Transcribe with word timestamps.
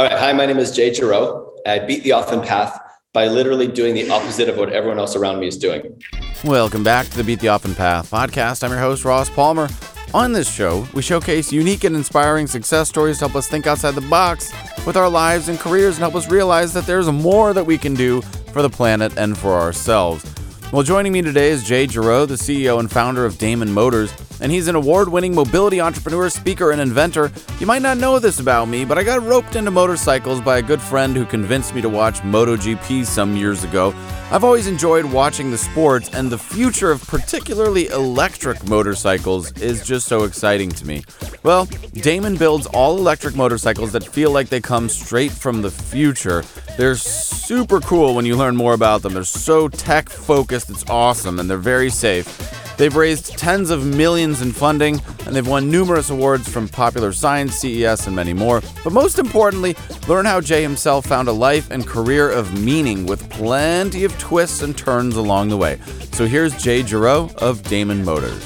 All 0.00 0.06
right. 0.06 0.18
Hi, 0.18 0.32
my 0.32 0.46
name 0.46 0.56
is 0.56 0.74
Jay 0.74 0.94
Giroux. 0.94 1.52
I 1.66 1.78
beat 1.78 2.04
the 2.04 2.12
often 2.12 2.40
path 2.40 2.80
by 3.12 3.26
literally 3.26 3.66
doing 3.66 3.92
the 3.92 4.08
opposite 4.08 4.48
of 4.48 4.56
what 4.56 4.72
everyone 4.72 4.98
else 4.98 5.14
around 5.14 5.40
me 5.40 5.46
is 5.46 5.58
doing. 5.58 6.02
Welcome 6.42 6.82
back 6.82 7.06
to 7.08 7.18
the 7.18 7.22
Beat 7.22 7.40
the 7.40 7.48
Often 7.48 7.74
Path 7.74 8.10
podcast. 8.10 8.64
I'm 8.64 8.70
your 8.70 8.80
host, 8.80 9.04
Ross 9.04 9.28
Palmer. 9.28 9.68
On 10.14 10.32
this 10.32 10.50
show, 10.50 10.88
we 10.94 11.02
showcase 11.02 11.52
unique 11.52 11.84
and 11.84 11.94
inspiring 11.94 12.46
success 12.46 12.88
stories 12.88 13.18
to 13.18 13.26
help 13.26 13.36
us 13.36 13.46
think 13.46 13.66
outside 13.66 13.94
the 13.94 14.00
box 14.00 14.50
with 14.86 14.96
our 14.96 15.10
lives 15.10 15.50
and 15.50 15.58
careers 15.58 15.96
and 15.96 16.02
help 16.02 16.14
us 16.14 16.30
realize 16.30 16.72
that 16.72 16.86
there's 16.86 17.10
more 17.10 17.52
that 17.52 17.66
we 17.66 17.76
can 17.76 17.92
do 17.92 18.22
for 18.54 18.62
the 18.62 18.70
planet 18.70 19.18
and 19.18 19.36
for 19.36 19.52
ourselves. 19.60 20.24
Well, 20.72 20.84
joining 20.84 21.12
me 21.12 21.20
today 21.20 21.50
is 21.50 21.64
Jay 21.64 21.88
Giroux, 21.88 22.26
the 22.26 22.36
CEO 22.36 22.78
and 22.78 22.88
founder 22.88 23.26
of 23.26 23.38
Damon 23.38 23.72
Motors, 23.72 24.14
and 24.40 24.52
he's 24.52 24.68
an 24.68 24.76
award 24.76 25.08
winning 25.08 25.34
mobility 25.34 25.80
entrepreneur, 25.80 26.30
speaker, 26.30 26.70
and 26.70 26.80
inventor. 26.80 27.32
You 27.58 27.66
might 27.66 27.82
not 27.82 27.98
know 27.98 28.20
this 28.20 28.38
about 28.38 28.68
me, 28.68 28.84
but 28.84 28.96
I 28.96 29.02
got 29.02 29.20
roped 29.24 29.56
into 29.56 29.72
motorcycles 29.72 30.40
by 30.40 30.58
a 30.58 30.62
good 30.62 30.80
friend 30.80 31.16
who 31.16 31.26
convinced 31.26 31.74
me 31.74 31.80
to 31.82 31.88
watch 31.88 32.20
MotoGP 32.20 33.04
some 33.04 33.36
years 33.36 33.64
ago. 33.64 33.92
I've 34.32 34.44
always 34.44 34.68
enjoyed 34.68 35.06
watching 35.06 35.50
the 35.50 35.58
sports, 35.58 36.08
and 36.14 36.30
the 36.30 36.38
future 36.38 36.92
of 36.92 37.02
particularly 37.08 37.88
electric 37.88 38.64
motorcycles 38.68 39.50
is 39.60 39.84
just 39.84 40.06
so 40.06 40.22
exciting 40.22 40.70
to 40.70 40.86
me. 40.86 41.02
Well, 41.42 41.64
Damon 41.94 42.36
builds 42.36 42.66
all 42.68 42.96
electric 42.96 43.34
motorcycles 43.34 43.90
that 43.90 44.04
feel 44.04 44.30
like 44.30 44.48
they 44.48 44.60
come 44.60 44.88
straight 44.88 45.32
from 45.32 45.62
the 45.62 45.70
future. 45.72 46.44
They're 46.78 46.94
super 46.94 47.80
cool 47.80 48.14
when 48.14 48.24
you 48.24 48.36
learn 48.36 48.54
more 48.54 48.74
about 48.74 49.02
them. 49.02 49.14
They're 49.14 49.24
so 49.24 49.66
tech 49.66 50.08
focused, 50.08 50.70
it's 50.70 50.88
awesome, 50.88 51.40
and 51.40 51.50
they're 51.50 51.58
very 51.58 51.90
safe. 51.90 52.69
They've 52.80 52.96
raised 52.96 53.36
tens 53.36 53.68
of 53.68 53.84
millions 53.84 54.40
in 54.40 54.52
funding, 54.52 55.02
and 55.26 55.36
they've 55.36 55.46
won 55.46 55.70
numerous 55.70 56.08
awards 56.08 56.48
from 56.48 56.66
Popular 56.66 57.12
Science, 57.12 57.56
CES, 57.56 58.06
and 58.06 58.16
many 58.16 58.32
more. 58.32 58.62
But 58.82 58.94
most 58.94 59.18
importantly, 59.18 59.76
learn 60.08 60.24
how 60.24 60.40
Jay 60.40 60.62
himself 60.62 61.04
found 61.04 61.28
a 61.28 61.32
life 61.32 61.70
and 61.70 61.86
career 61.86 62.30
of 62.30 62.58
meaning 62.58 63.04
with 63.04 63.28
plenty 63.28 64.04
of 64.04 64.18
twists 64.18 64.62
and 64.62 64.78
turns 64.78 65.16
along 65.16 65.50
the 65.50 65.58
way. 65.58 65.78
So 66.12 66.24
here's 66.24 66.56
Jay 66.56 66.82
Giroux 66.82 67.28
of 67.36 67.62
Damon 67.64 68.02
Motors. 68.02 68.42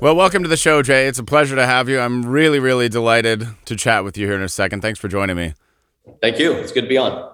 Well, 0.00 0.16
welcome 0.16 0.42
to 0.42 0.48
the 0.48 0.56
show, 0.56 0.82
Jay. 0.82 1.06
It's 1.06 1.20
a 1.20 1.24
pleasure 1.24 1.54
to 1.54 1.66
have 1.66 1.88
you. 1.88 2.00
I'm 2.00 2.26
really, 2.26 2.58
really 2.58 2.88
delighted 2.88 3.46
to 3.66 3.76
chat 3.76 4.02
with 4.02 4.18
you 4.18 4.26
here 4.26 4.34
in 4.34 4.42
a 4.42 4.48
second. 4.48 4.80
Thanks 4.80 4.98
for 4.98 5.06
joining 5.06 5.36
me. 5.36 5.54
Thank 6.20 6.40
you. 6.40 6.50
It's 6.54 6.72
good 6.72 6.82
to 6.82 6.88
be 6.88 6.98
on. 6.98 7.33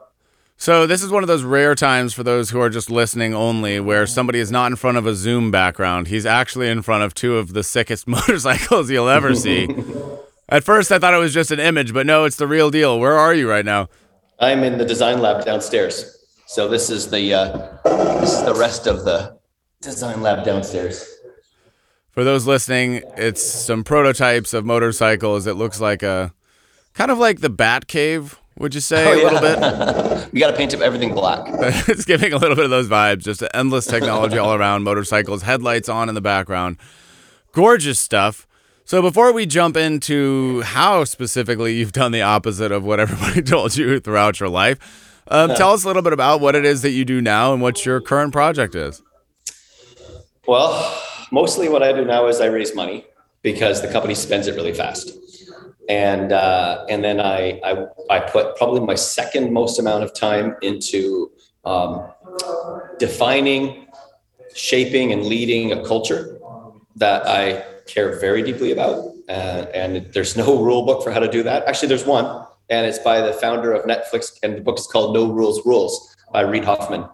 So, 0.60 0.86
this 0.86 1.02
is 1.02 1.10
one 1.10 1.24
of 1.24 1.26
those 1.26 1.42
rare 1.42 1.74
times 1.74 2.12
for 2.12 2.22
those 2.22 2.50
who 2.50 2.60
are 2.60 2.68
just 2.68 2.90
listening 2.90 3.32
only 3.32 3.80
where 3.80 4.06
somebody 4.06 4.40
is 4.40 4.50
not 4.50 4.70
in 4.70 4.76
front 4.76 4.98
of 4.98 5.06
a 5.06 5.14
Zoom 5.14 5.50
background. 5.50 6.08
He's 6.08 6.26
actually 6.26 6.68
in 6.68 6.82
front 6.82 7.02
of 7.02 7.14
two 7.14 7.38
of 7.38 7.54
the 7.54 7.62
sickest 7.62 8.06
motorcycles 8.06 8.90
you'll 8.90 9.08
ever 9.08 9.34
see. 9.34 9.74
At 10.50 10.62
first, 10.62 10.92
I 10.92 10.98
thought 10.98 11.14
it 11.14 11.16
was 11.16 11.32
just 11.32 11.50
an 11.50 11.60
image, 11.60 11.94
but 11.94 12.04
no, 12.04 12.26
it's 12.26 12.36
the 12.36 12.46
real 12.46 12.70
deal. 12.70 13.00
Where 13.00 13.16
are 13.16 13.32
you 13.32 13.48
right 13.48 13.64
now? 13.64 13.88
I'm 14.38 14.62
in 14.62 14.76
the 14.76 14.84
design 14.84 15.22
lab 15.22 15.46
downstairs. 15.46 16.18
So, 16.46 16.68
this 16.68 16.90
is 16.90 17.08
the 17.08 17.32
uh, 17.32 17.78
this 18.20 18.34
is 18.34 18.44
the 18.44 18.54
rest 18.54 18.86
of 18.86 19.06
the 19.06 19.38
design 19.80 20.20
lab 20.20 20.44
downstairs. 20.44 21.08
For 22.10 22.22
those 22.22 22.46
listening, 22.46 23.02
it's 23.16 23.42
some 23.42 23.82
prototypes 23.82 24.52
of 24.52 24.66
motorcycles. 24.66 25.46
It 25.46 25.54
looks 25.54 25.80
like 25.80 26.02
a 26.02 26.34
kind 26.92 27.10
of 27.10 27.16
like 27.16 27.40
the 27.40 27.48
Bat 27.48 27.86
Cave 27.86 28.38
would 28.60 28.74
you 28.74 28.80
say 28.92 29.04
oh, 29.06 29.14
a 29.14 29.24
little 29.24 29.40
bit? 29.40 30.32
we 30.32 30.38
got 30.38 30.50
to 30.50 30.56
paint 30.56 30.72
up 30.74 30.80
everything 30.80 31.14
black. 31.14 31.40
it's 31.88 32.04
giving 32.04 32.32
a 32.32 32.36
little 32.36 32.54
bit 32.54 32.66
of 32.66 32.70
those 32.70 32.88
vibes. 32.88 33.24
Just 33.24 33.42
endless 33.52 33.86
technology 33.86 34.38
all 34.38 34.54
around, 34.54 34.84
motorcycles, 34.84 35.42
headlights 35.42 35.88
on 35.88 36.08
in 36.08 36.14
the 36.14 36.20
background. 36.20 36.76
Gorgeous 37.52 37.98
stuff. 37.98 38.46
So 38.84 39.00
before 39.02 39.32
we 39.32 39.46
jump 39.46 39.76
into 39.76 40.60
how 40.62 41.04
specifically 41.04 41.76
you've 41.76 41.92
done 41.92 42.12
the 42.12 42.22
opposite 42.22 42.70
of 42.70 42.84
what 42.84 43.00
everybody 43.00 43.42
told 43.50 43.76
you 43.76 43.98
throughout 43.98 44.40
your 44.40 44.48
life, 44.48 45.22
um, 45.28 45.54
tell 45.54 45.72
us 45.72 45.84
a 45.84 45.86
little 45.86 46.02
bit 46.02 46.12
about 46.12 46.40
what 46.40 46.54
it 46.54 46.64
is 46.64 46.82
that 46.82 46.90
you 46.90 47.04
do 47.04 47.20
now 47.20 47.52
and 47.52 47.62
what 47.62 47.86
your 47.86 48.00
current 48.00 48.32
project 48.32 48.74
is. 48.74 49.00
Well, 50.46 51.00
mostly 51.30 51.68
what 51.68 51.82
I 51.82 51.92
do 51.92 52.04
now 52.04 52.26
is 52.26 52.40
I 52.40 52.46
raise 52.46 52.74
money 52.74 53.06
because 53.42 53.80
the 53.80 53.88
company 53.88 54.14
spends 54.14 54.48
it 54.48 54.56
really 54.56 54.74
fast 54.74 55.12
and 55.90 56.32
uh, 56.32 56.86
and 56.88 57.02
then 57.02 57.20
I, 57.20 57.60
I, 57.64 57.86
I 58.08 58.20
put 58.20 58.56
probably 58.56 58.80
my 58.80 58.94
second 58.94 59.52
most 59.52 59.78
amount 59.80 60.04
of 60.04 60.14
time 60.14 60.54
into 60.62 61.32
um, 61.64 62.08
defining, 63.00 63.88
shaping, 64.54 65.12
and 65.12 65.24
leading 65.24 65.72
a 65.72 65.84
culture 65.84 66.38
that 66.94 67.26
I 67.26 67.64
care 67.86 68.20
very 68.20 68.40
deeply 68.40 68.70
about. 68.70 69.14
Uh, 69.28 69.66
and 69.74 70.06
there's 70.12 70.36
no 70.36 70.62
rule 70.62 70.86
book 70.86 71.02
for 71.02 71.10
how 71.10 71.18
to 71.18 71.28
do 71.28 71.42
that. 71.42 71.64
Actually, 71.64 71.88
there's 71.88 72.06
one, 72.06 72.46
and 72.68 72.86
it's 72.86 73.00
by 73.00 73.20
the 73.20 73.32
founder 73.32 73.72
of 73.72 73.84
Netflix, 73.84 74.38
and 74.44 74.58
the 74.58 74.60
book 74.60 74.78
is 74.78 74.86
called 74.86 75.12
No 75.12 75.32
Rules 75.32 75.66
Rules 75.66 76.16
by 76.32 76.42
Reid 76.42 76.64
Hoffman. 76.64 77.04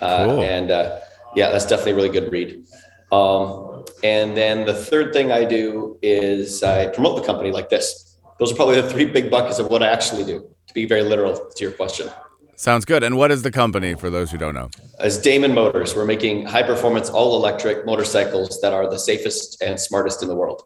Uh, 0.00 0.26
cool. 0.26 0.42
And 0.42 0.70
uh, 0.70 1.00
yeah, 1.34 1.50
that's 1.50 1.64
definitely 1.64 1.92
a 1.92 1.96
really 1.96 2.10
good 2.10 2.30
read. 2.30 2.66
Um, 3.10 3.84
and 4.04 4.36
then 4.36 4.66
the 4.66 4.74
third 4.74 5.14
thing 5.14 5.32
I 5.32 5.46
do 5.46 5.98
is 6.02 6.62
I 6.62 6.88
promote 6.88 7.16
the 7.16 7.26
company 7.26 7.50
like 7.50 7.70
this 7.70 8.05
those 8.38 8.52
are 8.52 8.56
probably 8.56 8.80
the 8.80 8.88
three 8.88 9.06
big 9.06 9.30
buckets 9.30 9.58
of 9.58 9.68
what 9.68 9.82
I 9.82 9.88
actually 9.88 10.24
do, 10.24 10.48
to 10.66 10.74
be 10.74 10.86
very 10.86 11.02
literal 11.02 11.50
to 11.56 11.64
your 11.64 11.72
question. 11.72 12.10
Sounds 12.56 12.86
good. 12.86 13.02
And 13.02 13.18
what 13.18 13.30
is 13.30 13.42
the 13.42 13.50
company 13.50 13.94
for 13.94 14.08
those 14.08 14.30
who 14.30 14.38
don't 14.38 14.54
know? 14.54 14.70
As 14.98 15.18
Damon 15.18 15.52
Motors, 15.52 15.94
we're 15.94 16.06
making 16.06 16.46
high 16.46 16.62
performance, 16.62 17.10
all 17.10 17.36
electric 17.36 17.84
motorcycles 17.84 18.60
that 18.62 18.72
are 18.72 18.88
the 18.88 18.98
safest 18.98 19.62
and 19.62 19.78
smartest 19.78 20.22
in 20.22 20.28
the 20.28 20.34
world. 20.34 20.62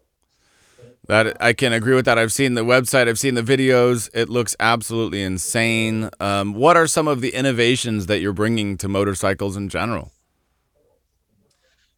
That 1.09 1.37
I 1.43 1.53
can 1.53 1.73
agree 1.73 1.97
with 1.97 2.05
that. 2.05 2.17
I've 2.17 2.33
seen 2.33 2.55
the 2.55 2.65
website, 2.65 3.09
I've 3.09 3.19
seen 3.19 3.35
the 3.35 3.43
videos. 3.43 4.09
It 4.15 4.29
looks 4.29 4.55
absolutely 4.61 5.23
insane. 5.23 6.11
Um, 6.21 6.55
what 6.55 6.77
are 6.77 6.87
some 6.87 7.09
of 7.09 7.21
the 7.21 7.31
innovations 7.31 8.07
that 8.07 8.21
you're 8.21 8.33
bringing 8.33 8.77
to 8.79 8.89
motorcycles 8.89 9.57
in 9.57 9.69
general? 9.69 10.13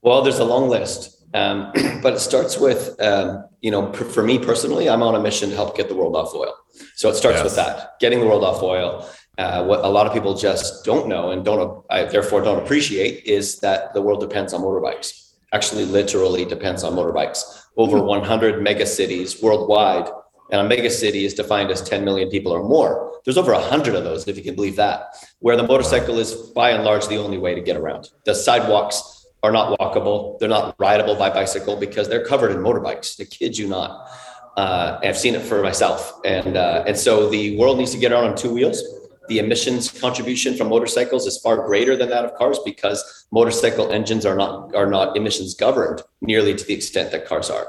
Well, 0.00 0.22
there's 0.22 0.38
a 0.38 0.44
long 0.44 0.70
list. 0.70 1.21
Um, 1.34 1.72
but 2.02 2.14
it 2.14 2.20
starts 2.20 2.58
with, 2.58 3.00
um, 3.00 3.44
you 3.60 3.70
know, 3.70 3.92
for 3.92 4.22
me 4.22 4.38
personally, 4.38 4.88
I'm 4.88 5.02
on 5.02 5.14
a 5.14 5.20
mission 5.20 5.50
to 5.50 5.56
help 5.56 5.76
get 5.76 5.88
the 5.88 5.94
world 5.94 6.16
off 6.16 6.34
oil. 6.34 6.54
So 6.96 7.08
it 7.08 7.14
starts 7.14 7.38
yes. 7.38 7.44
with 7.44 7.56
that, 7.56 7.98
getting 8.00 8.20
the 8.20 8.26
world 8.26 8.44
off 8.44 8.62
oil. 8.62 9.08
Uh, 9.38 9.64
what 9.64 9.82
a 9.84 9.88
lot 9.88 10.06
of 10.06 10.12
people 10.12 10.34
just 10.36 10.84
don't 10.84 11.08
know 11.08 11.30
and 11.30 11.44
don't, 11.44 11.84
I, 11.88 12.04
therefore 12.04 12.42
don't 12.42 12.62
appreciate 12.62 13.24
is 13.24 13.60
that 13.60 13.94
the 13.94 14.02
world 14.02 14.20
depends 14.20 14.52
on 14.52 14.60
motorbikes. 14.60 15.32
Actually, 15.52 15.84
literally 15.84 16.44
depends 16.44 16.84
on 16.84 16.94
motorbikes. 16.94 17.62
Over 17.76 17.98
mm-hmm. 17.98 18.06
100 18.06 18.62
mega 18.62 18.86
cities 18.86 19.42
worldwide, 19.42 20.08
and 20.50 20.60
a 20.60 20.64
mega 20.64 20.90
city 20.90 21.24
is 21.24 21.32
defined 21.32 21.70
as 21.70 21.80
10 21.82 22.04
million 22.04 22.28
people 22.28 22.52
or 22.52 22.62
more. 22.62 23.12
There's 23.24 23.38
over 23.38 23.52
100 23.52 23.94
of 23.94 24.04
those, 24.04 24.28
if 24.28 24.36
you 24.36 24.42
can 24.42 24.54
believe 24.54 24.76
that, 24.76 25.14
where 25.38 25.56
the 25.56 25.62
motorcycle 25.62 26.18
is 26.18 26.34
by 26.34 26.70
and 26.70 26.84
large 26.84 27.06
the 27.08 27.16
only 27.16 27.38
way 27.38 27.54
to 27.54 27.60
get 27.62 27.76
around. 27.76 28.10
The 28.26 28.34
sidewalks 28.34 29.21
are 29.42 29.52
not 29.52 29.78
walkable. 29.78 30.38
They're 30.38 30.48
not 30.48 30.74
rideable 30.78 31.16
by 31.16 31.30
bicycle 31.30 31.76
because 31.76 32.08
they're 32.08 32.24
covered 32.24 32.52
in 32.52 32.58
motorbikes. 32.58 33.20
I 33.20 33.24
kid 33.24 33.58
you 33.58 33.68
not. 33.68 34.08
Uh, 34.56 35.00
I've 35.02 35.18
seen 35.18 35.34
it 35.34 35.42
for 35.42 35.62
myself, 35.62 36.20
and 36.24 36.56
uh, 36.56 36.84
and 36.86 36.96
so 36.96 37.30
the 37.30 37.56
world 37.56 37.78
needs 37.78 37.92
to 37.92 37.98
get 37.98 38.12
around 38.12 38.24
on 38.24 38.36
two 38.36 38.52
wheels. 38.52 38.82
The 39.28 39.38
emissions 39.38 39.90
contribution 39.90 40.56
from 40.56 40.68
motorcycles 40.68 41.26
is 41.26 41.38
far 41.38 41.64
greater 41.66 41.96
than 41.96 42.10
that 42.10 42.24
of 42.24 42.34
cars 42.34 42.58
because 42.64 43.26
motorcycle 43.30 43.90
engines 43.90 44.26
are 44.26 44.36
not 44.36 44.74
are 44.74 44.86
not 44.86 45.16
emissions 45.16 45.54
governed 45.54 46.02
nearly 46.20 46.54
to 46.54 46.64
the 46.64 46.74
extent 46.74 47.12
that 47.12 47.26
cars 47.26 47.48
are. 47.48 47.66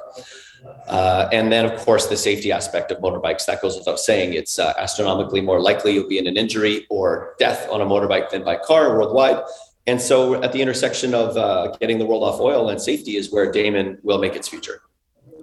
Uh, 0.88 1.30
and 1.32 1.52
then, 1.52 1.66
of 1.66 1.78
course, 1.80 2.08
the 2.08 2.18
safety 2.18 2.52
aspect 2.52 2.92
of 2.92 2.98
motorbikes 3.00 3.46
that 3.46 3.62
goes 3.62 3.78
without 3.78 4.00
saying. 4.00 4.34
It's 4.34 4.60
uh, 4.60 4.74
astronomically 4.78 5.42
more 5.42 5.60
likely 5.60 5.94
you'll 5.94 6.08
be 6.08 6.18
in 6.18 6.28
an 6.28 6.38
injury 6.38 6.86
or 6.90 7.36
death 7.40 7.68
on 7.70 7.82
a 7.82 7.86
motorbike 7.86 8.30
than 8.30 8.44
by 8.44 8.58
car 8.58 8.98
worldwide. 8.98 9.42
And 9.86 10.02
so 10.02 10.42
at 10.42 10.54
the 10.54 10.62
intersection 10.62 11.14
of 11.14 11.36
uh, 11.36 11.76
getting 11.80 12.00
the 12.00 12.06
world 12.06 12.24
off 12.24 12.40
oil 12.40 12.70
and 12.70 12.82
safety 12.82 13.18
is 13.18 13.32
where 13.32 13.52
Damon 13.52 13.98
will 14.04 14.20
make 14.20 14.36
its 14.36 14.48
future. 14.48 14.82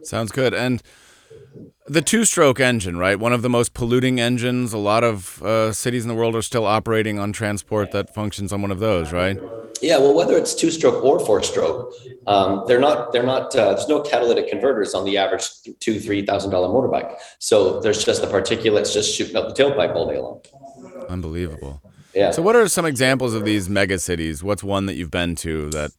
Sounds 0.02 0.32
good. 0.32 0.54
And 0.54 0.82
the 1.86 2.00
two 2.00 2.24
stroke 2.24 2.60
engine, 2.60 2.96
right? 2.96 3.18
One 3.18 3.32
of 3.32 3.42
the 3.42 3.50
most 3.50 3.74
polluting 3.74 4.20
engines. 4.20 4.72
A 4.72 4.78
lot 4.78 5.02
of 5.02 5.42
uh, 5.42 5.72
cities 5.72 6.04
in 6.04 6.08
the 6.08 6.14
world 6.14 6.36
are 6.36 6.42
still 6.42 6.64
operating 6.64 7.18
on 7.18 7.32
transport 7.32 7.90
that 7.90 8.14
functions 8.14 8.52
on 8.52 8.62
one 8.62 8.70
of 8.70 8.78
those, 8.78 9.12
right? 9.12 9.38
Yeah, 9.82 9.98
well, 9.98 10.14
whether 10.14 10.36
it's 10.36 10.54
two 10.54 10.70
stroke 10.70 11.02
or 11.02 11.18
four 11.18 11.42
stroke, 11.42 11.92
um, 12.26 12.64
they're 12.66 12.80
not. 12.80 13.12
They're 13.12 13.24
not. 13.24 13.56
Uh, 13.56 13.74
there's 13.74 13.88
no 13.88 14.00
catalytic 14.02 14.48
converters 14.48 14.94
on 14.94 15.04
the 15.04 15.16
average 15.16 15.48
two, 15.80 15.98
three 15.98 16.24
thousand 16.24 16.50
dollar 16.50 16.68
motorbike. 16.68 17.16
So 17.38 17.80
there's 17.80 18.04
just 18.04 18.20
the 18.20 18.28
particulates 18.28 18.92
just 18.92 19.14
shooting 19.14 19.36
up 19.36 19.48
the 19.48 19.54
tailpipe 19.54 19.94
all 19.94 20.06
day 20.06 20.18
long. 20.18 20.42
Unbelievable. 21.08 21.82
Yeah. 22.14 22.30
So, 22.30 22.42
what 22.42 22.56
are 22.56 22.68
some 22.68 22.84
examples 22.84 23.34
of 23.34 23.44
these 23.44 23.68
mega 23.68 23.98
cities? 23.98 24.42
What's 24.42 24.62
one 24.62 24.86
that 24.86 24.94
you've 24.94 25.10
been 25.10 25.34
to 25.36 25.70
that 25.70 25.92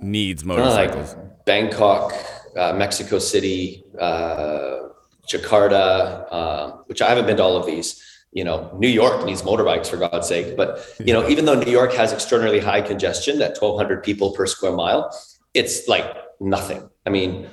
needs 0.00 0.44
motorcycles? 0.44 1.14
Like 1.14 1.44
Bangkok, 1.44 2.14
uh, 2.56 2.72
Mexico 2.72 3.18
City, 3.18 3.84
uh, 3.98 4.88
Jakarta, 5.28 6.26
uh, 6.30 6.70
which 6.86 7.02
I 7.02 7.08
haven't 7.08 7.26
been 7.26 7.36
to 7.36 7.42
all 7.42 7.56
of 7.56 7.66
these. 7.66 8.02
You 8.32 8.44
know, 8.44 8.70
New 8.78 8.88
York 8.88 9.24
needs 9.24 9.42
motorbikes 9.42 9.88
for 9.88 9.96
God's 9.96 10.28
sake. 10.28 10.56
But 10.56 10.86
you 11.04 11.12
know, 11.12 11.28
even 11.28 11.44
though 11.44 11.60
New 11.60 11.70
York 11.70 11.92
has 11.94 12.12
extraordinarily 12.12 12.60
high 12.60 12.80
congestion 12.80 13.42
at 13.42 13.60
1,200 13.60 14.02
people 14.02 14.32
per 14.32 14.46
square 14.46 14.72
mile, 14.72 15.14
it's 15.52 15.88
like 15.88 16.06
nothing. 16.40 16.88
I 17.06 17.10
mean, 17.10 17.48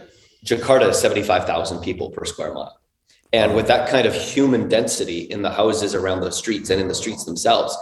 Jakarta 0.45 0.89
is 0.89 0.99
75,000 0.99 1.81
people 1.81 2.11
per 2.11 2.25
square 2.25 2.53
mile. 2.53 2.79
And 3.33 3.55
with 3.55 3.67
that 3.67 3.89
kind 3.89 4.07
of 4.07 4.13
human 4.15 4.69
density 4.69 5.19
in 5.19 5.41
the 5.41 5.51
houses 5.51 5.93
around 5.93 6.21
the 6.21 6.31
streets 6.31 6.69
and 6.69 6.79
in 6.79 6.87
the 6.87 6.95
streets 6.95 7.25
themselves, 7.25 7.75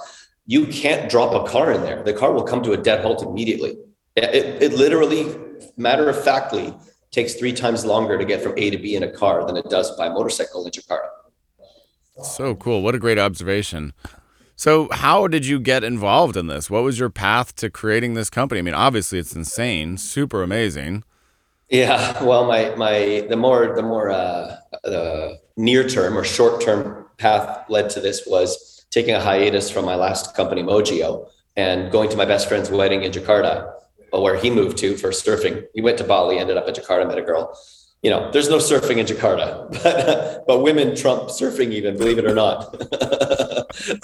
you 0.45 0.67
can't 0.67 1.09
drop 1.09 1.33
a 1.33 1.49
car 1.49 1.71
in 1.71 1.81
there. 1.81 2.03
The 2.03 2.13
car 2.13 2.31
will 2.31 2.43
come 2.43 2.61
to 2.63 2.73
a 2.73 2.77
dead 2.77 3.01
halt 3.01 3.23
immediately. 3.23 3.77
It, 4.15 4.61
it 4.61 4.73
literally, 4.73 5.35
matter 5.77 6.09
of 6.09 6.23
factly, 6.23 6.73
takes 7.11 7.33
three 7.33 7.53
times 7.53 7.85
longer 7.85 8.17
to 8.17 8.25
get 8.25 8.41
from 8.41 8.53
A 8.57 8.69
to 8.69 8.77
B 8.77 8.95
in 8.95 9.03
a 9.03 9.11
car 9.11 9.45
than 9.45 9.57
it 9.57 9.69
does 9.69 9.95
by 9.97 10.09
motorcycle 10.09 10.65
in 10.65 10.71
Jakarta. 10.71 11.09
So 12.23 12.55
cool. 12.55 12.81
What 12.81 12.95
a 12.95 12.99
great 12.99 13.19
observation. 13.19 13.93
So, 14.57 14.87
how 14.91 15.27
did 15.27 15.45
you 15.45 15.59
get 15.59 15.83
involved 15.83 16.37
in 16.37 16.47
this? 16.47 16.69
What 16.69 16.83
was 16.83 16.97
your 16.97 17.09
path 17.09 17.55
to 17.57 17.69
creating 17.69 18.13
this 18.13 18.29
company? 18.29 18.59
I 18.59 18.61
mean, 18.61 18.73
obviously, 18.73 19.19
it's 19.19 19.35
insane, 19.35 19.97
super 19.97 20.41
amazing. 20.41 21.03
Yeah, 21.69 22.23
well, 22.23 22.45
my 22.45 22.73
my 22.75 23.25
the 23.27 23.35
more 23.35 23.75
the 23.75 23.81
more 23.81 24.11
uh, 24.11 24.55
the 24.83 25.39
near 25.57 25.87
term 25.89 26.17
or 26.17 26.23
short 26.23 26.61
term 26.61 27.05
path 27.17 27.65
led 27.69 27.89
to 27.91 27.99
this 27.99 28.25
was 28.25 28.74
taking 28.95 29.13
a 29.13 29.19
hiatus 29.19 29.69
from 29.69 29.83
my 29.85 29.95
last 30.05 30.35
company, 30.39 30.63
Mojio, 30.63 31.09
and 31.55 31.91
going 31.91 32.09
to 32.09 32.17
my 32.17 32.27
best 32.33 32.47
friend's 32.49 32.69
wedding 32.69 33.03
in 33.03 33.11
Jakarta, 33.11 33.55
where 34.11 34.37
he 34.43 34.49
moved 34.49 34.77
to 34.77 34.95
for 35.01 35.09
surfing. 35.09 35.65
He 35.75 35.81
went 35.81 35.97
to 35.97 36.05
Bali, 36.05 36.39
ended 36.39 36.57
up 36.57 36.67
at 36.69 36.75
Jakarta, 36.75 37.05
met 37.05 37.17
a 37.17 37.21
girl, 37.21 37.43
you 38.05 38.11
know, 38.11 38.29
there's 38.31 38.49
no 38.49 38.57
surfing 38.57 38.97
in 38.97 39.05
Jakarta, 39.07 39.47
but 39.83 40.45
but 40.47 40.59
women 40.59 40.95
trump 40.95 41.23
surfing 41.23 41.71
even, 41.71 41.97
believe 41.97 42.19
it 42.19 42.25
or 42.25 42.35
not. 42.35 42.57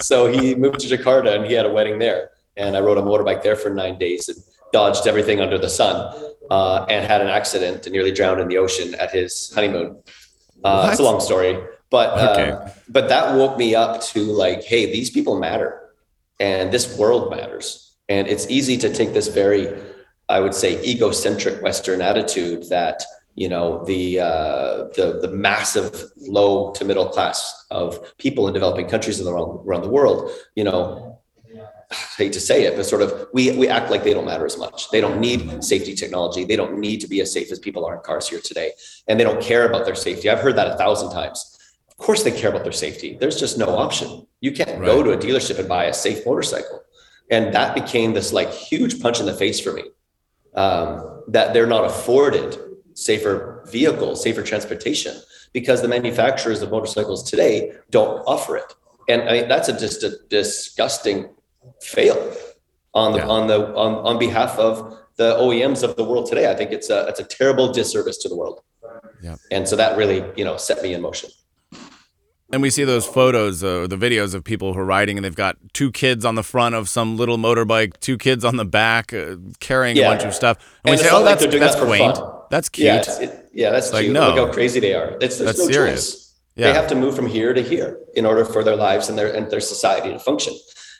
so 0.02 0.26
he 0.26 0.56
moved 0.56 0.80
to 0.80 0.88
Jakarta 0.94 1.36
and 1.36 1.46
he 1.46 1.52
had 1.52 1.66
a 1.66 1.72
wedding 1.72 1.98
there, 1.98 2.30
and 2.56 2.76
I 2.76 2.80
rode 2.80 2.98
a 2.98 3.02
motorbike 3.02 3.42
there 3.42 3.56
for 3.56 3.70
nine 3.70 3.98
days 3.98 4.28
and 4.28 4.38
dodged 4.72 5.06
everything 5.06 5.40
under 5.40 5.56
the 5.56 5.70
sun, 5.70 5.96
uh, 6.50 6.84
and 6.88 7.06
had 7.06 7.20
an 7.20 7.28
accident 7.28 7.86
and 7.86 7.92
nearly 7.92 8.10
drowned 8.10 8.40
in 8.40 8.48
the 8.48 8.58
ocean 8.58 8.94
at 8.96 9.12
his 9.12 9.52
honeymoon. 9.54 10.02
Uh, 10.64 10.88
it's 10.90 11.00
a 11.00 11.02
long 11.04 11.20
story, 11.20 11.56
but 11.92 12.08
uh, 12.18 12.68
but 12.88 13.10
that 13.10 13.36
woke 13.36 13.58
me 13.58 13.74
up 13.74 14.00
to 14.00 14.20
like, 14.20 14.64
hey, 14.64 14.90
these 14.90 15.10
people 15.10 15.38
matter, 15.38 15.90
and 16.40 16.72
this 16.72 16.96
world 16.96 17.30
matters, 17.30 17.94
and 18.08 18.26
it's 18.26 18.48
easy 18.48 18.78
to 18.78 18.92
take 18.92 19.12
this 19.12 19.28
very, 19.28 19.68
I 20.30 20.40
would 20.40 20.54
say, 20.54 20.82
egocentric 20.82 21.62
Western 21.62 22.00
attitude 22.00 22.70
that 22.70 23.02
you 23.34 23.46
know 23.46 23.84
the 23.84 24.20
uh, 24.20 24.84
the 24.96 25.18
the 25.20 25.28
massive 25.28 26.10
low 26.16 26.72
to 26.72 26.84
middle 26.86 27.10
class 27.10 27.66
of 27.70 28.16
people 28.16 28.48
in 28.48 28.54
developing 28.54 28.88
countries 28.88 29.20
around 29.20 29.60
around 29.66 29.82
the 29.82 29.90
world. 29.90 30.30
You 30.56 30.64
know, 30.64 31.20
I 31.90 31.94
hate 32.16 32.32
to 32.32 32.40
say 32.40 32.64
it, 32.64 32.74
but 32.74 32.86
sort 32.86 33.02
of 33.02 33.28
we 33.34 33.54
we 33.54 33.68
act 33.68 33.90
like 33.90 34.02
they 34.02 34.14
don't 34.14 34.24
matter 34.24 34.46
as 34.46 34.56
much. 34.56 34.90
They 34.90 35.02
don't 35.02 35.20
need 35.20 35.62
safety 35.62 35.94
technology. 35.94 36.44
They 36.44 36.56
don't 36.56 36.78
need 36.78 37.02
to 37.02 37.06
be 37.06 37.20
as 37.20 37.30
safe 37.30 37.52
as 37.52 37.58
people 37.58 37.84
are 37.84 37.96
in 37.96 38.00
cars 38.00 38.30
here 38.30 38.40
today, 38.40 38.72
and 39.08 39.20
they 39.20 39.24
don't 39.24 39.42
care 39.42 39.68
about 39.68 39.84
their 39.84 39.94
safety. 39.94 40.30
I've 40.30 40.40
heard 40.40 40.56
that 40.56 40.68
a 40.68 40.76
thousand 40.78 41.10
times. 41.10 41.51
Of 42.02 42.06
course, 42.06 42.24
they 42.24 42.32
care 42.32 42.50
about 42.50 42.64
their 42.64 42.72
safety. 42.72 43.16
There's 43.20 43.38
just 43.38 43.56
no 43.56 43.78
option. 43.78 44.26
You 44.40 44.50
can't 44.50 44.80
right. 44.80 44.84
go 44.84 45.04
to 45.04 45.12
a 45.12 45.16
dealership 45.16 45.60
and 45.60 45.68
buy 45.68 45.84
a 45.84 45.94
safe 45.94 46.26
motorcycle, 46.26 46.82
and 47.30 47.54
that 47.54 47.76
became 47.76 48.12
this 48.12 48.32
like 48.32 48.50
huge 48.50 49.00
punch 49.00 49.20
in 49.20 49.26
the 49.26 49.32
face 49.32 49.60
for 49.60 49.72
me. 49.72 49.84
Um, 50.56 51.22
that 51.28 51.54
they're 51.54 51.68
not 51.68 51.84
afforded 51.84 52.58
safer 52.94 53.62
vehicles, 53.70 54.20
safer 54.20 54.42
transportation, 54.42 55.14
because 55.52 55.80
the 55.80 55.86
manufacturers 55.86 56.60
of 56.60 56.72
motorcycles 56.72 57.22
today 57.22 57.70
don't 57.90 58.18
offer 58.26 58.56
it. 58.56 58.74
And 59.08 59.22
I 59.22 59.32
mean, 59.34 59.48
that's 59.48 59.68
a, 59.68 59.78
just 59.78 60.02
a 60.02 60.18
disgusting 60.28 61.30
fail 61.80 62.18
on 62.94 63.12
the 63.12 63.18
yeah. 63.18 63.28
on 63.28 63.46
the 63.46 63.68
on, 63.76 63.94
on 64.04 64.18
behalf 64.18 64.58
of 64.58 64.98
the 65.18 65.36
OEMs 65.36 65.84
of 65.84 65.94
the 65.94 66.02
world 66.02 66.26
today. 66.26 66.50
I 66.50 66.56
think 66.56 66.72
it's 66.72 66.90
a 66.90 67.06
it's 67.06 67.20
a 67.20 67.24
terrible 67.38 67.72
disservice 67.72 68.18
to 68.18 68.28
the 68.28 68.34
world. 68.34 68.60
Yeah. 69.22 69.36
And 69.52 69.68
so 69.68 69.76
that 69.76 69.96
really, 69.96 70.24
you 70.36 70.44
know, 70.44 70.56
set 70.56 70.82
me 70.82 70.94
in 70.94 71.00
motion. 71.00 71.30
And 72.52 72.60
we 72.60 72.68
see 72.68 72.84
those 72.84 73.06
photos 73.06 73.64
or 73.64 73.84
uh, 73.84 73.86
the 73.86 73.96
videos 73.96 74.34
of 74.34 74.44
people 74.44 74.74
who 74.74 74.80
are 74.80 74.84
riding, 74.84 75.16
and 75.16 75.24
they've 75.24 75.34
got 75.34 75.56
two 75.72 75.90
kids 75.90 76.24
on 76.24 76.34
the 76.34 76.42
front 76.42 76.74
of 76.74 76.86
some 76.86 77.16
little 77.16 77.38
motorbike, 77.38 77.98
two 78.00 78.18
kids 78.18 78.44
on 78.44 78.56
the 78.56 78.66
back 78.66 79.14
uh, 79.14 79.36
carrying 79.58 79.96
yeah. 79.96 80.08
a 80.08 80.10
bunch 80.10 80.24
of 80.24 80.34
stuff. 80.34 80.58
And, 80.84 80.92
and 80.92 81.00
we 81.00 81.02
say, 81.02 81.08
"Oh, 81.10 81.24
that's 81.24 81.42
like 81.42 81.50
that's 81.50 81.76
that 81.76 81.86
quaint. 81.86 82.16
Fun. 82.18 82.32
That's 82.50 82.68
cute." 82.68 82.86
Yeah, 82.86 83.20
it, 83.20 83.50
yeah 83.54 83.70
that's 83.70 83.92
like, 83.92 84.02
cute. 84.02 84.12
No. 84.12 84.34
Look 84.34 84.48
how 84.48 84.52
crazy 84.52 84.80
they 84.80 84.94
are. 84.94 85.16
It's 85.20 85.38
that's 85.38 85.58
no 85.58 85.66
serious. 85.66 86.12
Choice. 86.12 86.34
Yeah. 86.56 86.66
They 86.66 86.74
have 86.74 86.88
to 86.88 86.94
move 86.94 87.16
from 87.16 87.26
here 87.26 87.54
to 87.54 87.62
here 87.62 87.98
in 88.14 88.26
order 88.26 88.44
for 88.44 88.62
their 88.62 88.76
lives 88.76 89.08
and 89.08 89.18
their 89.18 89.34
and 89.34 89.50
their 89.50 89.60
society 89.60 90.10
to 90.10 90.18
function. 90.18 90.54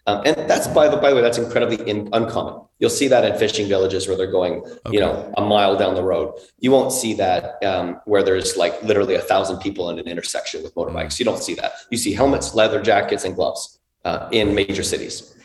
Um, 0.07 0.23
and 0.27 0.37
that's 0.51 0.67
by 0.67 0.89
the 0.89 0.97
by 0.97 1.11
the 1.11 1.17
way, 1.17 1.23
that's 1.23 1.39
incredibly 1.39 1.89
in, 1.89 2.09
uncommon. 2.13 2.61
You'll 2.81 2.91
see 2.91 3.07
that 3.09 3.25
in 3.25 3.39
fishing 3.39 3.69
villages 3.69 4.09
where 4.09 4.17
they're 4.17 4.31
going, 4.31 4.55
okay. 4.65 4.81
you 4.91 4.99
know, 4.99 5.33
a 5.37 5.43
mile 5.43 5.77
down 5.77 5.95
the 5.95 6.03
road. 6.03 6.35
You 6.59 6.73
won't 6.73 6.93
see 6.93 7.15
that 7.15 7.63
um, 7.63 8.01
where 8.07 8.25
there's 8.25 8.57
like 8.57 8.83
literally 8.83 9.15
a 9.15 9.21
thousand 9.21 9.59
people 9.61 9.91
in 9.91 10.01
an 10.01 10.09
intersection 10.09 10.63
with 10.65 10.75
motorbikes. 10.75 11.21
You 11.21 11.25
don't 11.25 11.41
see 11.41 11.55
that. 11.55 11.75
You 11.91 11.99
see 11.99 12.13
helmets, 12.13 12.53
leather 12.53 12.83
jackets, 12.83 13.25
and 13.25 13.37
gloves 13.37 13.79
uh, 14.05 14.29
in 14.33 14.57
major 14.57 14.83
cities. 14.83 15.37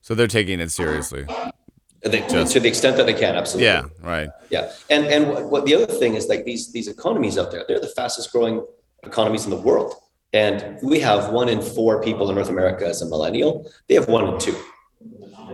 So 0.00 0.14
they're 0.14 0.28
taking 0.28 0.60
it 0.60 0.70
seriously. 0.70 1.26
They, 2.02 2.20
Just, 2.28 2.52
to 2.52 2.60
the 2.60 2.68
extent 2.68 2.98
that 2.98 3.06
they 3.06 3.14
can, 3.14 3.34
absolutely. 3.34 3.66
Yeah, 3.66 3.84
right. 4.02 4.28
Yeah, 4.50 4.72
and 4.90 5.06
and 5.06 5.28
what, 5.28 5.44
what 5.50 5.64
the 5.66 5.74
other 5.74 5.86
thing 5.86 6.14
is 6.14 6.28
like 6.28 6.44
these 6.44 6.72
these 6.72 6.88
economies 6.88 7.38
out 7.38 7.50
there, 7.50 7.64
they're 7.66 7.80
the 7.80 7.88
fastest 7.88 8.30
growing 8.32 8.64
economies 9.02 9.44
in 9.44 9.50
the 9.50 9.60
world. 9.60 9.94
And 10.34 10.78
we 10.82 10.98
have 10.98 11.30
one 11.30 11.48
in 11.48 11.62
four 11.62 12.02
people 12.02 12.28
in 12.28 12.34
North 12.34 12.50
America 12.50 12.86
as 12.86 13.00
a 13.00 13.06
millennial. 13.06 13.70
They 13.88 13.94
have 13.94 14.08
one 14.08 14.28
in 14.28 14.38
two. 14.38 14.56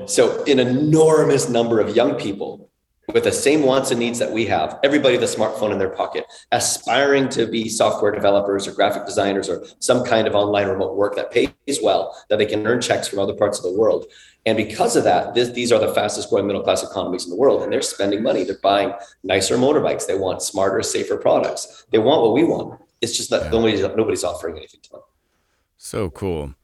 So, 0.06 0.43
an 0.44 0.59
enormous 0.59 1.50
number 1.50 1.81
of 1.81 1.94
young 1.94 2.15
people 2.15 2.71
with 3.12 3.25
the 3.25 3.32
same 3.32 3.62
wants 3.62 3.91
and 3.91 4.00
needs 4.00 4.19
that 4.19 4.32
we 4.32 4.47
have, 4.47 4.79
everybody 4.82 5.19
with 5.19 5.29
a 5.29 5.37
smartphone 5.37 5.73
in 5.73 5.79
their 5.79 5.91
pocket, 5.91 6.25
aspiring 6.53 7.29
to 7.31 7.47
be 7.47 7.69
software 7.69 8.12
developers 8.12 8.67
or 8.67 8.73
graphic 8.73 9.05
designers 9.05 9.49
or 9.49 9.65
some 9.81 10.05
kind 10.05 10.27
of 10.27 10.35
online 10.35 10.69
remote 10.69 10.97
work 10.97 11.17
that 11.17 11.31
pays 11.31 11.81
well, 11.83 12.17
that 12.29 12.38
they 12.38 12.47
can 12.47 12.67
earn 12.67 12.81
checks 12.81 13.09
from 13.09 13.19
other 13.19 13.35
parts 13.35 13.59
of 13.59 13.65
the 13.65 13.79
world. 13.79 14.06
And 14.47 14.56
because 14.56 14.97
of 14.97 15.05
that, 15.05 15.35
this, 15.35 15.50
these 15.50 15.73
are 15.73 15.79
the 15.79 15.93
fastest 15.93 16.31
growing 16.31 16.47
middle 16.47 16.62
class 16.62 16.83
economies 16.83 17.25
in 17.25 17.31
the 17.31 17.37
world. 17.37 17.62
And 17.62 17.71
they're 17.71 17.83
spending 17.83 18.23
money. 18.23 18.44
They're 18.44 18.59
buying 18.62 18.94
nicer 19.23 19.59
motorbikes. 19.59 20.06
They 20.06 20.17
want 20.17 20.41
smarter, 20.41 20.83
safer 20.83 21.19
products. 21.19 21.85
They 21.91 21.99
want 21.99 22.23
what 22.23 22.33
we 22.33 22.44
want. 22.44 22.81
It's 23.00 23.17
just 23.17 23.31
that 23.31 23.44
yeah. 23.44 23.50
nobody's 23.50 23.81
nobody's 23.81 24.25
offering 24.25 24.56
anything 24.56 24.81
to 24.85 24.91
them. 24.91 25.00
So 25.76 26.11
cool. 26.11 26.55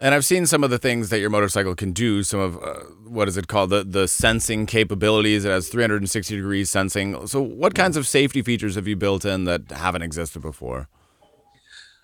And 0.00 0.14
I've 0.14 0.24
seen 0.24 0.44
some 0.46 0.64
of 0.64 0.70
the 0.70 0.78
things 0.78 1.08
that 1.10 1.20
your 1.20 1.30
motorcycle 1.30 1.74
can 1.74 1.92
do. 1.92 2.22
Some 2.24 2.40
of 2.40 2.56
uh, 2.62 2.80
what 3.06 3.28
is 3.28 3.36
it 3.36 3.46
called? 3.46 3.70
The 3.70 3.84
the 3.84 4.08
sensing 4.08 4.66
capabilities. 4.66 5.44
It 5.44 5.50
has 5.50 5.68
360 5.68 6.36
degrees 6.36 6.68
sensing. 6.68 7.26
So, 7.26 7.40
what 7.40 7.74
kinds 7.74 7.96
of 7.96 8.06
safety 8.06 8.42
features 8.42 8.74
have 8.74 8.88
you 8.88 8.96
built 8.96 9.24
in 9.24 9.44
that 9.44 9.70
haven't 9.70 10.02
existed 10.02 10.42
before? 10.42 10.88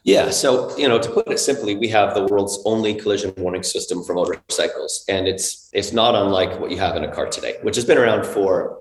Yeah, 0.03 0.31
so 0.31 0.75
you 0.79 0.89
know, 0.89 0.99
to 0.99 1.11
put 1.11 1.29
it 1.29 1.39
simply, 1.39 1.75
we 1.75 1.89
have 1.89 2.15
the 2.15 2.25
world's 2.25 2.63
only 2.65 2.95
collision 2.95 3.35
warning 3.37 3.63
system 3.63 4.03
for 4.03 4.15
motorcycles, 4.15 5.05
and 5.09 5.29
it's 5.29 5.69
it's 5.73 5.93
not 5.93 6.15
unlike 6.15 6.59
what 6.59 6.71
you 6.71 6.79
have 6.79 6.97
in 6.97 7.05
a 7.05 7.13
car 7.13 7.27
today, 7.27 7.57
which 7.63 7.77
has 7.77 7.85
been 7.85 7.99
around 7.99 8.25
for 8.25 8.81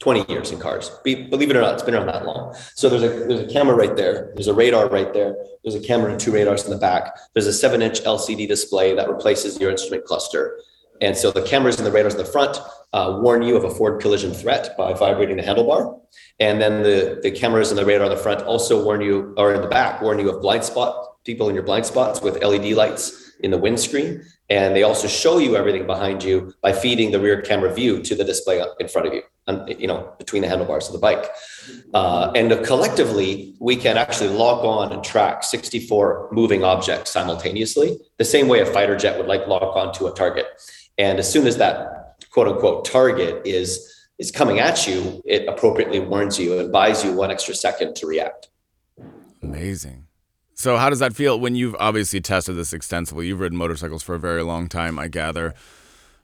20 0.00 0.32
years 0.32 0.52
in 0.52 0.60
cars. 0.60 0.90
Be, 1.02 1.26
believe 1.26 1.50
it 1.50 1.56
or 1.56 1.60
not, 1.60 1.74
it's 1.74 1.82
been 1.82 1.94
around 1.94 2.06
that 2.06 2.24
long. 2.24 2.54
So 2.74 2.88
there's 2.88 3.02
a 3.02 3.08
there's 3.26 3.40
a 3.40 3.52
camera 3.52 3.74
right 3.74 3.96
there. 3.96 4.32
There's 4.34 4.48
a 4.48 4.54
radar 4.54 4.88
right 4.88 5.12
there. 5.12 5.36
There's 5.64 5.74
a 5.74 5.80
camera 5.80 6.10
and 6.10 6.20
two 6.20 6.30
radars 6.30 6.64
in 6.64 6.70
the 6.70 6.78
back. 6.78 7.18
There's 7.34 7.46
a 7.46 7.52
seven 7.52 7.82
inch 7.82 8.02
LCD 8.02 8.46
display 8.46 8.94
that 8.94 9.08
replaces 9.08 9.60
your 9.60 9.70
instrument 9.70 10.04
cluster. 10.04 10.60
And 11.00 11.16
so 11.16 11.30
the 11.30 11.42
cameras 11.42 11.78
and 11.78 11.86
the 11.86 11.92
radars 11.92 12.14
in 12.14 12.18
the 12.18 12.24
front 12.24 12.58
uh, 12.92 13.18
warn 13.20 13.42
you 13.42 13.56
of 13.56 13.64
a 13.64 13.70
forward 13.70 14.00
collision 14.00 14.32
threat 14.32 14.76
by 14.76 14.92
vibrating 14.94 15.36
the 15.36 15.42
handlebar. 15.44 16.00
And 16.40 16.60
then 16.60 16.82
the, 16.82 17.20
the 17.22 17.30
cameras 17.30 17.70
and 17.70 17.78
the 17.78 17.84
radar 17.84 18.06
in 18.06 18.10
the 18.10 18.20
front 18.20 18.42
also 18.42 18.82
warn 18.84 19.00
you, 19.00 19.32
or 19.36 19.54
in 19.54 19.60
the 19.60 19.68
back, 19.68 20.02
warn 20.02 20.18
you 20.18 20.28
of 20.28 20.42
blind 20.42 20.64
spot 20.64 21.08
people 21.28 21.50
in 21.50 21.54
your 21.54 21.62
blind 21.62 21.84
spots 21.84 22.22
with 22.22 22.42
LED 22.42 22.72
lights 22.72 23.32
in 23.40 23.50
the 23.50 23.58
windscreen. 23.58 24.24
And 24.50 24.74
they 24.74 24.82
also 24.82 25.08
show 25.08 25.38
you 25.38 25.56
everything 25.56 25.86
behind 25.86 26.24
you 26.24 26.54
by 26.62 26.72
feeding 26.72 27.10
the 27.10 27.20
rear 27.20 27.42
camera 27.42 27.72
view 27.72 28.02
to 28.02 28.14
the 28.14 28.24
display 28.24 28.64
in 28.80 28.88
front 28.88 29.06
of 29.06 29.12
you, 29.12 29.22
and 29.46 29.78
you 29.80 29.86
know, 29.86 30.10
between 30.18 30.40
the 30.42 30.48
handlebars 30.48 30.86
of 30.86 30.94
the 30.94 30.98
bike. 30.98 31.28
Uh, 31.92 32.32
and 32.34 32.50
collectively, 32.64 33.54
we 33.60 33.76
can 33.76 33.98
actually 33.98 34.30
log 34.30 34.64
on 34.64 34.90
and 34.92 35.04
track 35.04 35.44
64 35.44 36.30
moving 36.32 36.64
objects 36.64 37.10
simultaneously, 37.10 37.98
the 38.16 38.24
same 38.24 38.48
way 38.48 38.60
a 38.60 38.66
fighter 38.66 38.96
jet 38.96 39.18
would 39.18 39.26
like 39.26 39.46
lock 39.46 39.76
on 39.76 39.92
to 39.94 40.06
a 40.06 40.14
target. 40.14 40.46
And 40.96 41.18
as 41.18 41.30
soon 41.30 41.46
as 41.46 41.58
that 41.58 42.24
quote 42.30 42.48
unquote 42.48 42.84
target 42.84 43.42
is 43.44 43.94
is 44.18 44.32
coming 44.32 44.58
at 44.58 44.86
you, 44.86 45.22
it 45.24 45.46
appropriately 45.46 46.00
warns 46.00 46.40
you 46.40 46.58
and 46.58 46.72
buys 46.72 47.04
you 47.04 47.12
one 47.12 47.30
extra 47.30 47.54
second 47.54 47.94
to 47.96 48.06
react. 48.06 48.48
Amazing. 49.42 50.07
So, 50.58 50.76
how 50.76 50.90
does 50.90 50.98
that 50.98 51.14
feel 51.14 51.38
when 51.38 51.54
you've 51.54 51.76
obviously 51.78 52.20
tested 52.20 52.56
this 52.56 52.72
extensively? 52.72 53.28
You've 53.28 53.38
ridden 53.38 53.56
motorcycles 53.56 54.02
for 54.02 54.16
a 54.16 54.18
very 54.18 54.42
long 54.42 54.68
time, 54.68 54.98
I 54.98 55.06
gather. 55.06 55.54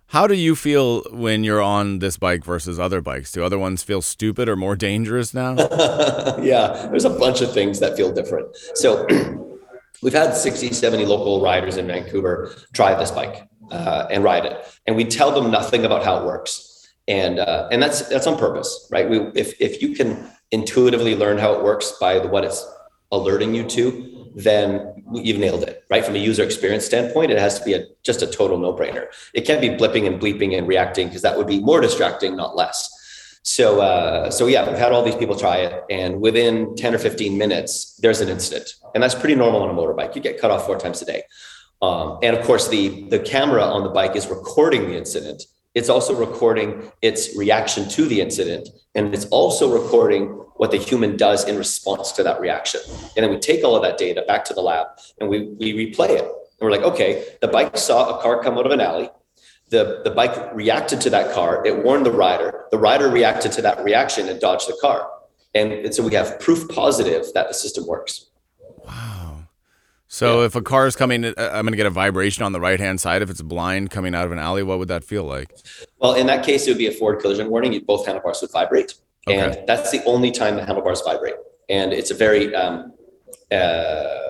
How 0.09 0.27
do 0.27 0.35
you 0.35 0.57
feel 0.57 1.03
when 1.13 1.45
you're 1.45 1.63
on 1.63 2.01
this 2.01 2.17
bike 2.17 2.45
versus 2.45 2.81
other 2.81 3.01
bikes? 3.01 3.31
Do 3.31 3.45
other 3.45 3.61
ones 3.61 3.85
feel 3.85 4.03
stupid 4.03 4.49
or 4.49 4.57
more 4.57 4.75
dangerous 4.75 5.35
now? 5.35 5.55
yeah, 6.43 6.89
there's 6.91 7.05
a 7.05 7.11
bunch 7.11 7.43
of 7.43 7.55
things 7.55 7.79
that 7.79 7.97
feel 7.97 8.13
different. 8.13 8.57
So, 8.75 9.07
we've 10.03 10.13
had 10.13 10.35
60, 10.35 10.73
70 10.73 11.07
local 11.07 11.41
riders 11.41 11.77
in 11.77 11.87
Vancouver 11.87 12.57
try 12.73 12.93
this 12.97 13.13
bike 13.13 13.49
uh, 13.71 14.09
and 14.11 14.25
ride 14.25 14.47
it, 14.47 14.67
and 14.89 14.97
we 14.97 15.05
tell 15.05 15.31
them 15.31 15.53
nothing 15.53 15.85
about 15.85 16.03
how 16.03 16.19
it 16.19 16.27
works, 16.27 16.93
and 17.07 17.39
uh, 17.39 17.69
and 17.71 17.81
that's 17.81 18.09
that's 18.09 18.27
on 18.27 18.37
purpose, 18.37 18.89
right? 18.91 19.09
We 19.09 19.21
if 19.37 19.61
if 19.61 19.81
you 19.81 19.95
can 19.95 20.29
intuitively 20.51 21.15
learn 21.15 21.39
how 21.39 21.53
it 21.53 21.63
works 21.63 21.93
by 22.01 22.19
what 22.19 22.43
it's 22.43 22.67
alerting 23.13 23.55
you 23.55 23.63
to, 23.63 24.14
then 24.35 25.05
you've 25.13 25.39
nailed 25.39 25.63
it, 25.63 25.85
right? 25.91 26.05
From 26.05 26.17
a 26.17 26.19
user 26.19 26.43
experience 26.43 26.85
standpoint, 26.85 27.31
it 27.31 27.39
has 27.39 27.59
to 27.59 27.65
be 27.65 27.75
a, 27.75 27.85
just 28.03 28.23
a 28.23 28.27
total 28.27 28.59
no 28.59 28.73
brainer. 28.73 29.07
It 29.33 29.43
can't 29.43 29.61
be 29.61 29.69
blipping 29.69 30.07
and 30.07 30.21
bleeping 30.21 30.57
and 30.59 30.67
reacting 30.67 31.09
because 31.09 31.23
that 31.23 31.37
would 31.37 31.47
be 31.47 31.61
more 31.61 31.81
distracting, 31.81 32.37
not 32.37 32.57
less. 32.57 32.91
So, 33.43 33.81
uh, 33.81 34.31
so 34.31 34.47
yeah, 34.47 34.67
we've 34.67 34.79
had 34.79 34.93
all 34.93 35.05
these 35.05 35.17
people 35.17 35.37
try 35.37 35.59
it, 35.59 35.85
and 35.91 36.21
within 36.21 36.75
10 36.77 36.95
or 36.95 36.99
15 36.99 37.37
minutes, 37.37 37.95
there's 37.99 38.23
an 38.23 38.31
incident, 38.31 38.75
and 38.95 39.03
that's 39.03 39.15
pretty 39.15 39.35
normal 39.35 39.63
on 39.63 39.71
a 39.71 39.75
motorbike. 39.75 40.17
You 40.17 40.23
get 40.23 40.41
cut 40.41 40.51
off 40.51 40.65
four 40.65 40.79
times 40.79 41.03
a 41.03 41.05
day, 41.05 41.25
um, 41.83 42.19
and 42.23 42.35
of 42.35 42.45
course, 42.47 42.69
the 42.69 43.07
the 43.11 43.19
camera 43.19 43.63
on 43.63 43.85
the 43.85 43.91
bike 43.91 44.17
is 44.17 44.29
recording 44.29 44.89
the 44.89 44.97
incident. 44.97 45.43
It's 45.75 45.91
also 45.91 46.15
recording 46.15 46.91
its 47.03 47.37
reaction 47.37 47.87
to 47.91 48.07
the 48.07 48.23
incident, 48.23 48.71
and 48.95 49.13
it's 49.13 49.27
also 49.27 49.71
recording 49.71 50.44
what 50.57 50.71
the 50.71 50.77
human 50.77 51.17
does 51.17 51.45
in 51.45 51.57
response 51.57 52.13
to 52.13 52.23
that 52.23 52.41
reaction. 52.41 52.81
And 53.17 53.25
then 53.25 53.31
we 53.31 53.39
take 53.39 53.65
all 53.65 53.75
of 53.77 53.83
that 53.83 53.99
data 53.99 54.23
back 54.27 54.45
to 54.47 54.55
the 54.55 54.61
lab 54.61 54.87
and 55.21 55.29
we, 55.29 55.47
we 55.59 55.73
replay 55.73 56.11
it. 56.11 56.23
And 56.23 56.61
we're 56.61 56.71
like, 56.71 56.83
okay, 56.83 57.27
the 57.41 57.49
bike 57.49 57.77
saw 57.77 58.19
a 58.19 58.23
car 58.23 58.43
come 58.43 58.57
out 58.57 58.67
of 58.67 58.73
an 58.73 58.81
alley. 58.81 59.11
The, 59.71 60.03
the 60.05 60.11
bike 60.11 60.55
reacted 60.55 61.01
to 61.03 61.11
that 61.11 61.35
car. 61.35 61.67
It 61.67 61.83
warned 61.83 62.07
the 62.07 62.13
rider. 62.13 62.67
The 62.71 62.79
rider 62.79 63.09
reacted 63.09 63.51
to 63.53 63.63
that 63.63 63.83
reaction 63.83 64.29
and 64.29 64.41
dodged 64.41 64.69
the 64.69 64.77
car. 64.81 65.11
And, 65.55 65.73
and 65.73 65.95
so 65.95 66.05
we 66.05 66.15
have 66.15 66.39
proof 66.39 66.69
positive 66.69 67.27
that 67.35 67.49
the 67.49 67.55
system 67.55 67.87
works. 67.87 68.27
Wow. 68.85 69.45
So 70.07 70.41
yeah. 70.41 70.47
if 70.47 70.55
a 70.55 70.63
car 70.63 70.87
is 70.87 70.95
coming, 70.95 71.25
uh, 71.25 71.33
I'm 71.37 71.65
going 71.65 71.73
to 71.73 71.77
get 71.77 71.87
a 71.87 71.91
vibration 71.91 72.45
on 72.45 72.53
the 72.53 72.61
right 72.61 72.79
hand 72.79 73.01
side. 73.01 73.23
If 73.23 73.31
it's 73.31 73.43
blind 73.43 73.91
coming 73.91 74.15
out 74.15 74.27
of 74.27 74.33
an 74.33 74.39
alley, 74.39 74.63
what 74.63 74.79
would 74.79 74.89
that 74.89 75.03
feel 75.03 75.25
like? 75.25 75.53
Well, 75.99 76.15
in 76.15 76.29
that 76.29 76.45
case, 76.45 76.67
it 76.67 76.71
would 76.71 76.79
be 76.79 76.87
a 76.87 76.93
forward 76.93 77.21
collision 77.21 77.51
warning. 77.51 77.77
Both 77.85 78.07
handlebars 78.07 78.41
would 78.41 78.53
vibrate. 78.53 78.95
Okay. 79.27 79.39
And 79.39 79.67
that's 79.67 79.91
the 79.91 80.05
only 80.05 80.31
time 80.31 80.57
the 80.57 80.65
handlebars 80.65 81.03
vibrate. 81.03 81.37
And 81.69 81.93
it's 81.93 82.11
a 82.11 82.15
very 82.15 82.55
um, 82.55 82.93
uh, 83.51 84.25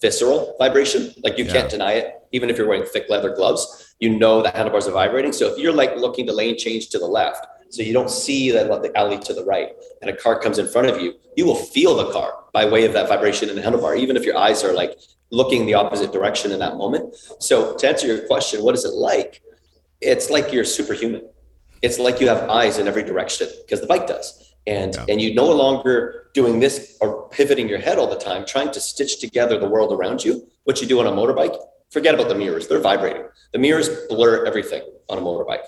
visceral 0.00 0.56
vibration. 0.58 1.14
Like 1.22 1.38
you 1.38 1.44
yeah. 1.44 1.52
can't 1.52 1.70
deny 1.70 1.92
it. 1.92 2.14
Even 2.32 2.50
if 2.50 2.58
you're 2.58 2.66
wearing 2.66 2.84
thick 2.84 3.06
leather 3.08 3.34
gloves, 3.34 3.94
you 4.00 4.18
know 4.18 4.42
the 4.42 4.50
handlebars 4.50 4.88
are 4.88 4.92
vibrating. 4.92 5.32
So 5.32 5.52
if 5.52 5.58
you're 5.58 5.72
like 5.72 5.96
looking 5.96 6.26
to 6.26 6.32
lane 6.32 6.58
change 6.58 6.88
to 6.90 6.98
the 6.98 7.06
left, 7.06 7.46
so 7.70 7.82
you 7.82 7.92
don't 7.92 8.10
see 8.10 8.50
that 8.50 8.68
the 8.82 8.98
alley 8.98 9.18
to 9.18 9.32
the 9.32 9.44
right, 9.44 9.70
and 10.02 10.10
a 10.10 10.16
car 10.16 10.38
comes 10.38 10.58
in 10.58 10.66
front 10.66 10.88
of 10.88 11.00
you, 11.00 11.14
you 11.36 11.46
will 11.46 11.54
feel 11.54 11.96
the 11.96 12.10
car 12.10 12.34
by 12.52 12.66
way 12.66 12.84
of 12.84 12.92
that 12.92 13.08
vibration 13.08 13.48
in 13.48 13.56
the 13.56 13.62
handlebar, 13.62 13.96
even 13.96 14.16
if 14.16 14.24
your 14.24 14.36
eyes 14.36 14.62
are 14.62 14.74
like 14.74 14.98
looking 15.30 15.64
the 15.64 15.74
opposite 15.74 16.12
direction 16.12 16.52
in 16.52 16.58
that 16.58 16.76
moment. 16.76 17.14
So 17.38 17.74
to 17.76 17.88
answer 17.88 18.06
your 18.06 18.26
question, 18.26 18.62
what 18.62 18.74
is 18.74 18.84
it 18.84 18.92
like? 18.92 19.40
It's 20.02 20.28
like 20.28 20.52
you're 20.52 20.64
superhuman 20.64 21.22
it's 21.82 21.98
like 21.98 22.20
you 22.20 22.28
have 22.28 22.48
eyes 22.48 22.78
in 22.78 22.88
every 22.88 23.02
direction 23.02 23.48
because 23.62 23.80
the 23.80 23.86
bike 23.86 24.06
does. 24.06 24.54
And 24.66 24.94
yeah. 24.94 25.06
and 25.08 25.20
you 25.20 25.34
no 25.34 25.50
longer 25.50 26.30
doing 26.34 26.60
this 26.60 26.96
or 27.00 27.28
pivoting 27.30 27.68
your 27.68 27.78
head 27.78 27.98
all 27.98 28.08
the 28.08 28.18
time 28.18 28.46
trying 28.46 28.70
to 28.70 28.80
stitch 28.80 29.20
together 29.20 29.58
the 29.58 29.68
world 29.68 29.92
around 29.92 30.24
you 30.24 30.46
what 30.64 30.80
you 30.80 30.86
do 30.86 31.00
on 31.00 31.06
a 31.06 31.10
motorbike 31.10 31.56
forget 31.90 32.14
about 32.14 32.28
the 32.28 32.34
mirrors 32.34 32.68
they're 32.68 32.80
vibrating. 32.80 33.24
The 33.52 33.58
mirrors 33.58 33.88
blur 34.08 34.46
everything 34.46 34.82
on 35.10 35.18
a 35.18 35.20
motorbike. 35.20 35.64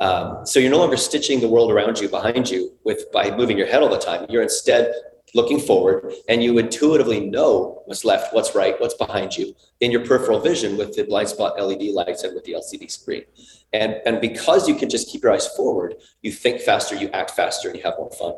Um, 0.00 0.44
so 0.44 0.58
you're 0.60 0.70
no 0.70 0.78
longer 0.78 0.96
stitching 0.96 1.40
the 1.40 1.48
world 1.48 1.70
around 1.70 1.98
you 2.00 2.08
behind 2.08 2.50
you 2.50 2.72
with 2.84 3.10
by 3.12 3.34
moving 3.34 3.56
your 3.56 3.68
head 3.68 3.82
all 3.82 3.88
the 3.88 3.98
time. 3.98 4.26
You're 4.28 4.42
instead 4.42 4.92
looking 5.34 5.58
forward 5.58 6.12
and 6.28 6.42
you 6.42 6.58
intuitively 6.58 7.20
know 7.20 7.82
what's 7.86 8.04
left 8.04 8.34
what's 8.34 8.54
right 8.54 8.78
what's 8.80 8.94
behind 8.94 9.34
you 9.36 9.54
in 9.80 9.90
your 9.90 10.04
peripheral 10.04 10.38
vision 10.38 10.76
with 10.76 10.94
the 10.94 11.04
blind 11.04 11.28
spot 11.28 11.58
led 11.58 11.80
lights 11.80 12.22
and 12.22 12.34
with 12.34 12.44
the 12.44 12.52
lcd 12.52 12.90
screen 12.90 13.24
and 13.72 14.00
and 14.06 14.20
because 14.20 14.68
you 14.68 14.74
can 14.74 14.88
just 14.88 15.08
keep 15.08 15.22
your 15.22 15.32
eyes 15.32 15.46
forward 15.48 15.94
you 16.22 16.30
think 16.30 16.60
faster 16.60 16.94
you 16.94 17.08
act 17.10 17.30
faster 17.30 17.68
and 17.68 17.76
you 17.76 17.82
have 17.82 17.94
more 17.98 18.10
fun 18.10 18.34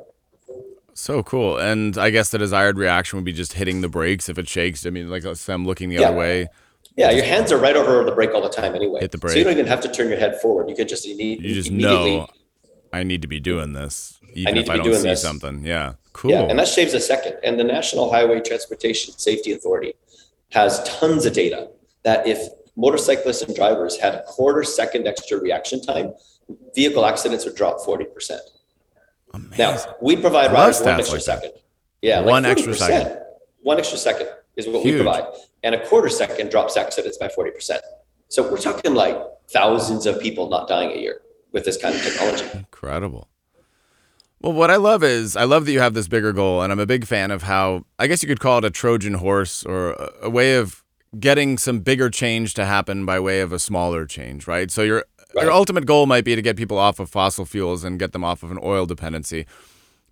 so 0.94 1.22
cool 1.22 1.58
and 1.58 1.98
i 1.98 2.10
guess 2.10 2.30
the 2.30 2.38
desired 2.38 2.78
reaction 2.78 3.16
would 3.16 3.24
be 3.24 3.32
just 3.32 3.54
hitting 3.54 3.80
the 3.80 3.88
brakes 3.88 4.28
if 4.28 4.38
it 4.38 4.48
shakes 4.48 4.86
i 4.86 4.90
mean 4.90 5.10
like 5.10 5.24
i'm 5.48 5.66
looking 5.66 5.88
the 5.88 5.96
yeah. 5.96 6.08
other 6.08 6.16
way 6.16 6.48
yeah, 6.96 7.10
your 7.10 7.24
hands 7.24 7.50
are 7.50 7.58
right 7.58 7.74
over 7.74 8.04
the 8.04 8.12
brake 8.12 8.30
all 8.34 8.42
the 8.42 8.48
time 8.48 8.74
anyway. 8.74 9.00
Hit 9.00 9.10
the 9.10 9.18
brake. 9.18 9.32
So 9.32 9.38
you 9.38 9.44
don't 9.44 9.54
even 9.54 9.66
have 9.66 9.80
to 9.80 9.90
turn 9.90 10.08
your 10.08 10.18
head 10.18 10.40
forward. 10.40 10.68
You 10.68 10.76
can 10.76 10.86
just 10.86 11.04
you 11.06 11.16
need 11.16 11.42
you 11.42 11.54
just 11.54 11.70
know 11.70 12.28
I 12.92 13.02
need 13.02 13.22
to 13.22 13.28
be 13.28 13.40
doing 13.40 13.72
this, 13.72 14.20
even 14.34 14.48
I 14.48 14.52
need 14.52 14.60
if 14.60 14.66
to 14.66 14.72
I 14.72 14.76
don't 14.76 14.94
see 14.94 15.02
this. 15.02 15.22
something. 15.22 15.64
Yeah. 15.64 15.94
Cool. 16.12 16.30
Yeah, 16.30 16.42
and 16.42 16.56
that 16.60 16.68
shaves 16.68 16.94
a 16.94 17.00
second. 17.00 17.38
And 17.42 17.58
the 17.58 17.64
National 17.64 18.12
Highway 18.12 18.40
Transportation 18.40 19.14
Safety 19.14 19.52
Authority 19.52 19.94
has 20.52 20.80
tons 20.84 21.26
of 21.26 21.32
data 21.32 21.70
that 22.04 22.24
if 22.28 22.38
motorcyclists 22.76 23.42
and 23.42 23.54
drivers 23.54 23.98
had 23.98 24.14
a 24.14 24.22
quarter 24.24 24.62
second 24.64 25.06
extra 25.06 25.38
reaction 25.38 25.80
time, 25.80 26.12
vehicle 26.74 27.04
accidents 27.04 27.44
would 27.44 27.54
drop 27.54 27.78
40%. 27.80 28.38
Amazing. 29.32 29.58
Now, 29.58 29.78
we 30.00 30.16
provide 30.16 30.52
riders 30.52 30.80
one 30.80 31.00
extra 31.00 31.16
like 31.16 31.24
second. 31.24 31.52
Yeah, 32.02 32.20
one 32.20 32.42
like 32.42 32.52
extra 32.52 32.74
second. 32.74 33.18
One 33.62 33.78
extra 33.78 33.98
second 33.98 34.28
is 34.56 34.66
what 34.66 34.82
Huge. 34.82 34.98
we 34.98 35.02
provide. 35.02 35.24
And 35.62 35.74
a 35.74 35.86
quarter 35.86 36.08
second 36.08 36.50
drops 36.50 36.76
accidents 36.76 37.16
by 37.18 37.28
40%. 37.28 37.78
So 38.28 38.48
we're 38.48 38.58
talking 38.58 38.94
like 38.94 39.16
thousands 39.50 40.06
of 40.06 40.20
people 40.20 40.48
not 40.48 40.68
dying 40.68 40.90
a 40.90 41.00
year 41.00 41.20
with 41.52 41.64
this 41.64 41.76
kind 41.76 41.94
of 41.94 42.02
technology. 42.02 42.44
Incredible. 42.54 43.28
Well, 44.40 44.52
what 44.52 44.70
I 44.70 44.76
love 44.76 45.02
is 45.02 45.36
I 45.36 45.44
love 45.44 45.64
that 45.64 45.72
you 45.72 45.80
have 45.80 45.94
this 45.94 46.06
bigger 46.06 46.32
goal, 46.34 46.60
and 46.60 46.70
I'm 46.70 46.78
a 46.78 46.84
big 46.84 47.06
fan 47.06 47.30
of 47.30 47.44
how 47.44 47.86
I 47.98 48.06
guess 48.06 48.22
you 48.22 48.28
could 48.28 48.40
call 48.40 48.58
it 48.58 48.64
a 48.66 48.70
Trojan 48.70 49.14
horse 49.14 49.64
or 49.64 49.92
a, 49.92 50.12
a 50.24 50.30
way 50.30 50.56
of 50.56 50.83
getting 51.18 51.58
some 51.58 51.80
bigger 51.80 52.10
change 52.10 52.54
to 52.54 52.64
happen 52.64 53.04
by 53.04 53.20
way 53.20 53.40
of 53.40 53.52
a 53.52 53.58
smaller 53.58 54.06
change, 54.06 54.46
right? 54.46 54.70
So 54.70 54.82
your 54.82 55.04
right. 55.34 55.44
your 55.44 55.52
ultimate 55.52 55.86
goal 55.86 56.06
might 56.06 56.24
be 56.24 56.34
to 56.34 56.42
get 56.42 56.56
people 56.56 56.78
off 56.78 56.98
of 56.98 57.10
fossil 57.10 57.44
fuels 57.44 57.84
and 57.84 57.98
get 57.98 58.12
them 58.12 58.24
off 58.24 58.42
of 58.42 58.50
an 58.50 58.58
oil 58.62 58.86
dependency. 58.86 59.46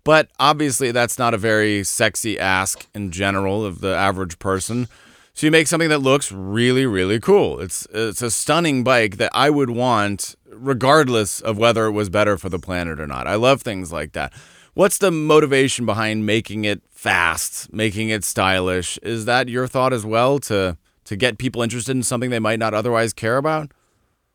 But 0.04 0.30
obviously, 0.38 0.90
that's 0.90 1.18
not 1.18 1.32
a 1.34 1.38
very 1.38 1.84
sexy 1.84 2.38
ask 2.38 2.86
in 2.94 3.12
general 3.12 3.64
of 3.64 3.80
the 3.80 3.94
average 3.94 4.38
person. 4.38 4.88
So 5.34 5.46
you 5.46 5.50
make 5.50 5.66
something 5.66 5.88
that 5.88 6.00
looks 6.00 6.30
really, 6.30 6.84
really 6.86 7.18
cool. 7.18 7.60
It's 7.60 7.86
it's 7.92 8.22
a 8.22 8.30
stunning 8.30 8.84
bike 8.84 9.16
that 9.16 9.30
I 9.32 9.50
would 9.50 9.70
want 9.70 10.34
regardless 10.50 11.40
of 11.40 11.56
whether 11.56 11.86
it 11.86 11.92
was 11.92 12.10
better 12.10 12.36
for 12.36 12.48
the 12.48 12.58
planet 12.58 13.00
or 13.00 13.06
not. 13.06 13.26
I 13.26 13.36
love 13.36 13.62
things 13.62 13.92
like 13.92 14.12
that. 14.12 14.32
What's 14.74 14.98
the 14.98 15.10
motivation 15.10 15.86
behind 15.86 16.26
making 16.26 16.64
it 16.64 16.82
fast, 16.90 17.72
making 17.72 18.08
it 18.08 18.24
stylish? 18.24 18.98
Is 19.02 19.24
that 19.26 19.48
your 19.48 19.66
thought 19.66 19.92
as 19.92 20.04
well 20.04 20.38
to 20.40 20.76
to 21.04 21.16
get 21.16 21.38
people 21.38 21.62
interested 21.62 21.92
in 21.92 22.02
something 22.02 22.30
they 22.30 22.38
might 22.38 22.58
not 22.58 22.74
otherwise 22.74 23.12
care 23.12 23.36
about? 23.36 23.72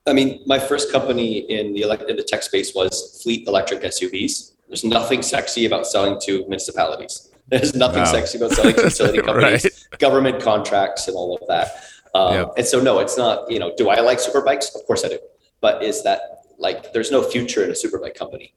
I 0.08 0.14
mean, 0.14 0.42
my 0.46 0.58
first 0.58 0.92
company 0.92 1.40
in 1.40 1.74
the 1.74 1.82
elect- 1.82 2.10
in 2.10 2.16
the 2.16 2.24
tech 2.24 2.44
space 2.44 2.74
was 2.74 3.22
fleet 3.22 3.48
electric 3.48 3.82
SUVs. 3.82 4.54
There's 4.68 4.84
nothing 4.84 5.22
sexy 5.22 5.66
about 5.66 5.86
selling 5.86 6.20
to 6.22 6.40
municipalities. 6.48 7.30
There's 7.48 7.76
nothing 7.76 8.00
wow. 8.00 8.12
sexy 8.12 8.38
about 8.38 8.52
selling 8.52 8.76
to 8.76 8.84
utility 8.86 9.22
companies, 9.22 9.64
right. 9.64 10.00
government 10.00 10.42
contracts, 10.42 11.08
and 11.08 11.16
all 11.16 11.38
of 11.38 11.48
that. 11.48 11.84
Um, 12.14 12.34
yep. 12.34 12.54
And 12.58 12.66
so, 12.66 12.82
no, 12.82 13.00
it's 13.00 13.18
not. 13.18 13.50
You 13.52 13.60
know, 13.60 13.74
do 13.78 13.90
I 13.90 14.00
like 14.02 14.20
super 14.20 14.42
bikes? 14.42 14.74
Of 14.76 14.86
course 14.86 15.04
I 15.06 15.10
do. 15.10 15.20
But 15.62 15.84
is 15.84 16.04
that 16.04 16.44
like 16.58 16.94
there's 16.94 17.12
no 17.12 17.24
future 17.24 17.64
in 17.64 17.70
a 17.70 17.74
superbike 17.74 18.16
company? 18.16 18.54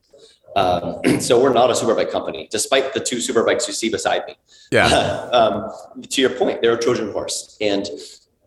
Um, 0.56 1.00
so 1.20 1.42
we're 1.42 1.52
not 1.52 1.70
a 1.70 1.74
superbike 1.74 2.10
company, 2.10 2.48
despite 2.50 2.94
the 2.94 3.00
two 3.00 3.16
superbikes 3.16 3.66
you 3.66 3.72
see 3.72 3.90
beside 3.90 4.26
me. 4.26 4.36
Yeah. 4.70 4.86
um, 5.32 5.70
to 6.08 6.20
your 6.20 6.30
point, 6.30 6.62
they're 6.62 6.74
a 6.74 6.80
Trojan 6.80 7.12
horse, 7.12 7.56
and 7.60 7.88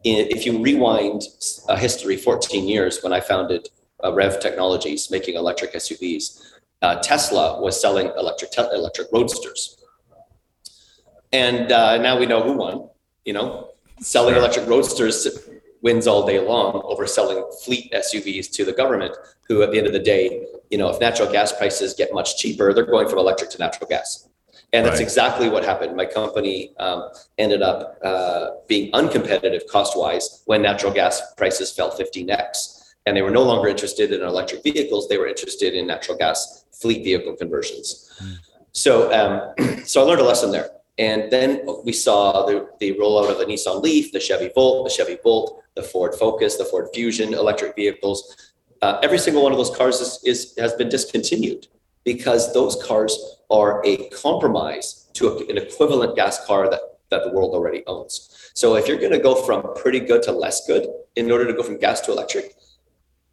if 0.06 0.46
you 0.46 0.62
rewind 0.62 1.24
history 1.78 2.18
14 2.18 2.68
years 2.68 3.02
when 3.02 3.14
I 3.14 3.22
founded 3.22 3.70
uh, 4.04 4.12
Rev 4.14 4.40
Technologies, 4.42 5.10
making 5.10 5.36
electric 5.36 5.74
SUVs, 5.74 6.42
uh, 6.82 6.96
Tesla 7.02 7.62
was 7.62 7.80
selling 7.80 8.12
electric 8.18 8.52
te- 8.52 8.68
electric 8.74 9.08
roadsters 9.14 9.78
and 11.34 11.72
uh, 11.72 11.98
now 11.98 12.18
we 12.18 12.26
know 12.26 12.42
who 12.42 12.54
won. 12.54 12.88
You 13.26 13.34
know, 13.34 13.72
selling 14.00 14.36
electric 14.36 14.68
roadsters 14.68 15.28
wins 15.82 16.08
all 16.08 16.26
day 16.26 16.40
long 16.40 16.82
over 16.86 17.06
selling 17.06 17.44
fleet 17.66 17.92
SUVs 17.92 18.50
to 18.52 18.64
the 18.64 18.72
government, 18.72 19.16
who 19.48 19.62
at 19.64 19.72
the 19.72 19.78
end 19.80 19.88
of 19.88 19.94
the 19.94 20.00
day, 20.00 20.46
you 20.70 20.78
know, 20.78 20.90
if 20.90 21.00
natural 21.00 21.32
gas 21.32 21.52
prices 21.52 21.94
get 21.94 22.14
much 22.14 22.38
cheaper, 22.38 22.74
they're 22.74 22.86
going 22.86 23.08
from 23.08 23.20
electric 23.20 23.50
to 23.52 23.58
natural 23.58 23.88
gas. 23.88 24.28
And 24.74 24.86
that's 24.86 24.96
right. 24.96 25.04
exactly 25.04 25.50
what 25.50 25.64
happened. 25.64 25.96
My 25.96 26.06
company 26.06 26.74
um, 26.80 27.10
ended 27.38 27.62
up 27.62 28.00
uh, 28.04 28.48
being 28.68 28.92
uncompetitive 28.92 29.68
cost 29.68 29.96
wise 29.96 30.42
when 30.46 30.64
natural 30.64 30.92
gas 30.92 31.22
prices 31.36 31.72
fell 31.72 31.92
15x. 31.92 32.80
And 33.06 33.16
they 33.16 33.22
were 33.22 33.30
no 33.30 33.44
longer 33.44 33.68
interested 33.68 34.12
in 34.12 34.22
electric 34.22 34.64
vehicles, 34.64 35.08
they 35.10 35.18
were 35.18 35.28
interested 35.28 35.76
in 35.76 35.86
natural 35.86 36.18
gas 36.18 36.66
fleet 36.72 37.04
vehicle 37.04 37.36
conversions. 37.36 38.12
Mm. 38.22 38.38
So, 38.72 39.14
um, 39.14 39.84
so 39.86 40.02
I 40.02 40.06
learned 40.06 40.22
a 40.22 40.26
lesson 40.26 40.52
there. 40.52 40.72
And 40.98 41.32
then 41.32 41.66
we 41.84 41.92
saw 41.92 42.46
the, 42.46 42.68
the 42.80 42.94
rollout 42.96 43.32
of 43.32 43.40
the 43.40 43.46
Nissan 43.46 43.82
Leaf, 43.82 44.12
the 44.12 44.20
Chevy 44.20 44.52
Volt, 44.54 44.86
the 44.88 44.94
Chevy 44.94 45.18
Bolt, 45.24 45.62
the 45.76 45.84
Ford 45.84 46.14
Focus, 46.16 46.56
the 46.56 46.66
Ford 46.66 46.88
Fusion 46.94 47.34
electric 47.34 47.76
vehicles. 47.76 48.53
Uh, 48.84 49.00
every 49.02 49.18
single 49.18 49.42
one 49.42 49.54
of 49.54 49.58
those 49.58 49.74
cars 49.74 50.02
is, 50.02 50.20
is, 50.26 50.54
has 50.58 50.74
been 50.74 50.90
discontinued 50.90 51.68
because 52.04 52.54
those 52.54 52.76
cars 52.84 53.18
are 53.50 53.82
a 53.86 54.10
compromise 54.10 55.08
to 55.14 55.30
a, 55.30 55.38
an 55.48 55.58
equivalent 55.58 56.18
gas 56.18 56.46
car 56.46 56.70
that, 56.70 56.82
that 57.10 57.24
the 57.24 57.30
world 57.32 57.54
already 57.54 57.82
owns. 57.88 58.52
So 58.54 58.76
if 58.76 58.86
you're 58.86 58.98
going 58.98 59.14
to 59.14 59.20
go 59.20 59.36
from 59.36 59.74
pretty 59.76 60.02
good 60.02 60.22
to 60.24 60.34
less 60.34 60.68
good 60.68 60.86
in 61.16 61.32
order 61.32 61.48
to 61.48 61.54
go 61.54 61.64
from 61.64 61.78
gas 61.78 62.02
to 62.02 62.12
electric, 62.12 62.56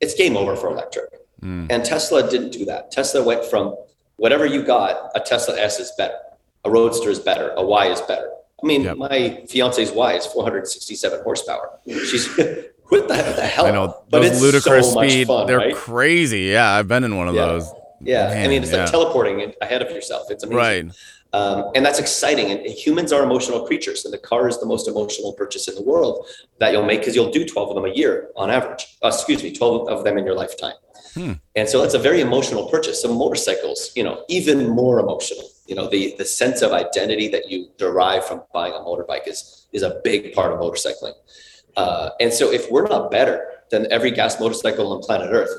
it's 0.01 0.15
game 0.15 0.37
over 0.37 0.55
for 0.55 0.71
electric. 0.71 1.11
Mm. 1.43 1.67
And 1.69 1.85
Tesla 1.85 2.31
didn't 2.31 2.53
do 2.53 2.65
that. 2.67 2.93
Tesla 2.93 3.21
went 3.21 3.45
from 3.45 3.75
whatever 4.19 4.47
you 4.47 4.63
got, 4.63 5.11
a 5.17 5.21
Tesla 5.21 5.59
S 5.59 5.81
is 5.81 5.93
better 5.99 6.15
a 6.63 6.71
Roadster 6.71 7.09
is 7.09 7.19
better, 7.19 7.55
a 7.57 7.65
Y 7.65 7.87
is 7.87 8.03
better, 8.03 8.31
I 8.63 8.67
mean, 8.67 8.83
yep. 8.83 8.97
my 8.99 9.43
fiance's 9.49 9.91
Y 9.91 10.15
is 10.15 10.27
467 10.27 11.23
horsepower. 11.23 11.79
She's 11.87 12.29
what 12.91 13.09
the, 13.09 13.15
the 13.15 13.47
hell? 13.47 13.67
I 13.67 13.71
know 13.71 14.03
but 14.11 14.23
those 14.23 14.41
ludicrous 14.41 14.93
so 14.93 15.03
speed. 15.03 15.27
Fun, 15.27 15.47
they're 15.47 15.59
right? 15.59 15.75
crazy. 15.75 16.43
Yeah, 16.43 16.71
I've 16.71 16.89
been 16.89 17.05
in 17.05 17.17
one 17.17 17.29
of 17.29 17.35
yeah. 17.35 17.47
those. 17.47 17.73
Yeah, 18.03 18.29
Man, 18.29 18.47
I 18.47 18.49
mean, 18.49 18.63
it's 18.63 18.73
yeah. 18.73 18.83
like 18.83 18.91
teleporting 18.91 19.53
ahead 19.61 19.83
of 19.83 19.91
yourself. 19.91 20.31
It's 20.31 20.43
amazing. 20.43 20.89
Right. 20.89 20.97
Um, 21.33 21.71
and 21.75 21.85
that's 21.85 21.99
exciting. 21.99 22.51
And 22.51 22.67
humans 22.67 23.13
are 23.13 23.23
emotional 23.23 23.67
creatures, 23.67 24.05
and 24.05 24.13
the 24.13 24.19
car 24.19 24.49
is 24.49 24.59
the 24.59 24.67
most 24.67 24.89
emotional 24.89 25.33
purchase 25.33 25.69
in 25.69 25.75
the 25.75 25.83
world 25.83 26.27
that 26.59 26.73
you'll 26.73 26.85
make 26.85 27.01
because 27.01 27.15
you'll 27.15 27.31
do 27.31 27.45
12 27.45 27.71
of 27.71 27.75
them 27.75 27.85
a 27.85 27.95
year 27.95 28.31
on 28.37 28.51
average. 28.51 28.87
Uh, 29.03 29.09
excuse 29.09 29.43
me, 29.43 29.53
12 29.53 29.89
of 29.89 30.05
them 30.05 30.19
in 30.19 30.25
your 30.25 30.35
lifetime. 30.35 30.75
Hmm. 31.15 31.33
And 31.57 31.69
so 31.69 31.83
it's 31.83 31.95
a 31.95 31.99
very 31.99 32.21
emotional 32.21 32.69
purchase. 32.69 33.03
So 33.03 33.13
motorcycles, 33.13 33.93
you 33.95 34.03
know, 34.03 34.25
even 34.29 34.69
more 34.69 34.99
emotional. 35.01 35.49
You 35.67 35.77
know, 35.77 35.89
the 35.89 36.15
the 36.19 36.25
sense 36.25 36.63
of 36.63 36.73
identity 36.73 37.29
that 37.29 37.51
you 37.51 37.69
derive 37.79 38.25
from 38.25 38.43
buying 38.53 38.73
a 38.73 38.79
motorbike 38.79 39.29
is 39.29 39.67
is 39.73 39.83
a 39.83 40.01
big 40.03 40.33
part 40.35 40.53
of 40.53 40.61
motorcycling. 40.61 41.15
Uh, 41.77 42.11
and 42.21 42.33
so 42.33 42.51
if 42.53 42.71
we're 42.71 42.87
not 42.87 43.11
better 43.11 43.47
than 43.71 43.91
every 43.93 44.11
gas 44.11 44.41
motorcycle 44.41 44.93
on 44.93 45.01
planet 45.01 45.29
Earth, 45.31 45.51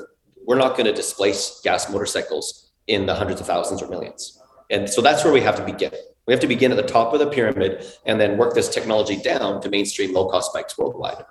we're 0.46 0.58
not 0.58 0.76
going 0.76 0.86
to 0.86 0.92
displace 0.92 1.60
gas 1.62 1.90
motorcycles 1.90 2.72
in 2.86 3.06
the 3.06 3.14
hundreds 3.14 3.40
of 3.40 3.46
thousands 3.46 3.82
or 3.82 3.88
millions. 3.88 4.40
And 4.70 4.88
so 4.88 5.00
that's 5.00 5.24
where 5.24 5.32
we 5.32 5.40
have 5.40 5.56
to 5.56 5.64
begin. 5.64 5.92
We 6.26 6.32
have 6.32 6.40
to 6.40 6.46
begin 6.46 6.70
at 6.70 6.76
the 6.76 6.82
top 6.82 7.12
of 7.12 7.18
the 7.18 7.26
pyramid 7.26 7.84
and 8.06 8.20
then 8.20 8.38
work 8.38 8.54
this 8.54 8.68
technology 8.68 9.16
down 9.16 9.60
to 9.60 9.68
mainstream 9.68 10.12
low 10.12 10.28
cost 10.28 10.52
bikes 10.52 10.78
worldwide. 10.78 11.24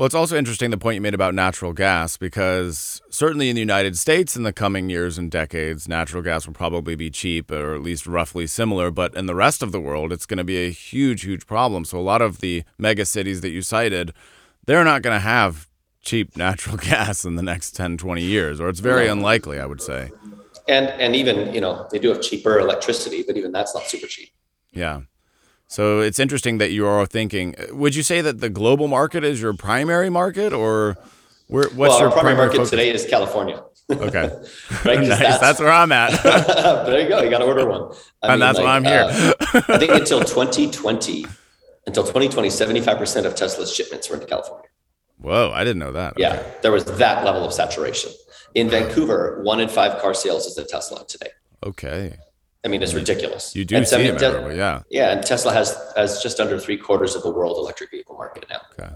Well, 0.00 0.06
it's 0.06 0.14
also 0.14 0.38
interesting 0.38 0.70
the 0.70 0.78
point 0.78 0.94
you 0.94 1.02
made 1.02 1.12
about 1.12 1.34
natural 1.34 1.74
gas 1.74 2.16
because 2.16 3.02
certainly 3.10 3.50
in 3.50 3.54
the 3.54 3.60
United 3.60 3.98
States 3.98 4.34
in 4.34 4.44
the 4.44 4.52
coming 4.52 4.88
years 4.88 5.18
and 5.18 5.30
decades, 5.30 5.86
natural 5.86 6.22
gas 6.22 6.46
will 6.46 6.54
probably 6.54 6.94
be 6.94 7.10
cheap 7.10 7.50
or 7.50 7.74
at 7.74 7.82
least 7.82 8.06
roughly 8.06 8.46
similar. 8.46 8.90
But 8.90 9.14
in 9.14 9.26
the 9.26 9.34
rest 9.34 9.62
of 9.62 9.72
the 9.72 9.80
world, 9.80 10.10
it's 10.10 10.24
going 10.24 10.38
to 10.38 10.42
be 10.44 10.56
a 10.56 10.70
huge, 10.70 11.24
huge 11.24 11.46
problem. 11.46 11.84
So 11.84 11.98
a 11.98 12.00
lot 12.00 12.22
of 12.22 12.40
the 12.40 12.64
mega 12.78 13.04
cities 13.04 13.42
that 13.42 13.50
you 13.50 13.60
cited, 13.60 14.14
they're 14.64 14.84
not 14.84 15.02
going 15.02 15.14
to 15.14 15.20
have 15.20 15.68
cheap 16.00 16.34
natural 16.46 16.78
gas 16.78 17.26
in 17.26 17.36
the 17.36 17.42
next 17.42 17.72
10, 17.72 17.98
20 17.98 18.22
years, 18.22 18.58
or 18.58 18.70
it's 18.70 18.80
very 18.80 19.06
unlikely, 19.06 19.60
I 19.60 19.66
would 19.66 19.82
say 19.82 20.12
and 20.68 20.88
and 20.88 21.16
even 21.16 21.52
you 21.52 21.60
know 21.60 21.86
they 21.90 21.98
do 21.98 22.08
have 22.08 22.22
cheaper 22.22 22.58
electricity, 22.58 23.24
but 23.26 23.36
even 23.36 23.52
that's 23.52 23.74
not 23.74 23.84
super 23.84 24.06
cheap. 24.06 24.30
Yeah. 24.72 25.02
So 25.70 26.00
it's 26.00 26.18
interesting 26.18 26.58
that 26.58 26.72
you 26.72 26.84
are 26.84 27.06
thinking. 27.06 27.54
Would 27.70 27.94
you 27.94 28.02
say 28.02 28.20
that 28.22 28.40
the 28.40 28.48
global 28.48 28.88
market 28.88 29.22
is 29.22 29.40
your 29.40 29.52
primary 29.52 30.10
market, 30.10 30.52
or 30.52 30.98
where, 31.46 31.68
what's 31.68 31.76
well, 31.76 31.98
your 32.00 32.08
our 32.08 32.12
primary, 32.12 32.36
market 32.36 32.56
focus? 32.56 32.70
today 32.70 32.90
is 32.90 33.06
California. 33.06 33.62
Okay, 33.88 34.36
right, 34.84 34.98
nice. 34.98 35.08
that's, 35.08 35.38
that's, 35.38 35.60
where 35.60 35.70
I'm 35.70 35.92
at. 35.92 36.20
there 36.86 37.00
you 37.00 37.08
go. 37.08 37.22
You 37.22 37.30
got 37.30 37.38
to 37.38 37.44
order 37.44 37.68
one. 37.68 37.82
I 38.20 38.32
and 38.32 38.32
mean, 38.32 38.40
that's 38.40 38.58
like, 38.58 38.64
why 38.64 38.76
I'm 38.76 38.84
here. 38.84 39.04
uh, 39.04 39.62
I 39.68 39.78
think 39.78 39.92
until 39.92 40.18
2020, 40.18 41.26
until 41.86 42.02
2020, 42.02 42.50
75 42.50 42.98
percent 42.98 43.26
of 43.26 43.36
Tesla's 43.36 43.72
shipments 43.72 44.10
were 44.10 44.16
into 44.16 44.26
California. 44.26 44.66
Whoa, 45.18 45.52
I 45.54 45.62
didn't 45.62 45.78
know 45.78 45.92
that. 45.92 46.14
Yeah, 46.16 46.32
okay. 46.32 46.54
there 46.62 46.72
was 46.72 46.84
that 46.84 47.24
level 47.24 47.44
of 47.44 47.52
saturation. 47.52 48.10
In 48.56 48.68
Vancouver, 48.68 49.40
one 49.44 49.60
in 49.60 49.68
five 49.68 50.02
car 50.02 50.14
sales 50.14 50.46
is 50.46 50.58
a 50.58 50.64
Tesla 50.64 51.06
today. 51.06 51.30
Okay. 51.64 52.16
I 52.64 52.68
mean, 52.68 52.82
it's 52.82 52.94
ridiculous. 52.94 53.56
You 53.56 53.64
do 53.64 53.76
and 53.76 53.88
see 53.88 53.96
it, 54.02 54.18
Te- 54.18 54.56
yeah. 54.56 54.82
Yeah, 54.90 55.12
and 55.12 55.24
Tesla 55.24 55.52
has 55.52 55.76
has 55.96 56.22
just 56.22 56.40
under 56.40 56.58
three 56.58 56.76
quarters 56.76 57.14
of 57.14 57.22
the 57.22 57.30
world 57.30 57.56
electric 57.56 57.90
vehicle 57.90 58.16
market 58.16 58.44
now. 58.50 58.60
Okay. 58.78 58.92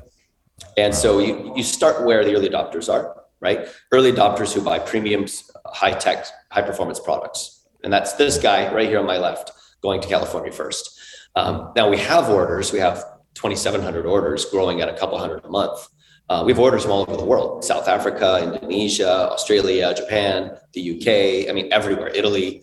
And 0.77 0.93
wow. 0.93 0.99
so 0.99 1.19
you 1.19 1.53
you 1.57 1.63
start 1.63 2.05
where 2.05 2.25
the 2.25 2.35
early 2.35 2.49
adopters 2.49 2.93
are, 2.93 3.25
right? 3.41 3.67
Early 3.91 4.13
adopters 4.13 4.53
who 4.53 4.61
buy 4.61 4.79
premium, 4.79 5.27
high 5.67 5.93
tech, 5.93 6.27
high 6.51 6.63
performance 6.63 7.01
products, 7.01 7.67
and 7.83 7.93
that's 7.93 8.13
this 8.15 8.37
guy 8.39 8.73
right 8.73 8.89
here 8.89 8.99
on 8.99 9.07
my 9.07 9.17
left, 9.17 9.51
going 9.81 10.01
to 10.03 10.09
California 10.09 10.53
first. 10.53 11.01
Um, 11.35 11.73
now 11.75 11.89
we 11.89 11.99
have 11.99 12.29
orders. 12.29 12.71
We 12.71 12.81
have 12.81 13.03
2,700 13.35 14.07
orders, 14.07 14.45
growing 14.45 14.81
at 14.81 14.89
a 14.89 14.95
couple 14.95 15.19
hundred 15.19 15.45
a 15.45 15.49
month. 15.49 15.89
Uh, 16.29 16.43
we 16.45 16.53
have 16.53 16.59
orders 16.59 16.83
from 16.83 16.93
all 16.93 17.03
over 17.03 17.17
the 17.17 17.25
world 17.25 17.65
South 17.65 17.89
Africa, 17.89 18.41
Indonesia, 18.43 19.31
Australia, 19.31 19.93
Japan, 19.95 20.57
the 20.73 20.97
UK, 20.97 21.51
I 21.51 21.53
mean, 21.53 21.71
everywhere, 21.73 22.09
Italy. 22.09 22.63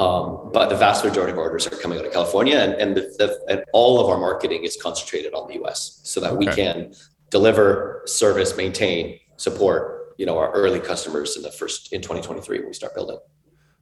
Um, 0.00 0.50
but 0.52 0.70
the 0.70 0.76
vast 0.76 1.04
majority 1.04 1.32
of 1.32 1.38
orders 1.38 1.66
are 1.66 1.76
coming 1.76 1.98
out 1.98 2.06
of 2.06 2.12
California, 2.12 2.56
and, 2.56 2.72
and, 2.74 2.96
the, 2.96 3.02
the, 3.18 3.38
and 3.48 3.64
all 3.72 4.00
of 4.00 4.08
our 4.08 4.18
marketing 4.18 4.64
is 4.64 4.76
concentrated 4.80 5.34
on 5.34 5.46
the 5.48 5.62
US 5.62 6.00
so 6.04 6.20
that 6.20 6.32
okay. 6.32 6.38
we 6.38 6.46
can 6.46 6.94
deliver, 7.28 8.02
service, 8.06 8.56
maintain, 8.56 9.20
support 9.36 10.00
you 10.20 10.26
know, 10.26 10.36
our 10.36 10.52
early 10.52 10.80
customers 10.80 11.34
in 11.34 11.42
the 11.42 11.50
first 11.50 11.94
in 11.94 12.02
2023 12.02 12.58
when 12.58 12.68
we 12.68 12.74
start 12.74 12.94
building. 12.94 13.18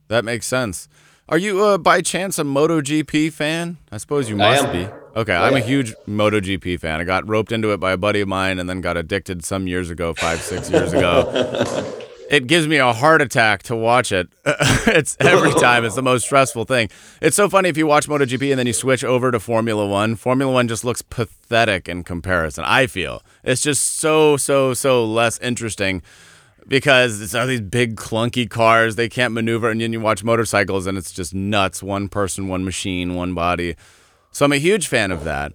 That 0.06 0.24
makes 0.24 0.46
sense. 0.46 0.88
Are 1.28 1.36
you 1.36 1.64
uh, 1.64 1.78
by 1.78 2.00
chance 2.00 2.38
a 2.38 2.44
MotoGP 2.44 3.32
fan? 3.32 3.76
I 3.90 3.96
suppose 3.96 4.30
you 4.30 4.36
must 4.36 4.70
be. 4.70 4.88
Okay, 5.16 5.34
oh, 5.34 5.42
I'm 5.42 5.54
yeah. 5.54 5.58
a 5.58 5.62
huge 5.62 5.96
MotoGP 6.08 6.78
fan. 6.78 7.00
I 7.00 7.04
got 7.04 7.28
roped 7.28 7.50
into 7.50 7.72
it 7.72 7.78
by 7.78 7.90
a 7.90 7.96
buddy 7.96 8.20
of 8.20 8.28
mine 8.28 8.60
and 8.60 8.70
then 8.70 8.80
got 8.80 8.96
addicted 8.96 9.44
some 9.44 9.66
years 9.66 9.90
ago, 9.90 10.14
five, 10.14 10.40
six 10.40 10.70
years 10.70 10.92
ago. 10.92 11.92
it 12.28 12.46
gives 12.46 12.68
me 12.68 12.76
a 12.76 12.92
heart 12.92 13.22
attack 13.22 13.62
to 13.64 13.76
watch 13.76 14.12
it. 14.12 14.28
it's 14.44 15.16
every 15.18 15.52
time. 15.54 15.84
It's 15.84 15.94
the 15.94 16.02
most 16.02 16.24
stressful 16.24 16.64
thing. 16.66 16.90
It's 17.22 17.36
so 17.36 17.48
funny 17.48 17.70
if 17.70 17.76
you 17.76 17.86
watch 17.86 18.06
MotoGP 18.06 18.50
and 18.50 18.58
then 18.58 18.66
you 18.66 18.72
switch 18.72 19.02
over 19.02 19.30
to 19.30 19.40
Formula 19.40 19.86
One. 19.86 20.14
Formula 20.14 20.52
One 20.52 20.68
just 20.68 20.84
looks 20.84 21.00
pathetic 21.00 21.88
in 21.88 22.04
comparison. 22.04 22.64
I 22.66 22.86
feel 22.86 23.22
it's 23.42 23.62
just 23.62 23.98
so, 23.98 24.36
so, 24.36 24.74
so 24.74 25.04
less 25.04 25.38
interesting 25.38 26.02
because 26.66 27.22
it's 27.22 27.34
all 27.34 27.46
these 27.46 27.62
big 27.62 27.96
clunky 27.96 28.48
cars 28.48 28.96
they 28.96 29.08
can't 29.08 29.32
maneuver 29.32 29.70
and 29.70 29.80
then 29.80 29.92
you 29.92 30.00
watch 30.00 30.22
motorcycles 30.22 30.86
and 30.86 30.98
it's 30.98 31.12
just 31.12 31.34
nuts 31.34 31.82
one 31.82 32.08
person 32.08 32.46
one 32.46 32.62
machine 32.62 33.14
one 33.14 33.32
body 33.32 33.74
so 34.32 34.44
i'm 34.44 34.52
a 34.52 34.58
huge 34.58 34.86
fan 34.86 35.10
of 35.10 35.24
that 35.24 35.54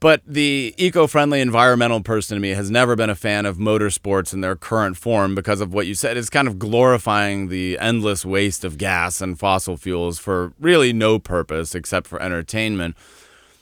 but 0.00 0.22
the 0.26 0.74
eco-friendly 0.76 1.40
environmental 1.40 2.00
person 2.00 2.36
to 2.36 2.40
me 2.40 2.50
has 2.50 2.70
never 2.70 2.96
been 2.96 3.10
a 3.10 3.14
fan 3.14 3.46
of 3.46 3.56
motorsports 3.58 4.32
in 4.32 4.40
their 4.40 4.56
current 4.56 4.96
form 4.96 5.34
because 5.34 5.60
of 5.60 5.72
what 5.72 5.86
you 5.86 5.94
said 5.94 6.16
it's 6.16 6.30
kind 6.30 6.48
of 6.48 6.58
glorifying 6.58 7.48
the 7.48 7.78
endless 7.78 8.24
waste 8.24 8.64
of 8.64 8.78
gas 8.78 9.20
and 9.20 9.38
fossil 9.38 9.76
fuels 9.76 10.18
for 10.18 10.52
really 10.58 10.92
no 10.92 11.18
purpose 11.18 11.74
except 11.74 12.06
for 12.06 12.20
entertainment 12.20 12.96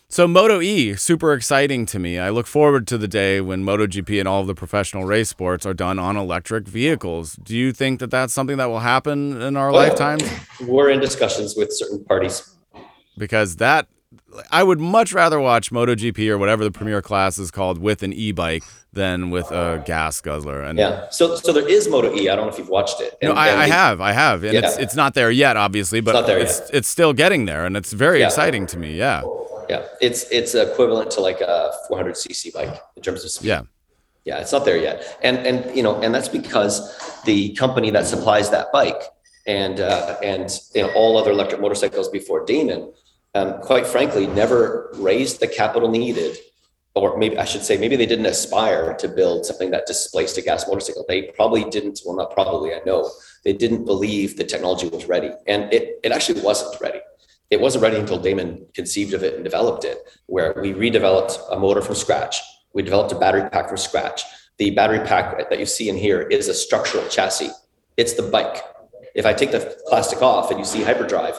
so 0.09 0.29
Moto 0.29 0.61
E, 0.61 0.94
super 0.94 1.33
exciting 1.33 1.85
to 1.87 1.99
me. 1.99 2.16
I 2.16 2.31
look 2.31 2.46
forward 2.46 2.87
to 2.87 2.96
the 2.96 3.09
day 3.09 3.40
when 3.40 3.64
MotoGP 3.64 4.20
and 4.20 4.29
all 4.29 4.40
of 4.40 4.46
the 4.46 4.55
professional 4.55 5.05
race 5.05 5.29
sports 5.29 5.66
are 5.66 5.75
done 5.75 5.99
on 5.99 6.16
electric 6.16 6.68
vehicles. 6.68 7.35
Do 7.35 7.57
you 7.57 7.72
think 7.72 7.99
that 7.99 8.12
that's 8.12 8.33
something 8.33 8.57
that 8.59 8.66
will 8.66 8.79
happen 8.79 9.42
in 9.42 9.57
our 9.57 9.72
well, 9.72 9.88
lifetimes? 9.88 10.22
We're 10.61 10.90
in 10.90 11.01
discussions 11.01 11.57
with 11.57 11.72
certain 11.72 12.05
parties. 12.05 12.49
Because 13.18 13.57
that 13.57 13.88
I 14.50 14.62
would 14.62 14.80
much 14.80 15.12
rather 15.12 15.40
watch 15.40 15.70
MotoGP 15.70 16.28
or 16.28 16.36
whatever 16.36 16.64
the 16.64 16.70
premier 16.70 17.00
class 17.00 17.38
is 17.38 17.50
called 17.50 17.78
with 17.78 18.02
an 18.02 18.12
e-bike 18.12 18.64
than 18.92 19.30
with 19.30 19.50
a 19.50 19.82
gas 19.86 20.20
guzzler. 20.20 20.62
And 20.62 20.78
yeah, 20.78 21.08
so 21.10 21.36
so 21.36 21.52
there 21.52 21.68
is 21.68 21.88
Moto 21.88 22.14
E. 22.14 22.28
I 22.28 22.36
don't 22.36 22.46
know 22.46 22.52
if 22.52 22.58
you've 22.58 22.68
watched 22.68 23.00
it. 23.00 23.16
And, 23.22 23.34
no, 23.34 23.40
I, 23.40 23.62
I 23.62 23.66
have, 23.68 24.00
I 24.00 24.12
have, 24.12 24.44
and 24.44 24.54
yeah. 24.54 24.66
it's 24.66 24.76
it's 24.78 24.96
not 24.96 25.14
there 25.14 25.30
yet, 25.30 25.56
obviously, 25.56 26.00
but 26.00 26.28
it's 26.28 26.58
it's, 26.58 26.70
it's, 26.70 26.88
still 26.88 27.12
getting 27.12 27.46
there, 27.46 27.64
and 27.64 27.76
it's 27.76 27.92
very 27.92 28.20
yeah. 28.20 28.26
exciting 28.26 28.66
to 28.66 28.78
me. 28.78 28.94
Yeah 28.94 29.22
yeah 29.68 29.84
it's 30.00 30.30
it's 30.30 30.54
equivalent 30.54 31.10
to 31.10 31.20
like 31.20 31.40
a 31.40 31.72
400 31.88 32.14
cc 32.14 32.52
bike 32.52 32.80
in 32.96 33.02
terms 33.02 33.24
of 33.24 33.30
speed 33.30 33.48
yeah 33.48 33.62
yeah 34.24 34.38
it's 34.38 34.52
not 34.52 34.64
there 34.64 34.76
yet 34.76 35.18
and 35.22 35.38
and 35.38 35.76
you 35.76 35.82
know 35.82 36.00
and 36.02 36.14
that's 36.14 36.28
because 36.28 37.22
the 37.24 37.52
company 37.54 37.90
that 37.90 38.06
supplies 38.06 38.50
that 38.50 38.70
bike 38.72 39.02
and 39.46 39.80
uh, 39.80 40.16
and 40.22 40.60
you 40.74 40.82
know 40.82 40.90
all 40.94 41.16
other 41.16 41.30
electric 41.30 41.60
motorcycles 41.60 42.08
before 42.08 42.44
Damon, 42.44 42.92
um, 43.37 43.61
quite 43.61 43.87
frankly, 43.87 44.27
never 44.27 44.90
raised 44.94 45.40
the 45.40 45.49
capital 45.49 45.88
needed, 45.90 46.37
or 46.94 47.16
maybe 47.18 47.37
I 47.38 47.44
should 47.44 47.62
say, 47.62 47.77
maybe 47.77 47.96
they 47.96 48.07
didn't 48.07 48.27
aspire 48.27 48.94
to 48.94 49.09
build 49.09 49.44
something 49.44 49.70
that 49.70 49.87
displaced 49.87 50.38
a 50.38 50.42
gas 50.42 50.66
motorcycle. 50.66 51.05
They 51.07 51.22
probably 51.38 51.64
didn't. 51.64 52.01
Well, 52.05 52.16
not 52.16 52.33
probably. 52.33 52.75
I 52.75 52.81
know 52.87 53.11
they 53.44 53.53
didn't 53.53 53.85
believe 53.85 54.37
the 54.37 54.44
technology 54.44 54.88
was 54.88 55.07
ready, 55.07 55.31
and 55.46 55.72
it 55.72 56.01
it 56.03 56.12
actually 56.12 56.40
wasn't 56.40 56.81
ready 56.81 57.01
it 57.51 57.61
wasn't 57.61 57.83
ready 57.83 57.96
until 57.96 58.18
Damon 58.18 58.66
conceived 58.75 59.14
of 59.14 59.22
it 59.22 59.35
and 59.35 59.44
developed 59.44 59.85
it, 59.85 59.99
where 60.27 60.55
we 60.61 60.72
redeveloped 60.72 61.38
a 61.51 61.59
motor 61.59 61.81
from 61.81 61.94
scratch. 61.94 62.40
We 62.75 62.83
developed 62.83 63.12
a 63.12 63.18
battery 63.18 63.49
pack 63.51 63.68
from 63.68 63.77
scratch. 63.77 64.25
The 64.59 64.70
battery 64.70 65.01
pack 65.01 65.49
that 65.49 65.59
you 65.59 65.66
see 65.66 65.88
in 65.88 65.96
here 65.96 66.22
is 66.22 66.49
a 66.49 66.55
structural 66.55 67.07
chassis. 67.09 67.51
It's 67.96 68.14
the 68.14 68.22
bike. 68.22 68.62
If 69.14 69.27
I 69.27 69.33
take 69.33 69.53
the 69.53 69.79
plastic 69.87 70.22
off 70.22 70.51
and 70.51 70.59
you 70.59 70.64
see 70.64 70.83
hyperdrive, 70.83 71.38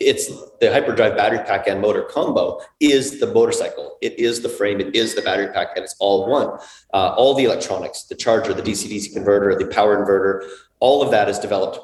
it's 0.00 0.28
the 0.60 0.72
hyperdrive 0.72 1.16
battery 1.16 1.40
pack 1.44 1.66
and 1.66 1.80
motor 1.80 2.02
combo 2.02 2.60
is 2.80 3.20
the 3.20 3.26
motorcycle. 3.26 3.96
It 4.00 4.18
is 4.18 4.42
the 4.42 4.48
frame. 4.48 4.80
It 4.80 4.94
is 4.94 5.14
the 5.14 5.22
battery 5.22 5.52
pack, 5.52 5.68
and 5.76 5.84
it's 5.84 5.96
all 5.98 6.28
one. 6.30 6.58
Uh, 6.94 7.14
all 7.16 7.34
the 7.34 7.44
electronics, 7.44 8.04
the 8.04 8.14
charger, 8.14 8.54
the 8.54 8.62
DC-DC 8.62 9.12
converter, 9.12 9.58
the 9.58 9.66
power 9.66 9.96
inverter, 9.96 10.48
all 10.80 11.02
of 11.02 11.10
that 11.10 11.28
is 11.28 11.38
developed 11.38 11.80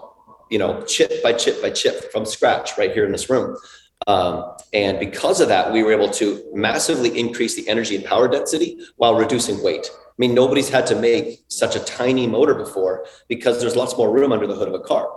you 0.50 0.58
know, 0.58 0.82
chip 0.82 1.22
by 1.22 1.32
chip 1.32 1.60
by 1.62 1.70
chip 1.70 2.12
from 2.12 2.24
scratch 2.24 2.76
right 2.78 2.92
here 2.92 3.04
in 3.04 3.12
this 3.12 3.28
room. 3.30 3.56
Um, 4.06 4.54
and 4.72 4.98
because 5.00 5.40
of 5.40 5.48
that, 5.48 5.72
we 5.72 5.82
were 5.82 5.92
able 5.92 6.10
to 6.10 6.44
massively 6.52 7.18
increase 7.18 7.54
the 7.54 7.68
energy 7.68 7.96
and 7.96 8.04
power 8.04 8.28
density 8.28 8.78
while 8.96 9.14
reducing 9.14 9.62
weight. 9.62 9.90
I 9.92 10.16
mean, 10.18 10.34
nobody's 10.34 10.68
had 10.68 10.86
to 10.88 10.96
make 10.96 11.44
such 11.48 11.74
a 11.74 11.80
tiny 11.80 12.26
motor 12.26 12.54
before 12.54 13.06
because 13.28 13.60
there's 13.60 13.76
lots 13.76 13.96
more 13.96 14.12
room 14.12 14.30
under 14.32 14.46
the 14.46 14.54
hood 14.54 14.68
of 14.68 14.74
a 14.74 14.80
car. 14.80 15.08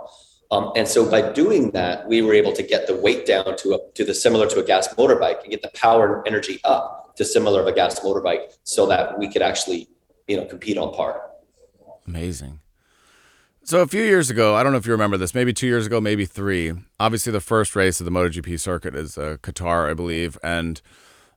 Um, 0.50 0.72
and 0.76 0.88
so 0.88 1.08
by 1.08 1.32
doing 1.32 1.72
that, 1.72 2.08
we 2.08 2.22
were 2.22 2.32
able 2.32 2.52
to 2.52 2.62
get 2.62 2.86
the 2.86 2.96
weight 2.96 3.26
down 3.26 3.56
to 3.58 3.74
a, 3.74 3.78
to 3.94 4.04
the 4.04 4.14
similar 4.14 4.48
to 4.48 4.60
a 4.60 4.64
gas 4.64 4.88
motorbike 4.94 5.42
and 5.42 5.50
get 5.50 5.62
the 5.62 5.70
power 5.74 6.18
and 6.18 6.26
energy 6.26 6.60
up 6.64 7.14
to 7.16 7.24
similar 7.24 7.60
of 7.60 7.66
a 7.66 7.72
gas 7.72 8.00
motorbike 8.00 8.56
so 8.62 8.86
that 8.86 9.18
we 9.18 9.30
could 9.30 9.42
actually, 9.42 9.88
you 10.26 10.36
know, 10.36 10.46
compete 10.46 10.78
on 10.78 10.94
par. 10.94 11.30
Amazing. 12.06 12.60
So 13.64 13.82
a 13.82 13.86
few 13.86 14.02
years 14.02 14.30
ago, 14.30 14.54
I 14.54 14.62
don't 14.62 14.72
know 14.72 14.78
if 14.78 14.86
you 14.86 14.92
remember 14.92 15.18
this, 15.18 15.34
maybe 15.34 15.52
two 15.52 15.66
years 15.66 15.84
ago, 15.84 16.00
maybe 16.00 16.24
three. 16.24 16.72
Obviously, 16.98 17.32
the 17.32 17.40
first 17.40 17.76
race 17.76 18.00
of 18.00 18.06
the 18.06 18.10
MotoGP 18.10 18.58
circuit 18.58 18.94
is 18.94 19.18
uh, 19.18 19.36
Qatar, 19.42 19.90
I 19.90 19.92
believe, 19.92 20.38
and 20.42 20.80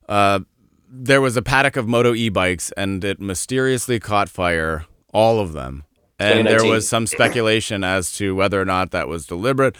uh, 0.08 0.40
there 0.88 1.20
was 1.20 1.36
a 1.36 1.42
paddock 1.42 1.76
of 1.76 1.86
Moto 1.86 2.14
e-bikes, 2.14 2.72
and 2.72 3.04
it 3.04 3.20
mysteriously 3.20 4.00
caught 4.00 4.30
fire, 4.30 4.86
all 5.12 5.40
of 5.40 5.52
them. 5.52 5.84
And 6.22 6.46
there 6.46 6.64
was 6.64 6.88
some 6.88 7.06
speculation 7.06 7.84
as 7.84 8.12
to 8.16 8.34
whether 8.34 8.60
or 8.60 8.64
not 8.64 8.90
that 8.90 9.08
was 9.08 9.26
deliberate. 9.26 9.76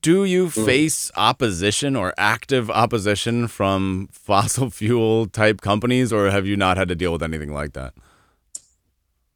Do 0.00 0.24
you 0.24 0.46
mm. 0.46 0.64
face 0.64 1.10
opposition 1.16 1.96
or 1.96 2.14
active 2.16 2.70
opposition 2.70 3.48
from 3.48 4.08
fossil 4.12 4.70
fuel 4.70 5.26
type 5.26 5.60
companies, 5.60 6.12
or 6.12 6.30
have 6.30 6.46
you 6.46 6.56
not 6.56 6.76
had 6.76 6.88
to 6.88 6.94
deal 6.94 7.12
with 7.12 7.22
anything 7.22 7.52
like 7.52 7.72
that? 7.72 7.94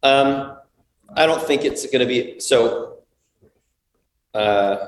Um, 0.02 0.56
I 1.16 1.26
don't 1.26 1.42
think 1.42 1.64
it's 1.64 1.86
going 1.86 2.00
to 2.00 2.06
be 2.06 2.40
so. 2.40 2.98
Uh, 4.34 4.86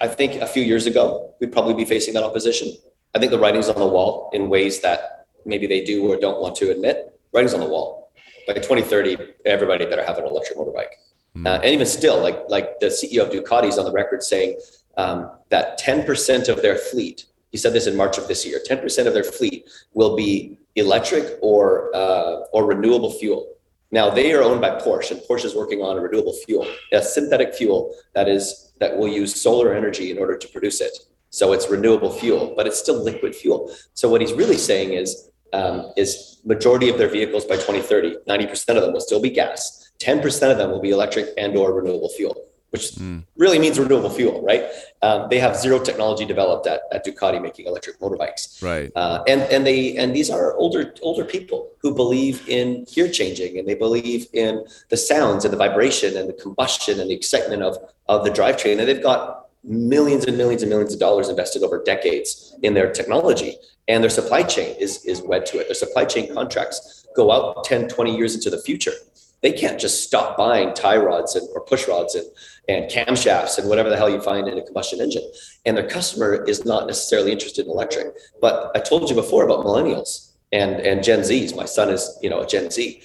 I 0.00 0.06
think 0.06 0.40
a 0.40 0.46
few 0.46 0.62
years 0.62 0.86
ago, 0.86 1.34
we'd 1.40 1.52
probably 1.52 1.74
be 1.74 1.84
facing 1.84 2.14
that 2.14 2.22
opposition. 2.22 2.72
I 3.14 3.18
think 3.18 3.32
the 3.32 3.38
writing's 3.38 3.68
on 3.68 3.78
the 3.78 3.86
wall 3.86 4.30
in 4.32 4.48
ways 4.48 4.80
that 4.80 5.26
maybe 5.44 5.66
they 5.66 5.82
do 5.82 6.06
or 6.06 6.16
don't 6.16 6.40
want 6.40 6.54
to 6.56 6.70
admit. 6.70 7.18
Writing's 7.32 7.54
on 7.54 7.60
the 7.60 7.66
wall. 7.66 8.07
By 8.48 8.54
2030, 8.54 9.18
everybody 9.44 9.86
better 9.86 10.04
have 10.04 10.18
an 10.18 10.24
electric 10.24 10.58
motorbike. 10.58 10.94
Mm. 11.36 11.46
Uh, 11.46 11.60
and 11.62 11.66
even 11.66 11.86
still, 11.86 12.20
like 12.20 12.40
like 12.48 12.80
the 12.80 12.86
CEO 12.86 13.22
of 13.22 13.30
Ducati 13.30 13.68
is 13.68 13.78
on 13.78 13.84
the 13.84 13.92
record 13.92 14.24
saying 14.24 14.58
um, 14.96 15.30
that 15.50 15.78
10% 15.78 16.48
of 16.48 16.62
their 16.62 16.76
fleet. 16.76 17.26
He 17.52 17.56
said 17.56 17.72
this 17.72 17.86
in 17.86 17.96
March 17.96 18.18
of 18.18 18.26
this 18.26 18.44
year. 18.44 18.60
10% 18.68 19.06
of 19.06 19.14
their 19.14 19.24
fleet 19.24 19.68
will 19.94 20.16
be 20.16 20.58
electric 20.74 21.38
or 21.40 21.94
uh, 21.94 22.40
or 22.52 22.66
renewable 22.66 23.12
fuel 23.12 23.46
now 23.90 24.10
they 24.10 24.32
are 24.32 24.42
owned 24.42 24.60
by 24.60 24.70
Porsche, 24.70 25.12
and 25.12 25.20
Porsche 25.20 25.46
is 25.46 25.54
working 25.54 25.80
on 25.80 25.96
a 25.96 26.00
renewable 26.00 26.34
fuel, 26.44 26.66
a 26.92 27.02
synthetic 27.02 27.54
fuel 27.54 27.94
that 28.14 28.28
is 28.28 28.72
that 28.80 28.96
will 28.96 29.08
use 29.08 29.40
solar 29.40 29.74
energy 29.74 30.10
in 30.10 30.18
order 30.18 30.36
to 30.36 30.48
produce 30.48 30.80
it. 30.80 30.96
So 31.30 31.52
it's 31.52 31.68
renewable 31.68 32.12
fuel, 32.12 32.54
but 32.56 32.66
it's 32.66 32.78
still 32.78 33.02
liquid 33.02 33.34
fuel. 33.34 33.74
So 33.94 34.08
what 34.08 34.20
he's 34.20 34.32
really 34.32 34.56
saying 34.56 34.92
is, 34.92 35.30
um, 35.52 35.92
is 35.96 36.37
majority 36.48 36.88
of 36.88 36.98
their 36.98 37.08
vehicles 37.08 37.44
by 37.44 37.56
2030, 37.56 38.16
90% 38.26 38.76
of 38.76 38.82
them 38.82 38.92
will 38.92 39.00
still 39.00 39.20
be 39.20 39.30
gas, 39.30 39.92
10% 40.00 40.50
of 40.50 40.58
them 40.58 40.70
will 40.70 40.80
be 40.80 40.90
electric 40.90 41.28
and 41.36 41.56
or 41.56 41.72
renewable 41.72 42.08
fuel 42.08 42.48
which 42.70 42.92
mm. 42.92 43.24
really 43.36 43.58
means 43.58 43.78
renewable 43.78 44.10
fuel, 44.10 44.42
right? 44.42 44.66
Um, 45.00 45.28
they 45.30 45.38
have 45.38 45.56
zero 45.56 45.78
technology 45.78 46.24
developed 46.24 46.66
at, 46.66 46.82
at 46.92 47.04
Ducati 47.04 47.40
making 47.40 47.66
electric 47.66 47.98
motorbikes, 47.98 48.62
right? 48.62 48.92
Uh, 48.94 49.22
and 49.26 49.42
and 49.42 49.66
they 49.66 49.96
and 49.96 50.14
these 50.14 50.28
are 50.28 50.54
older 50.56 50.94
older 51.00 51.24
people 51.24 51.70
who 51.80 51.94
believe 51.94 52.46
in 52.48 52.84
gear 52.84 53.08
changing 53.08 53.58
and 53.58 53.66
they 53.66 53.74
believe 53.74 54.26
in 54.32 54.64
the 54.90 54.96
sounds 54.96 55.44
and 55.44 55.52
the 55.52 55.56
vibration 55.56 56.16
and 56.16 56.28
the 56.28 56.34
combustion 56.34 57.00
and 57.00 57.08
the 57.10 57.14
excitement 57.14 57.62
of 57.62 57.78
of 58.08 58.24
the 58.24 58.30
drivetrain, 58.30 58.78
and 58.78 58.88
they've 58.88 59.02
got 59.02 59.46
millions 59.64 60.24
and 60.24 60.36
millions 60.36 60.62
and 60.62 60.70
millions 60.70 60.92
of 60.92 61.00
dollars 61.00 61.28
invested 61.28 61.62
over 61.62 61.82
decades 61.82 62.54
in 62.62 62.74
their 62.74 62.92
technology 62.92 63.56
and 63.88 64.02
their 64.02 64.10
supply 64.10 64.42
chain 64.42 64.76
is 64.78 65.04
is 65.04 65.22
wed 65.22 65.44
to 65.46 65.58
it 65.58 65.66
their 65.66 65.74
supply 65.74 66.04
chain 66.04 66.32
contracts 66.32 67.06
go 67.16 67.32
out 67.32 67.64
10 67.64 67.88
20 67.88 68.16
years 68.16 68.34
into 68.34 68.50
the 68.50 68.60
future 68.62 68.92
they 69.40 69.52
can't 69.52 69.78
just 69.78 70.02
stop 70.02 70.36
buying 70.36 70.74
tie 70.74 70.96
rods 70.96 71.36
and, 71.36 71.48
or 71.54 71.60
push 71.60 71.86
rods 71.86 72.14
and, 72.14 72.26
and 72.68 72.90
camshafts 72.90 73.58
and 73.58 73.68
whatever 73.68 73.88
the 73.88 73.96
hell 73.96 74.10
you 74.10 74.20
find 74.20 74.48
in 74.48 74.58
a 74.58 74.62
combustion 74.62 75.00
engine. 75.00 75.22
And 75.64 75.76
their 75.76 75.88
customer 75.88 76.44
is 76.44 76.64
not 76.64 76.86
necessarily 76.86 77.30
interested 77.30 77.66
in 77.66 77.70
electric. 77.70 78.08
But 78.40 78.72
I 78.74 78.80
told 78.80 79.08
you 79.08 79.14
before 79.14 79.44
about 79.44 79.64
millennials 79.64 80.32
and, 80.50 80.80
and 80.80 81.04
Gen 81.04 81.20
Zs. 81.20 81.54
My 81.54 81.66
son 81.66 81.88
is, 81.88 82.18
you 82.20 82.28
know, 82.28 82.40
a 82.40 82.46
Gen 82.46 82.70
Z. 82.70 83.00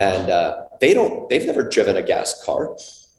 And 0.00 0.28
uh, 0.28 0.64
they 0.80 0.92
don't, 0.92 1.28
they've 1.28 1.46
never 1.46 1.62
driven 1.68 1.96
a 1.96 2.02
gas 2.02 2.42
car 2.44 2.76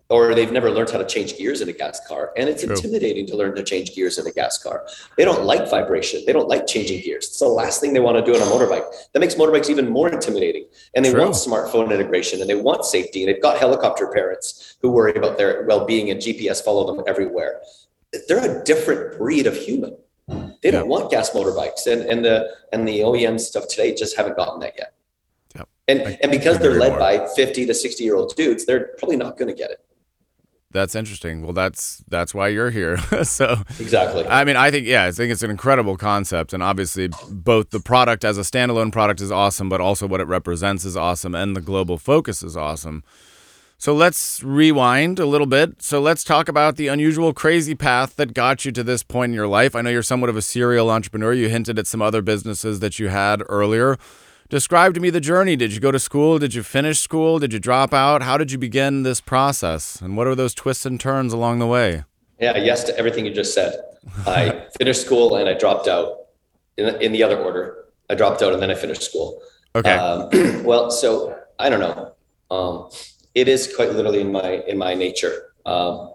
or 0.09 0.33
they've 0.33 0.51
never 0.51 0.71
learned 0.71 0.89
how 0.89 0.97
to 0.97 1.05
change 1.05 1.37
gears 1.37 1.61
in 1.61 1.67
a 1.67 1.73
gas 1.73 1.99
car. 2.07 2.31
And 2.37 2.47
it's 2.47 2.63
True. 2.63 2.75
intimidating 2.75 3.25
to 3.27 3.35
learn 3.35 3.55
to 3.55 3.63
change 3.63 3.93
gears 3.93 4.17
in 4.17 4.25
a 4.25 4.31
gas 4.31 4.57
car. 4.57 4.87
They 5.17 5.25
don't 5.25 5.43
like 5.43 5.69
vibration. 5.69 6.23
They 6.25 6.33
don't 6.33 6.47
like 6.47 6.65
changing 6.65 7.01
gears. 7.01 7.27
It's 7.27 7.39
the 7.39 7.47
last 7.47 7.81
thing 7.81 7.93
they 7.93 7.99
want 7.99 8.17
to 8.17 8.23
do 8.23 8.39
on 8.39 8.41
a 8.41 8.51
motorbike. 8.51 8.85
That 9.11 9.19
makes 9.19 9.35
motorbikes 9.35 9.69
even 9.69 9.89
more 9.89 10.09
intimidating. 10.09 10.65
And 10.95 11.03
they 11.03 11.11
True. 11.11 11.21
want 11.21 11.35
smartphone 11.35 11.91
integration 11.93 12.39
and 12.39 12.49
they 12.49 12.55
want 12.55 12.85
safety. 12.85 13.23
And 13.23 13.33
they've 13.33 13.41
got 13.41 13.57
helicopter 13.57 14.07
parents 14.07 14.77
who 14.81 14.91
worry 14.91 15.13
about 15.15 15.37
their 15.37 15.63
well-being 15.63 16.09
and 16.09 16.21
GPS 16.21 16.63
follow 16.63 16.87
them 16.87 17.03
everywhere. 17.05 17.61
They're 18.29 18.61
a 18.61 18.63
different 18.63 19.17
breed 19.17 19.45
of 19.45 19.57
human. 19.57 19.97
They 20.61 20.71
don't 20.71 20.87
want 20.87 21.11
gas 21.11 21.31
motorbikes. 21.31 21.85
And, 21.91 22.01
and 22.03 22.23
the 22.23 22.49
and 22.73 22.87
the 22.87 22.99
OEM 22.99 23.39
stuff 23.39 23.67
today 23.67 23.93
just 23.93 24.15
haven't 24.17 24.35
gotten 24.35 24.59
that 24.61 24.73
yet. 24.77 24.93
Yep. 25.55 25.69
And, 25.87 26.17
and 26.21 26.31
because 26.31 26.59
they're 26.59 26.79
led 26.79 26.91
more. 26.91 26.99
by 26.99 27.27
50 27.35 27.65
to 27.65 27.73
60 27.73 28.03
year 28.03 28.15
old 28.15 28.35
dudes, 28.35 28.65
they're 28.65 28.89
probably 28.97 29.17
not 29.17 29.37
going 29.37 29.47
to 29.47 29.53
get 29.53 29.71
it. 29.71 29.83
That's 30.71 30.95
interesting. 30.95 31.43
Well, 31.43 31.53
that's 31.53 32.03
that's 32.09 32.33
why 32.33 32.49
you're 32.49 32.71
here. 32.71 32.97
so 33.23 33.57
exactly. 33.79 34.27
I 34.27 34.43
mean, 34.43 34.57
I 34.57 34.69
think 34.69 34.85
yeah, 34.85 35.05
I 35.05 35.11
think 35.11 35.31
it's 35.31 35.43
an 35.43 35.49
incredible 35.49 35.95
concept, 35.95 36.53
and 36.53 36.61
obviously 36.61 37.09
both 37.29 37.69
the 37.69 37.79
product 37.79 38.25
as 38.25 38.37
a 38.37 38.41
standalone 38.41 38.91
product 38.91 39.21
is 39.21 39.31
awesome, 39.31 39.69
but 39.69 39.79
also 39.79 40.07
what 40.07 40.19
it 40.19 40.27
represents 40.27 40.83
is 40.83 40.97
awesome, 40.97 41.35
and 41.35 41.55
the 41.55 41.61
global 41.61 41.97
focus 41.97 42.43
is 42.43 42.57
awesome. 42.57 43.03
So 43.79 43.93
let's 43.93 44.43
rewind 44.43 45.19
a 45.19 45.27
little 45.27 45.45
bit. 45.45 45.83
So 45.83 46.01
let's 46.01 46.23
talk 46.23 46.49
about 46.49 46.77
the 46.77 46.87
unusual, 46.87 47.31
crazy 47.31 47.75
path 47.75 48.15
that 48.15 48.33
got 48.33 48.65
you 48.65 48.71
to 48.71 48.83
this 48.83 49.03
point 49.03 49.29
in 49.29 49.35
your 49.35 49.47
life. 49.47 49.75
I 49.75 49.81
know 49.81 49.91
you're 49.91 50.01
somewhat 50.01 50.31
of 50.31 50.35
a 50.35 50.41
serial 50.41 50.89
entrepreneur. 50.89 51.31
You 51.31 51.47
hinted 51.47 51.77
at 51.77 51.85
some 51.85 52.01
other 52.01 52.23
businesses 52.23 52.79
that 52.79 52.97
you 52.97 53.09
had 53.09 53.43
earlier. 53.47 53.97
Describe 54.49 54.93
to 54.93 55.01
me 55.01 55.09
the 55.09 55.19
journey. 55.19 55.57
Did 55.57 55.73
you 55.73 55.81
go 55.81 55.91
to 55.91 55.99
school? 55.99 56.39
Did 56.39 56.53
you 56.53 56.63
finish 56.63 56.99
school? 56.99 57.37
Did 57.37 57.51
you 57.51 57.59
drop 57.59 57.93
out? 57.93 58.21
How 58.21 58.37
did 58.37 58.49
you 58.49 58.57
begin 58.57 59.03
this 59.03 59.19
process? 59.19 59.99
And 60.01 60.15
what 60.15 60.25
are 60.25 60.35
those 60.35 60.53
twists 60.53 60.85
and 60.85 60.97
turns 60.97 61.33
along 61.33 61.59
the 61.59 61.67
way? 61.67 62.05
Yeah, 62.39 62.55
yes 62.55 62.85
to 62.85 62.97
everything 62.97 63.25
you 63.25 63.33
just 63.33 63.53
said. 63.53 63.77
I 64.25 64.67
finished 64.77 65.01
school 65.01 65.35
and 65.35 65.49
I 65.49 65.53
dropped 65.53 65.89
out 65.89 66.27
in, 66.77 66.87
in 67.01 67.11
the 67.11 67.23
other 67.23 67.37
order. 67.37 67.85
I 68.09 68.15
dropped 68.15 68.41
out 68.41 68.53
and 68.53 68.61
then 68.61 68.71
I 68.71 68.75
finished 68.75 69.01
school. 69.01 69.41
Okay. 69.75 69.91
Um, 69.91 70.29
well, 70.63 70.91
so 70.91 71.37
I 71.59 71.69
don't 71.69 71.81
know. 71.81 72.13
Um, 72.49 72.89
it 73.35 73.49
is 73.49 73.75
quite 73.75 73.91
literally 73.91 74.21
in 74.21 74.31
my 74.31 74.63
in 74.65 74.77
my 74.77 74.93
nature. 74.93 75.53
Um, 75.65 76.13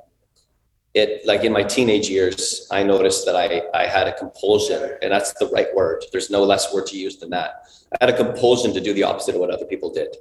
it 0.94 1.24
like 1.26 1.42
in 1.44 1.52
my 1.52 1.62
teenage 1.62 2.08
years, 2.08 2.66
I 2.70 2.82
noticed 2.82 3.24
that 3.26 3.36
I 3.36 3.62
I 3.74 3.86
had 3.86 4.06
a 4.08 4.12
compulsion, 4.12 4.96
and 5.00 5.12
that's 5.12 5.32
the 5.34 5.46
right 5.48 5.74
word. 5.74 6.04
There's 6.12 6.30
no 6.30 6.42
less 6.44 6.72
word 6.72 6.86
to 6.88 6.98
use 6.98 7.16
than 7.16 7.30
that. 7.30 7.64
I 7.92 8.04
had 8.04 8.10
a 8.10 8.16
compulsion 8.16 8.74
to 8.74 8.80
do 8.80 8.92
the 8.92 9.04
opposite 9.04 9.34
of 9.34 9.40
what 9.40 9.50
other 9.50 9.64
people 9.64 9.90
did. 9.92 10.14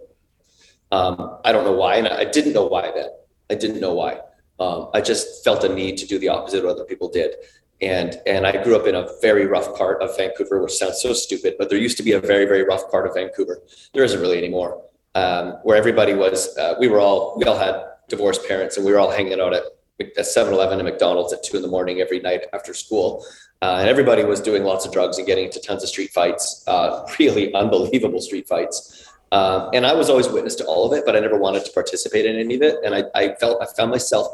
Um, 0.91 1.39
I 1.43 1.51
don't 1.51 1.65
know 1.65 1.73
why, 1.73 1.95
and 1.95 2.07
I 2.07 2.25
didn't 2.25 2.53
know 2.53 2.65
why 2.65 2.91
then. 2.93 3.10
I 3.49 3.55
didn't 3.55 3.81
know 3.81 3.93
why. 3.93 4.19
Um, 4.60 4.89
I 4.93 5.01
just 5.01 5.43
felt 5.43 5.63
a 5.63 5.73
need 5.73 5.97
to 5.97 6.07
do 6.07 6.19
the 6.19 6.29
opposite 6.29 6.60
of 6.60 6.65
what 6.65 6.75
other 6.75 6.86
people 6.86 7.10
did. 7.10 7.36
And 7.81 8.21
and 8.25 8.45
I 8.45 8.63
grew 8.63 8.75
up 8.75 8.88
in 8.88 8.95
a 8.95 9.07
very 9.21 9.47
rough 9.47 9.75
part 9.75 10.01
of 10.01 10.15
Vancouver, 10.15 10.62
which 10.62 10.73
sounds 10.73 11.01
so 11.01 11.13
stupid, 11.13 11.55
but 11.57 11.69
there 11.69 11.79
used 11.79 11.97
to 11.97 12.03
be 12.03 12.13
a 12.13 12.19
very 12.19 12.45
very 12.45 12.63
rough 12.63 12.89
part 12.89 13.07
of 13.07 13.15
Vancouver. 13.15 13.62
There 13.93 14.03
isn't 14.03 14.21
really 14.21 14.38
anymore, 14.38 14.84
um, 15.15 15.57
where 15.63 15.75
everybody 15.75 16.13
was. 16.13 16.55
Uh, 16.57 16.75
we 16.79 16.88
were 16.88 16.99
all 16.99 17.36
we 17.38 17.45
all 17.45 17.57
had 17.57 17.75
divorced 18.07 18.47
parents, 18.47 18.77
and 18.77 18.86
we 18.86 18.91
were 18.91 18.99
all 18.99 19.12
hanging 19.12 19.39
out 19.41 19.53
at 19.53 19.63
at 20.01 20.25
7-Eleven 20.25 20.79
and 20.79 20.87
McDonald's 20.87 21.33
at 21.33 21.43
two 21.43 21.57
in 21.57 21.61
the 21.61 21.67
morning 21.67 22.01
every 22.01 22.19
night 22.19 22.45
after 22.53 22.73
school. 22.73 23.25
Uh, 23.61 23.77
and 23.79 23.87
everybody 23.87 24.23
was 24.23 24.41
doing 24.41 24.63
lots 24.63 24.85
of 24.85 24.91
drugs 24.91 25.17
and 25.17 25.27
getting 25.27 25.45
into 25.45 25.59
tons 25.59 25.83
of 25.83 25.89
street 25.89 26.11
fights, 26.11 26.63
uh, 26.67 27.05
really 27.19 27.53
unbelievable 27.53 28.19
street 28.19 28.47
fights. 28.47 29.07
Um, 29.31 29.69
and 29.73 29.85
I 29.85 29.93
was 29.93 30.09
always 30.09 30.27
witness 30.27 30.55
to 30.55 30.65
all 30.65 30.91
of 30.91 30.97
it, 30.97 31.05
but 31.05 31.15
I 31.15 31.19
never 31.19 31.37
wanted 31.37 31.63
to 31.65 31.71
participate 31.71 32.25
in 32.25 32.35
any 32.35 32.55
of 32.55 32.61
it. 32.63 32.77
And 32.83 32.93
I, 32.93 33.03
I 33.15 33.35
felt 33.35 33.61
I 33.61 33.67
found 33.77 33.91
myself 33.91 34.27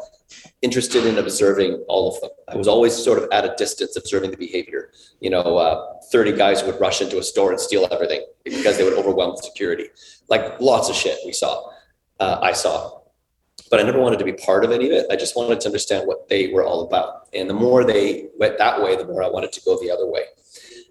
interested 0.61 1.05
in 1.05 1.19
observing 1.19 1.83
all 1.87 2.15
of 2.15 2.21
them. 2.21 2.31
I 2.47 2.55
was 2.55 2.67
always 2.67 2.95
sort 2.95 3.19
of 3.19 3.29
at 3.31 3.45
a 3.45 3.53
distance 3.57 3.95
observing 3.95 4.31
the 4.31 4.37
behavior. 4.37 4.91
You 5.19 5.29
know, 5.29 5.57
uh, 5.57 5.99
30 6.11 6.33
guys 6.33 6.63
would 6.63 6.79
rush 6.81 7.01
into 7.01 7.19
a 7.19 7.23
store 7.23 7.51
and 7.51 7.59
steal 7.59 7.87
everything 7.91 8.25
because 8.43 8.77
they 8.77 8.83
would 8.83 8.93
overwhelm 8.93 9.37
security. 9.37 9.89
Like 10.29 10.59
lots 10.59 10.89
of 10.89 10.95
shit 10.95 11.19
we 11.25 11.31
saw, 11.31 11.69
uh, 12.19 12.39
I 12.41 12.53
saw 12.53 13.01
but 13.69 13.79
I 13.79 13.83
never 13.83 13.99
wanted 13.99 14.19
to 14.19 14.25
be 14.25 14.33
part 14.33 14.63
of 14.63 14.71
any 14.71 14.85
of 14.87 14.91
it. 14.91 15.05
I 15.11 15.15
just 15.15 15.35
wanted 15.35 15.59
to 15.61 15.67
understand 15.67 16.07
what 16.07 16.29
they 16.29 16.47
were 16.47 16.63
all 16.63 16.81
about. 16.87 17.27
And 17.33 17.49
the 17.49 17.53
more 17.53 17.83
they 17.83 18.27
went 18.37 18.57
that 18.57 18.81
way, 18.81 18.95
the 18.95 19.05
more 19.05 19.23
I 19.23 19.29
wanted 19.29 19.51
to 19.53 19.61
go 19.61 19.79
the 19.79 19.91
other 19.91 20.07
way. 20.07 20.23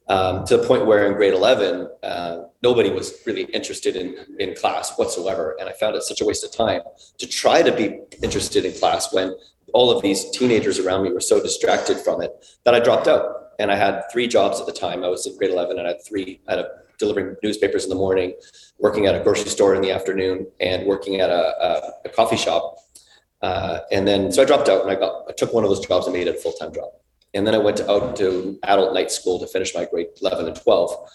Um, 0.09 0.45
to 0.45 0.57
the 0.57 0.67
point 0.67 0.87
where 0.87 1.07
in 1.07 1.15
grade 1.15 1.35
11, 1.35 1.89
uh, 2.03 2.43
nobody 2.63 2.91
was 2.91 3.15
really 3.27 3.43
interested 3.45 3.97
in, 3.97 4.17
in 4.39 4.55
class 4.55 4.97
whatsoever. 4.97 5.57
And 5.59 5.69
I 5.69 5.73
found 5.73 5.97
it 5.97 6.03
such 6.05 6.21
a 6.21 6.25
waste 6.25 6.45
of 6.45 6.53
time 6.53 6.83
to 7.19 7.27
try 7.27 7.63
to 7.63 7.73
be 7.73 7.99
interested 8.23 8.65
in 8.65 8.73
class 8.73 9.13
when 9.13 9.35
all 9.73 9.91
of 9.91 10.03
these 10.03 10.31
teenagers 10.31 10.79
around 10.79 11.03
me 11.03 11.13
were 11.13 11.21
so 11.21 11.43
distracted 11.43 11.99
from 11.99 12.23
it 12.23 12.33
that 12.65 12.75
I 12.75 12.81
dropped 12.81 13.09
out. 13.09 13.55
And 13.59 13.73
I 13.73 13.77
had 13.77 14.03
three 14.13 14.29
jobs 14.29 14.61
at 14.61 14.67
the 14.67 14.73
time. 14.73 15.03
I 15.03 15.09
was 15.09 15.27
in 15.27 15.37
grade 15.37 15.51
11 15.51 15.79
and 15.79 15.89
I 15.89 15.93
had 15.93 16.05
three, 16.05 16.41
I 16.47 16.53
had 16.53 16.61
a 16.61 16.69
delivering 16.99 17.37
newspapers 17.43 17.85
in 17.85 17.91
the 17.91 17.97
morning, 17.97 18.35
working 18.79 19.07
at 19.07 19.15
a 19.15 19.23
grocery 19.23 19.51
store 19.51 19.75
in 19.75 19.83
the 19.83 19.91
afternoon, 19.91 20.47
and 20.61 20.87
working 20.87 21.21
at 21.21 21.31
a, 21.31 21.65
a, 21.65 21.93
a 22.07 22.09
coffee 22.09 22.37
shop. 22.37 22.77
Uh, 23.43 23.81
and 23.93 24.07
then, 24.09 24.33
so 24.33 24.43
I 24.43 24.45
dropped 24.45 24.69
out 24.69 24.83
and 24.83 24.91
I 24.91 24.95
got, 24.95 25.25
I 25.29 25.33
took 25.33 25.53
one 25.53 25.65
of 25.65 25.71
those 25.71 25.85
jobs 25.87 26.07
and 26.07 26.15
made 26.15 26.27
it 26.27 26.37
a 26.37 26.39
full 26.39 26.53
time 26.53 26.73
job. 26.73 26.91
And 27.35 27.47
then 27.47 27.55
I 27.55 27.59
went 27.59 27.77
to, 27.79 27.91
out 27.91 28.17
to 28.17 28.59
adult 28.63 28.95
night 28.95 29.11
school 29.11 29.39
to 29.39 29.47
finish 29.47 29.75
my 29.75 29.85
grade 29.85 30.09
11 30.23 30.47
and 30.47 30.57
12 30.57 31.11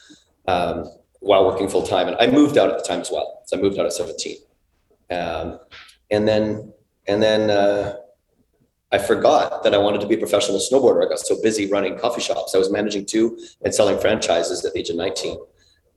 um, 0.47 0.85
while 1.19 1.45
working 1.45 1.67
full 1.67 1.83
time. 1.83 2.07
And 2.07 2.17
I 2.17 2.27
moved 2.27 2.57
out 2.57 2.69
at 2.69 2.77
the 2.77 2.83
time 2.83 3.01
as 3.01 3.09
well. 3.11 3.41
So 3.45 3.57
I 3.57 3.61
moved 3.61 3.79
out 3.79 3.85
at 3.85 3.93
17. 3.93 4.37
Um, 5.09 5.59
and 6.11 6.27
then, 6.27 6.73
and 7.07 7.23
then 7.23 7.49
uh, 7.49 7.95
I 8.91 8.97
forgot 8.97 9.63
that 9.63 9.73
I 9.73 9.77
wanted 9.77 10.01
to 10.01 10.07
be 10.07 10.15
a 10.15 10.17
professional 10.17 10.59
snowboarder. 10.59 11.05
I 11.05 11.09
got 11.09 11.19
so 11.19 11.41
busy 11.41 11.69
running 11.71 11.97
coffee 11.97 12.21
shops. 12.21 12.53
I 12.53 12.57
was 12.57 12.71
managing 12.71 13.05
two 13.05 13.39
and 13.63 13.73
selling 13.73 13.97
franchises 13.97 14.63
at 14.63 14.73
the 14.73 14.79
age 14.79 14.89
of 14.89 14.97
19 14.97 15.37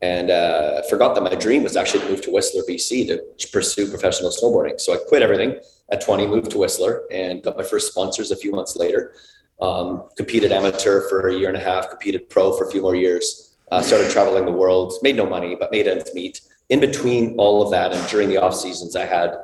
and 0.05 0.31
uh, 0.31 0.83
forgot 0.91 1.15
that 1.15 1.23
my 1.23 1.35
dream 1.35 1.63
was 1.63 1.77
actually 1.77 2.01
to 2.01 2.11
move 2.11 2.21
to 2.21 2.31
Whistler, 2.31 2.63
BC 2.69 3.09
to 3.09 3.49
pursue 3.51 3.89
professional 3.89 4.31
snowboarding. 4.31 4.79
So 4.79 4.93
I 4.93 4.99
quit 5.09 5.23
everything 5.23 5.59
at 5.91 6.05
20, 6.05 6.27
moved 6.27 6.51
to 6.51 6.59
Whistler, 6.59 7.05
and 7.11 7.43
got 7.43 7.57
my 7.57 7.63
first 7.63 7.91
sponsors 7.91 8.31
a 8.31 8.37
few 8.37 8.53
months 8.53 8.77
later. 8.77 9.15
Um, 9.63 10.09
competed 10.19 10.53
amateur 10.53 11.09
for 11.09 11.29
a 11.29 11.35
year 11.35 11.49
and 11.49 11.57
a 11.57 11.61
half, 11.71 11.89
competed 11.89 12.29
pro 12.29 12.55
for 12.55 12.67
a 12.69 12.71
few 12.71 12.83
more 12.83 12.95
years. 12.95 13.57
Uh, 13.73 13.81
started 13.81 14.11
traveling 14.11 14.45
the 14.45 14.53
world, 14.53 14.93
made 15.03 15.17
no 15.17 15.25
money, 15.25 15.57
but 15.59 15.73
made 15.73 15.89
ends 15.89 16.13
meet. 16.13 16.43
In 16.69 16.81
between 16.81 17.35
all 17.39 17.63
of 17.63 17.71
that, 17.71 17.95
and 17.95 18.07
during 18.09 18.29
the 18.29 18.37
off 18.37 18.55
seasons, 18.55 18.95
I 18.97 19.07
had, 19.07 19.35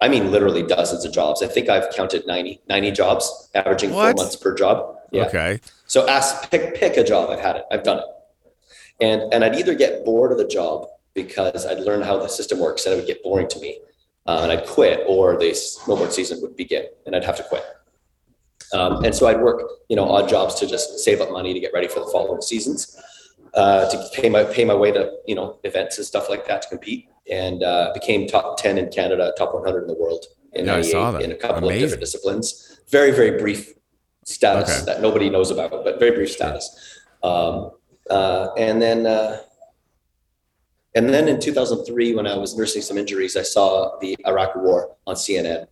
I 0.00 0.08
mean, 0.08 0.30
literally 0.30 0.62
dozens 0.62 1.04
of 1.04 1.12
jobs. 1.12 1.42
I 1.42 1.46
think 1.46 1.68
I've 1.68 1.90
counted 1.94 2.26
90, 2.26 2.62
90 2.70 2.90
jobs, 2.92 3.50
averaging 3.54 3.90
what? 3.90 4.16
four 4.16 4.24
months 4.24 4.36
per 4.36 4.54
job. 4.54 4.96
Yeah. 5.12 5.26
Okay. 5.26 5.60
So 5.86 6.08
ask, 6.08 6.50
pick, 6.50 6.74
pick 6.74 6.96
a 6.96 7.04
job. 7.04 7.28
I've 7.28 7.40
had 7.40 7.56
it. 7.56 7.64
I've 7.70 7.82
done 7.82 7.98
it. 7.98 8.06
And, 9.00 9.32
and 9.32 9.44
I'd 9.44 9.56
either 9.56 9.74
get 9.74 10.04
bored 10.04 10.32
of 10.32 10.38
the 10.38 10.46
job 10.46 10.86
because 11.14 11.66
I'd 11.66 11.80
learn 11.80 12.02
how 12.02 12.18
the 12.18 12.28
system 12.28 12.60
works 12.60 12.86
and 12.86 12.94
it 12.94 12.96
would 12.96 13.06
get 13.06 13.22
boring 13.22 13.48
to 13.48 13.58
me 13.58 13.80
uh, 14.26 14.40
and 14.42 14.52
I'd 14.52 14.66
quit 14.66 15.04
or 15.06 15.36
the 15.38 15.50
snowboard 15.50 16.12
season 16.12 16.40
would 16.42 16.56
begin 16.56 16.86
and 17.04 17.14
I'd 17.14 17.24
have 17.24 17.36
to 17.36 17.44
quit. 17.44 17.64
Um, 18.72 19.04
and 19.04 19.14
so 19.14 19.26
I'd 19.26 19.40
work, 19.40 19.62
you 19.88 19.96
know, 19.96 20.10
odd 20.10 20.28
jobs 20.28 20.56
to 20.56 20.66
just 20.66 20.98
save 20.98 21.20
up 21.20 21.30
money 21.30 21.54
to 21.54 21.60
get 21.60 21.72
ready 21.72 21.88
for 21.88 22.00
the 22.00 22.06
following 22.06 22.42
seasons, 22.42 23.00
uh, 23.54 23.88
to 23.88 24.08
pay 24.12 24.28
my 24.28 24.42
pay 24.44 24.64
my 24.64 24.74
way 24.74 24.90
to 24.90 25.12
you 25.26 25.34
know 25.36 25.58
events 25.62 25.98
and 25.98 26.06
stuff 26.06 26.28
like 26.28 26.46
that 26.48 26.62
to 26.62 26.68
compete, 26.68 27.08
and 27.30 27.62
uh, 27.62 27.92
became 27.94 28.26
top 28.26 28.58
ten 28.58 28.76
in 28.76 28.88
Canada, 28.90 29.32
top 29.38 29.54
100 29.54 29.82
in 29.82 29.86
the 29.86 29.94
world 29.94 30.26
in 30.52 30.66
yeah, 30.66 31.18
in 31.20 31.30
a 31.30 31.36
couple 31.36 31.58
Amazing. 31.58 31.74
of 31.74 31.80
different 31.80 32.00
disciplines. 32.00 32.80
Very 32.88 33.12
very 33.12 33.38
brief 33.38 33.72
status 34.24 34.82
okay. 34.82 34.86
that 34.86 35.00
nobody 35.00 35.30
knows 35.30 35.52
about, 35.52 35.70
but 35.70 36.00
very 36.00 36.10
brief 36.10 36.32
status. 36.32 36.98
Um, 37.22 37.70
uh, 38.10 38.48
and 38.56 38.80
then, 38.80 39.06
uh, 39.06 39.38
and 40.94 41.08
then 41.10 41.28
in 41.28 41.40
2003, 41.40 42.14
when 42.14 42.26
I 42.26 42.36
was 42.36 42.56
nursing 42.56 42.82
some 42.82 42.98
injuries, 42.98 43.36
I 43.36 43.42
saw 43.42 43.98
the 43.98 44.16
Iraq 44.26 44.56
War 44.56 44.96
on 45.06 45.14
CNN, 45.14 45.66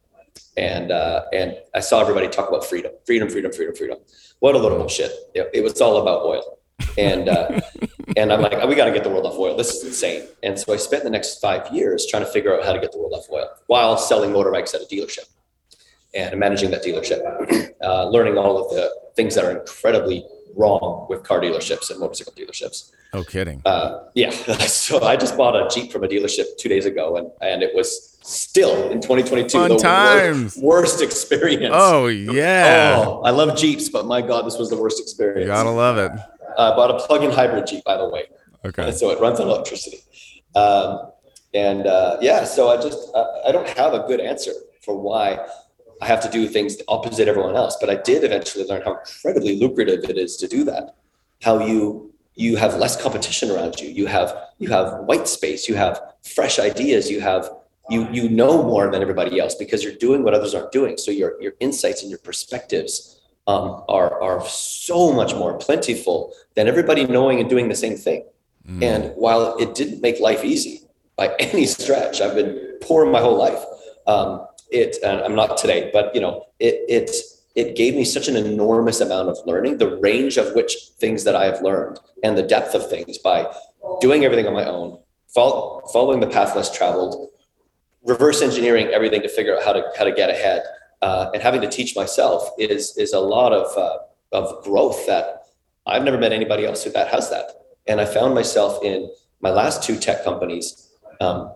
and 0.57 0.93
uh, 0.93 1.25
and 1.33 1.57
I 1.75 1.81
saw 1.81 2.01
everybody 2.01 2.29
talk 2.29 2.49
about 2.49 2.65
freedom, 2.65 2.93
freedom, 3.07 3.29
freedom, 3.29 3.53
freedom, 3.53 3.75
freedom. 3.75 3.99
What 4.41 4.55
a 4.55 4.59
little 4.59 4.79
bullshit! 4.79 5.13
It, 5.35 5.51
it 5.55 5.63
was 5.63 5.81
all 5.81 6.03
about 6.03 6.27
oil, 6.27 6.59
and 6.99 7.29
uh, 7.29 7.61
and 8.17 8.33
I'm 8.33 8.41
like, 8.41 8.53
oh, 8.55 8.67
we 8.67 8.75
got 8.75 8.87
to 8.87 8.93
get 8.93 9.05
the 9.05 9.11
world 9.11 9.27
off 9.27 9.39
oil. 9.39 9.57
This 9.57 9.75
is 9.75 9.85
insane. 9.85 10.29
And 10.43 10.59
so 10.59 10.73
I 10.73 10.77
spent 10.77 11.05
the 11.05 11.11
next 11.11 11.41
five 11.41 11.73
years 11.73 12.07
trying 12.07 12.25
to 12.25 12.31
figure 12.31 12.55
out 12.55 12.65
how 12.65 12.73
to 12.73 12.81
get 12.81 12.93
the 12.93 12.99
world 12.99 13.13
off 13.15 13.27
oil 13.31 13.49
while 13.67 13.97
selling 13.97 14.31
motorbikes 14.31 14.75
at 14.75 14.83
a 14.83 14.85
dealership 14.85 15.29
and 16.15 16.39
managing 16.39 16.71
that 16.71 16.85
dealership, 16.85 17.21
uh, 17.83 18.09
learning 18.09 18.39
all 18.39 18.63
of 18.63 18.71
the 18.71 18.91
things 19.17 19.35
that 19.35 19.45
are 19.45 19.59
incredibly 19.59 20.25
wrong 20.57 21.07
with 21.09 21.23
car 21.23 21.41
dealerships 21.41 21.91
and 21.91 22.01
motorcycle 22.01 22.33
dealerships. 22.33 22.93
No 23.13 23.23
kidding. 23.23 23.63
Uh, 23.65 24.05
yeah. 24.15 24.31
so 24.67 25.03
I 25.03 25.17
just 25.17 25.37
bought 25.37 25.55
a 25.55 25.69
Jeep 25.73 25.93
from 25.93 26.05
a 26.05 26.09
dealership 26.09 26.45
two 26.59 26.69
days 26.69 26.87
ago, 26.87 27.17
and 27.17 27.31
and 27.41 27.63
it 27.63 27.75
was 27.75 28.19
still 28.23 28.91
in 28.91 29.01
2022 29.01 29.59
Fun 29.59 29.69
the 29.71 29.77
times. 29.77 30.57
Worst, 30.57 30.63
worst 30.63 31.03
experience. 31.03 31.75
Oh 31.77 32.07
yeah. 32.07 33.05
Oh, 33.07 33.23
I 33.23 33.31
love 33.31 33.57
Jeeps, 33.57 33.89
but 33.89 34.07
my 34.07 34.21
God, 34.21 34.47
this 34.47 34.59
was 34.59 34.71
the 34.71 34.77
worst 34.77 35.01
experience. 35.01 35.43
You 35.43 35.47
gotta 35.47 35.71
love 35.71 35.99
it. 35.99 36.13
I 36.59 36.69
uh, 36.69 36.77
bought 36.77 36.91
a 36.91 37.07
plug-in 37.07 37.31
hybrid 37.31 37.67
Jeep, 37.67 37.85
by 37.85 37.97
the 37.97 38.09
way. 38.09 38.27
Okay. 38.65 38.89
And 38.89 38.95
so 39.01 39.11
it 39.11 39.21
runs 39.21 39.41
on 39.41 39.49
electricity. 39.49 39.99
Um, 40.55 41.11
and 41.53 41.87
uh, 41.87 42.19
yeah, 42.21 42.45
so 42.45 42.69
I 42.69 42.77
just 42.77 43.11
I 43.47 43.53
don't 43.53 43.69
have 43.71 43.95
a 43.95 44.01
good 44.07 44.21
answer 44.21 44.53
for 44.83 44.99
why 44.99 45.39
I 46.01 46.07
have 46.07 46.21
to 46.23 46.31
do 46.31 46.49
things 46.49 46.77
opposite 46.89 47.29
everyone 47.29 47.57
else. 47.57 47.77
But 47.81 47.91
I 47.91 47.97
did 47.97 48.25
eventually 48.25 48.65
learn 48.65 48.83
how 48.83 48.99
incredibly 48.99 49.59
lucrative 49.59 50.05
it 50.09 50.19
is 50.19 50.37
to 50.39 50.49
do 50.49 50.65
that. 50.65 50.97
How 51.43 51.65
you 51.65 52.13
you 52.37 52.57
have 52.57 52.75
less 52.75 53.01
competition 53.01 53.51
around 53.51 53.81
you. 53.81 53.89
You 53.89 54.07
have 54.07 54.37
you 54.59 54.69
have 54.71 55.01
white 55.05 55.29
space. 55.29 55.69
You 55.69 55.77
have 55.77 56.01
fresh 56.23 56.59
ideas. 56.59 57.11
You 57.11 57.21
have 57.21 57.51
you 57.91 58.09
you 58.11 58.29
know 58.29 58.63
more 58.63 58.91
than 58.91 59.03
everybody 59.03 59.39
else 59.39 59.55
because 59.55 59.85
you're 59.85 59.95
doing 59.95 60.23
what 60.23 60.35
others 60.35 60.55
aren't 60.55 60.73
doing. 60.73 60.97
So 60.97 61.11
your 61.11 61.41
your 61.41 61.53
insights 61.61 62.03
and 62.03 62.11
your 62.11 62.21
perspectives 62.21 63.21
um, 63.47 63.85
are 63.89 64.21
are 64.23 64.47
so 64.49 65.13
much 65.13 65.35
more 65.35 65.57
plentiful 65.59 66.33
than 66.55 66.67
everybody 66.67 67.07
knowing 67.07 67.41
and 67.41 67.49
doing 67.49 67.69
the 67.69 67.77
same 67.77 67.97
thing. 67.97 68.25
Mm. 68.69 68.83
And 68.83 69.13
while 69.17 69.57
it 69.59 69.75
didn't 69.75 70.01
make 70.01 70.19
life 70.21 70.45
easy 70.45 70.83
by 71.17 71.35
any 71.39 71.67
stretch, 71.67 72.21
I've 72.21 72.35
been 72.35 72.79
poor 72.81 73.07
my 73.07 73.21
whole 73.21 73.37
life. 73.37 73.63
Um, 74.07 74.47
it 74.71 74.97
i'm 75.05 75.35
not 75.35 75.57
today 75.57 75.91
but 75.93 76.15
you 76.15 76.21
know 76.21 76.45
it 76.59 76.85
it 76.89 77.11
it 77.55 77.77
gave 77.77 77.95
me 77.95 78.05
such 78.05 78.29
an 78.29 78.37
enormous 78.37 79.01
amount 79.01 79.29
of 79.29 79.39
learning 79.47 79.79
the 79.79 79.97
range 79.99 80.37
of 80.37 80.55
which 80.55 80.77
things 80.99 81.25
that 81.25 81.37
i 81.37 81.45
have 81.45 81.61
learned 81.63 81.99
and 82.23 82.37
the 82.37 82.43
depth 82.43 82.75
of 82.75 82.89
things 82.89 83.19
by 83.19 83.47
doing 84.01 84.25
everything 84.25 84.47
on 84.47 84.55
my 84.55 84.65
own 84.65 84.99
follow, 85.35 85.83
following 85.93 86.21
the 86.21 86.27
path 86.27 86.55
less 86.57 86.75
traveled 86.75 87.31
reverse 88.05 88.43
engineering 88.43 88.89
everything 88.89 89.23
to 89.23 89.29
figure 89.29 89.57
out 89.57 89.65
how 89.65 89.73
to 89.73 89.83
how 89.97 90.05
to 90.05 90.13
get 90.13 90.31
ahead 90.31 90.63
uh, 91.03 91.31
and 91.35 91.43
having 91.43 91.61
to 91.61 91.69
teach 91.69 91.95
myself 91.95 92.49
is 92.59 92.97
is 92.97 93.13
a 93.13 93.21
lot 93.21 93.53
of 93.53 93.77
uh, 93.77 93.99
of 94.33 94.65
growth 94.65 95.07
that 95.07 95.45
i've 95.87 96.05
never 96.05 96.19
met 96.19 96.33
anybody 96.33 96.65
else 96.65 96.85
who 96.85 96.91
that 96.91 97.09
has 97.09 97.31
that. 97.31 97.51
And 97.87 98.01
i 98.01 98.07
found 98.07 98.35
myself 98.35 98.83
in 98.83 99.11
my 99.41 99.51
last 99.51 99.83
two 99.83 99.99
tech 99.99 100.25
companies 100.25 100.91
um, 101.21 101.55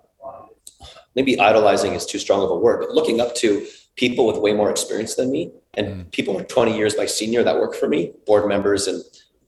maybe 1.15 1.39
idolizing 1.39 1.95
is 1.95 2.07
too 2.07 2.19
strong 2.19 2.43
of 2.43 2.51
a 2.51 2.57
word, 2.57 2.81
but 2.81 2.91
looking 2.91 3.21
up 3.21 3.35
to 3.37 3.67
people 3.97 4.27
with 4.27 4.37
way 4.37 4.53
more 4.53 4.71
experience 4.71 5.15
than 5.17 5.31
me 5.31 5.51
and 5.75 5.87
mm. 5.87 6.11
people 6.13 6.35
who 6.35 6.41
are 6.41 6.45
20 6.45 6.77
years 6.77 6.97
my 6.97 7.07
senior 7.07 7.43
that 7.43 7.57
work 7.57 7.75
for 7.75 7.89
me, 7.89 8.13
board 8.27 8.49
members 8.49 8.87
and 8.87 9.03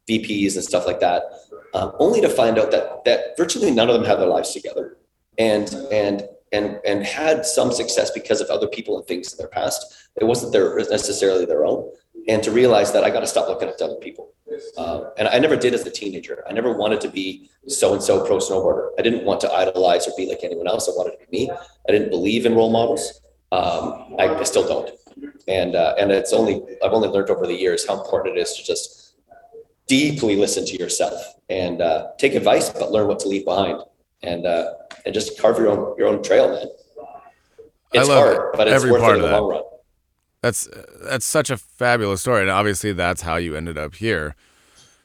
VPs 0.08 0.56
and 0.56 0.64
stuff 0.64 0.86
like 0.86 1.00
that, 1.00 1.22
um, 1.74 1.92
only 1.98 2.20
to 2.20 2.28
find 2.28 2.58
out 2.58 2.70
that 2.72 3.04
that 3.04 3.36
virtually 3.36 3.70
none 3.70 3.88
of 3.88 3.94
them 3.94 4.04
had 4.04 4.18
their 4.18 4.26
lives 4.26 4.52
together 4.52 4.96
and 5.38 5.72
and 5.92 6.28
and 6.52 6.80
and 6.84 7.04
had 7.04 7.46
some 7.46 7.72
success 7.72 8.10
because 8.10 8.40
of 8.40 8.48
other 8.50 8.66
people 8.66 8.98
and 8.98 9.06
things 9.06 9.32
in 9.32 9.38
their 9.38 9.48
past. 9.48 10.08
It 10.20 10.24
wasn't 10.24 10.52
their 10.52 10.76
necessarily 10.76 11.46
their 11.46 11.64
own. 11.64 11.90
And 12.30 12.42
to 12.44 12.52
realize 12.52 12.92
that 12.92 13.02
I 13.02 13.10
got 13.10 13.20
to 13.20 13.26
stop 13.26 13.48
looking 13.48 13.68
up 13.68 13.76
to 13.78 13.84
other 13.86 13.96
people. 13.96 14.32
Uh, 14.76 15.10
and 15.18 15.26
I 15.26 15.38
never 15.40 15.56
did 15.56 15.74
as 15.74 15.84
a 15.84 15.90
teenager. 15.90 16.44
I 16.48 16.52
never 16.52 16.72
wanted 16.72 17.00
to 17.02 17.08
be 17.08 17.50
so 17.66 17.92
and 17.92 18.02
so 18.02 18.24
pro 18.24 18.38
snowboarder. 18.38 18.90
I 18.98 19.02
didn't 19.02 19.24
want 19.24 19.40
to 19.42 19.52
idolize 19.52 20.06
or 20.06 20.12
be 20.16 20.26
like 20.26 20.40
anyone 20.44 20.68
else. 20.68 20.88
I 20.88 20.92
wanted 20.92 21.18
to 21.18 21.26
be 21.26 21.38
me. 21.38 21.50
I 21.50 21.92
didn't 21.92 22.10
believe 22.10 22.46
in 22.46 22.54
role 22.54 22.70
models. 22.70 23.20
Um, 23.52 24.14
I, 24.18 24.28
I, 24.28 24.44
still 24.44 24.66
don't. 24.66 24.90
And 25.48 25.74
uh, 25.74 25.96
and 25.98 26.12
it's 26.12 26.32
only 26.32 26.62
I've 26.84 26.92
only 26.92 27.08
learned 27.08 27.30
over 27.30 27.48
the 27.48 27.54
years 27.54 27.86
how 27.86 28.00
important 28.00 28.38
it 28.38 28.40
is 28.40 28.54
to 28.56 28.64
just 28.64 29.16
deeply 29.88 30.36
listen 30.36 30.64
to 30.66 30.78
yourself 30.78 31.20
and 31.48 31.82
uh, 31.82 32.12
take 32.16 32.34
advice, 32.34 32.70
but 32.70 32.92
learn 32.92 33.08
what 33.08 33.18
to 33.20 33.28
leave 33.28 33.44
behind 33.44 33.82
and 34.22 34.46
uh, 34.46 34.74
and 35.04 35.12
just 35.12 35.38
carve 35.40 35.58
your 35.58 35.68
own 35.68 35.96
your 35.98 36.06
own 36.06 36.22
trail, 36.22 36.48
man. 36.50 36.68
It's 37.92 38.08
hard, 38.08 38.52
but 38.54 38.68
it's 38.68 38.84
worth 38.84 39.02
it 39.02 39.16
in 39.16 39.22
the 39.22 39.32
long 39.32 39.50
run. 39.50 39.62
That's 40.42 40.68
that's 41.02 41.26
such 41.26 41.50
a 41.50 41.56
fabulous 41.56 42.22
story, 42.22 42.42
and 42.42 42.50
obviously 42.50 42.92
that's 42.92 43.22
how 43.22 43.36
you 43.36 43.56
ended 43.56 43.76
up 43.76 43.94
here. 43.96 44.34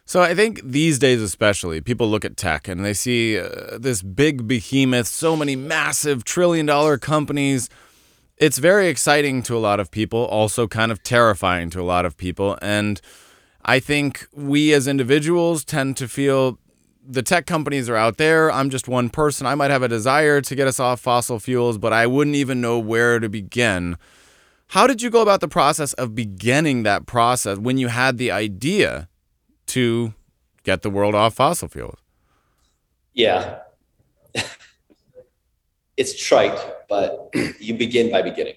So 0.05 0.21
I 0.21 0.35
think 0.35 0.61
these 0.63 0.99
days, 0.99 1.21
especially, 1.21 1.81
people 1.81 2.07
look 2.07 2.23
at 2.23 2.37
tech 2.37 2.67
and 2.67 2.85
they 2.85 2.93
see 2.93 3.39
uh, 3.39 3.77
this 3.79 4.01
big 4.03 4.47
behemoth, 4.47 5.07
so 5.07 5.35
many 5.35 5.55
massive 5.55 6.23
trillion-dollar 6.23 6.99
companies. 6.99 7.69
It's 8.37 8.59
very 8.59 8.87
exciting 8.87 9.41
to 9.43 9.57
a 9.57 9.59
lot 9.59 9.79
of 9.79 9.89
people, 9.89 10.25
also 10.25 10.67
kind 10.67 10.91
of 10.91 11.01
terrifying 11.01 11.69
to 11.71 11.81
a 11.81 11.83
lot 11.83 12.05
of 12.05 12.17
people, 12.17 12.57
and 12.61 13.01
I 13.65 13.79
think 13.79 14.27
we 14.31 14.73
as 14.73 14.87
individuals 14.87 15.65
tend 15.65 15.97
to 15.97 16.07
feel 16.07 16.59
the 17.07 17.23
tech 17.23 17.45
companies 17.45 17.89
are 17.89 17.95
out 17.95 18.17
there. 18.17 18.51
I'm 18.51 18.69
just 18.69 18.87
one 18.87 19.09
person. 19.09 19.47
I 19.47 19.55
might 19.55 19.71
have 19.71 19.83
a 19.83 19.87
desire 19.87 20.39
to 20.41 20.55
get 20.55 20.67
us 20.67 20.79
off 20.79 20.99
fossil 21.01 21.39
fuels, 21.39 21.77
but 21.77 21.93
I 21.93 22.07
wouldn't 22.07 22.35
even 22.35 22.61
know 22.61 22.79
where 22.79 23.19
to 23.19 23.27
begin. 23.27 23.97
How 24.67 24.87
did 24.87 25.01
you 25.01 25.09
go 25.09 25.21
about 25.21 25.41
the 25.41 25.47
process 25.47 25.93
of 25.93 26.15
beginning 26.15 26.83
that 26.83 27.05
process 27.05 27.57
when 27.57 27.77
you 27.77 27.87
had 27.87 28.17
the 28.17 28.31
idea 28.31 29.07
to 29.67 30.13
get 30.63 30.81
the 30.81 30.89
world 30.89 31.15
off 31.15 31.35
fossil 31.35 31.67
fuels? 31.67 31.99
Yeah. 33.13 33.59
it's 35.97 36.21
trite, 36.21 36.59
but 36.89 37.29
you 37.59 37.75
begin 37.75 38.11
by 38.11 38.21
beginning. 38.21 38.55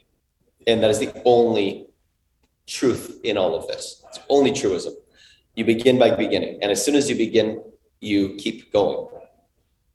And 0.66 0.82
that 0.82 0.90
is 0.90 0.98
the 0.98 1.12
only 1.24 1.86
truth 2.66 3.20
in 3.22 3.38
all 3.38 3.54
of 3.54 3.66
this. 3.68 4.02
It's 4.08 4.20
only 4.28 4.52
truism. 4.52 4.94
You 5.54 5.64
begin 5.64 5.98
by 5.98 6.10
beginning. 6.10 6.58
And 6.62 6.70
as 6.70 6.84
soon 6.84 6.94
as 6.94 7.08
you 7.08 7.16
begin, 7.16 7.62
you 8.00 8.34
keep 8.36 8.72
going. 8.72 9.08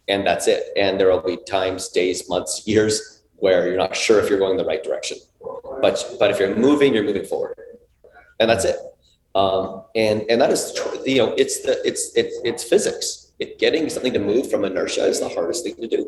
And 0.08 0.26
that's 0.26 0.48
it. 0.48 0.68
And 0.76 1.00
there 1.00 1.10
will 1.10 1.22
be 1.22 1.38
times, 1.48 1.90
days, 1.90 2.28
months, 2.28 2.68
years 2.68 3.22
where 3.36 3.68
you're 3.68 3.78
not 3.78 3.96
sure 3.96 4.20
if 4.20 4.30
you're 4.30 4.40
going 4.40 4.58
the 4.58 4.66
right 4.66 4.84
direction. 4.84 5.18
But 5.84 6.16
but 6.18 6.32
if 6.32 6.40
you're 6.40 6.56
moving, 6.56 6.94
you're 6.94 7.04
moving 7.04 7.26
forward, 7.26 7.58
and 8.40 8.50
that's 8.50 8.64
it. 8.64 8.78
Um, 9.36 9.84
and 9.96 10.24
and 10.30 10.40
that 10.42 10.50
is 10.50 10.62
you 11.06 11.18
know 11.18 11.34
it's 11.38 11.56
the 11.66 11.74
it's 11.90 12.04
it's 12.16 12.36
it's 12.50 12.64
physics. 12.64 13.08
It, 13.40 13.60
getting 13.60 13.90
something 13.90 14.14
to 14.14 14.24
move 14.32 14.50
from 14.50 14.64
inertia 14.64 15.06
is 15.14 15.20
the 15.20 15.28
hardest 15.28 15.66
thing 15.66 15.76
to 15.76 15.88
do. 15.88 16.02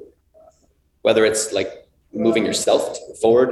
Whether 1.01 1.25
it's 1.25 1.51
like 1.51 1.71
moving 2.13 2.45
yourself 2.45 2.81
forward 3.21 3.49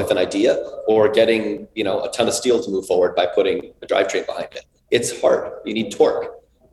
with 0.00 0.10
an 0.10 0.16
idea 0.16 0.54
or 0.88 1.10
getting 1.10 1.68
you 1.74 1.84
know 1.84 1.96
a 2.06 2.10
ton 2.10 2.26
of 2.26 2.34
steel 2.34 2.62
to 2.64 2.70
move 2.70 2.86
forward 2.86 3.14
by 3.14 3.26
putting 3.26 3.58
a 3.82 3.86
drivetrain 3.86 4.24
behind 4.24 4.48
it. 4.52 4.64
It's 4.90 5.20
hard. 5.20 5.52
You 5.66 5.74
need 5.74 5.92
torque, 5.92 6.26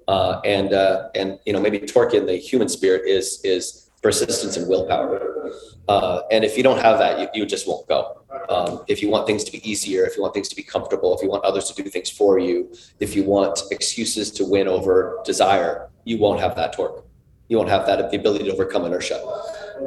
uh, 0.08 0.39
and 0.45 0.71
uh, 0.71 1.10
and 1.13 1.39
you 1.45 1.52
know 1.52 1.60
maybe 1.60 1.80
torque 1.80 2.13
in 2.13 2.26
the 2.26 2.38
human 2.38 2.69
spirit 2.69 3.02
is 3.06 3.41
is 3.43 3.89
persistence 4.02 4.56
and 4.56 4.65
willpower. 4.69 5.37
Uh, 5.88 6.21
and 6.32 6.43
if 6.43 6.58
you 6.58 6.63
don't 6.63 6.80
have 6.80 7.00
that, 7.00 7.19
you, 7.19 7.28
you 7.34 7.45
just 7.45 7.67
won't 7.67 7.88
go. 7.88 8.21
Um, 8.50 8.84
if 8.88 9.02
you 9.02 9.10
want 9.10 9.26
things 9.26 9.43
to 9.45 9.52
be 9.52 9.69
easier, 9.69 10.06
if 10.06 10.15
you 10.15 10.21
want 10.21 10.34
things 10.34 10.50
to 10.50 10.56
be 10.56 10.63
comfortable, 10.63 11.15
if 11.15 11.23
you 11.23 11.30
want 11.30 11.43
others 11.45 11.71
to 11.71 11.82
do 11.82 11.89
things 11.89 12.10
for 12.10 12.39
you, 12.39 12.73
if 13.00 13.15
you 13.15 13.23
want 13.23 13.62
excuses 13.71 14.32
to 14.32 14.45
win 14.45 14.67
over 14.67 15.19
desire, 15.23 15.89
you 16.04 16.17
won't 16.17 16.39
have 16.39 16.56
that 16.56 16.73
torque. 16.73 17.06
You 17.47 17.58
won't 17.58 17.69
have 17.69 17.86
that 17.86 18.12
the 18.12 18.17
ability 18.17 18.45
to 18.45 18.54
overcome 18.54 18.84
inertia. 18.86 19.23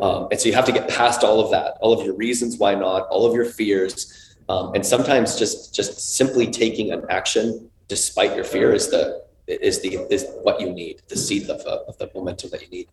Um, 0.01 0.29
and 0.31 0.41
so 0.41 0.49
you 0.49 0.55
have 0.55 0.65
to 0.65 0.73
get 0.73 0.89
past 0.89 1.23
all 1.23 1.41
of 1.41 1.51
that, 1.51 1.75
all 1.81 1.93
of 1.93 2.05
your 2.07 2.15
reasons 2.15 2.57
why 2.57 2.75
not, 2.75 3.07
all 3.09 3.27
of 3.27 3.35
your 3.35 3.45
fears, 3.45 4.37
um, 4.49 4.75
and 4.75 4.85
sometimes 4.85 5.37
just 5.37 5.75
just 5.75 6.17
simply 6.17 6.47
taking 6.47 6.93
an 6.93 7.05
action 7.11 7.71
despite 7.89 8.35
your 8.35 8.45
fear 8.45 8.73
is 8.73 8.89
the 8.91 9.23
is 9.51 9.81
the 9.81 9.95
is 10.11 10.27
what 10.43 10.61
you 10.61 10.71
need, 10.73 11.03
the 11.09 11.17
seed 11.17 11.49
of, 11.49 11.61
of 11.63 11.99
the 11.99 12.11
momentum 12.15 12.51
that 12.51 12.63
you 12.63 12.69
need. 12.69 12.89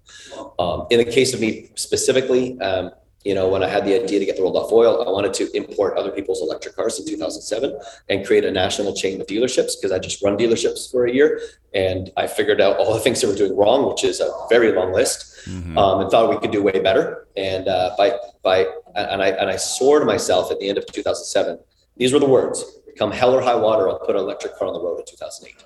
Um, 0.60 0.88
in 0.90 0.98
the 0.98 1.06
case 1.06 1.34
of 1.34 1.40
me 1.40 1.70
specifically, 1.76 2.60
um, 2.62 2.92
you 3.28 3.36
know, 3.36 3.50
when 3.50 3.62
I 3.62 3.68
had 3.68 3.84
the 3.86 4.02
idea 4.02 4.20
to 4.20 4.26
get 4.26 4.38
the 4.38 4.42
world 4.42 4.56
off 4.56 4.72
oil, 4.72 5.06
I 5.06 5.12
wanted 5.12 5.34
to 5.36 5.52
import 5.52 5.98
other 5.98 6.12
people's 6.12 6.42
electric 6.42 6.78
cars 6.78 6.98
in 6.98 7.06
2007 7.06 7.78
and 8.10 8.26
create 8.26 8.46
a 8.46 8.52
national 8.52 8.96
chain 8.96 9.20
of 9.20 9.28
dealerships 9.28 9.74
because 9.76 9.92
I 9.92 10.00
just 10.00 10.24
run 10.24 10.38
dealerships 10.38 10.90
for 10.90 11.08
a 11.08 11.12
year 11.12 11.42
and 11.74 12.10
I 12.16 12.28
figured 12.28 12.62
out 12.62 12.78
all 12.78 12.94
the 12.94 13.02
things 13.02 13.20
that 13.20 13.28
were 13.28 13.36
doing 13.36 13.56
wrong, 13.56 13.90
which 13.90 14.06
is 14.06 14.22
a 14.22 14.32
very 14.50 14.72
long 14.72 14.94
list, 14.94 15.46
mm-hmm. 15.46 15.78
um, 15.78 16.02
and 16.02 16.10
thought 16.10 16.30
we 16.30 16.38
could 16.38 16.52
do 16.52 16.64
way 16.64 16.80
better. 16.80 17.28
And 17.36 17.68
uh, 17.68 17.96
by 17.98 18.18
by 18.44 18.68
and 18.96 19.22
I 19.22 19.30
and 19.30 19.50
I 19.50 19.58
swore 19.58 20.00
to 20.00 20.06
myself 20.06 20.50
at 20.50 20.60
the 20.60 20.70
end 20.70 20.78
of 20.78 20.86
2007, 20.86 21.60
these 21.98 22.14
were 22.14 22.20
the 22.20 22.26
words: 22.26 22.64
"Come 22.98 23.12
hell 23.12 23.34
or 23.34 23.42
high 23.42 23.56
water, 23.56 23.90
I'll 23.90 24.00
put 24.00 24.16
an 24.16 24.22
electric 24.22 24.56
car 24.58 24.70
on 24.70 24.74
the 24.74 24.82
road 24.82 25.00
in 25.00 25.06
2008." 25.06 25.66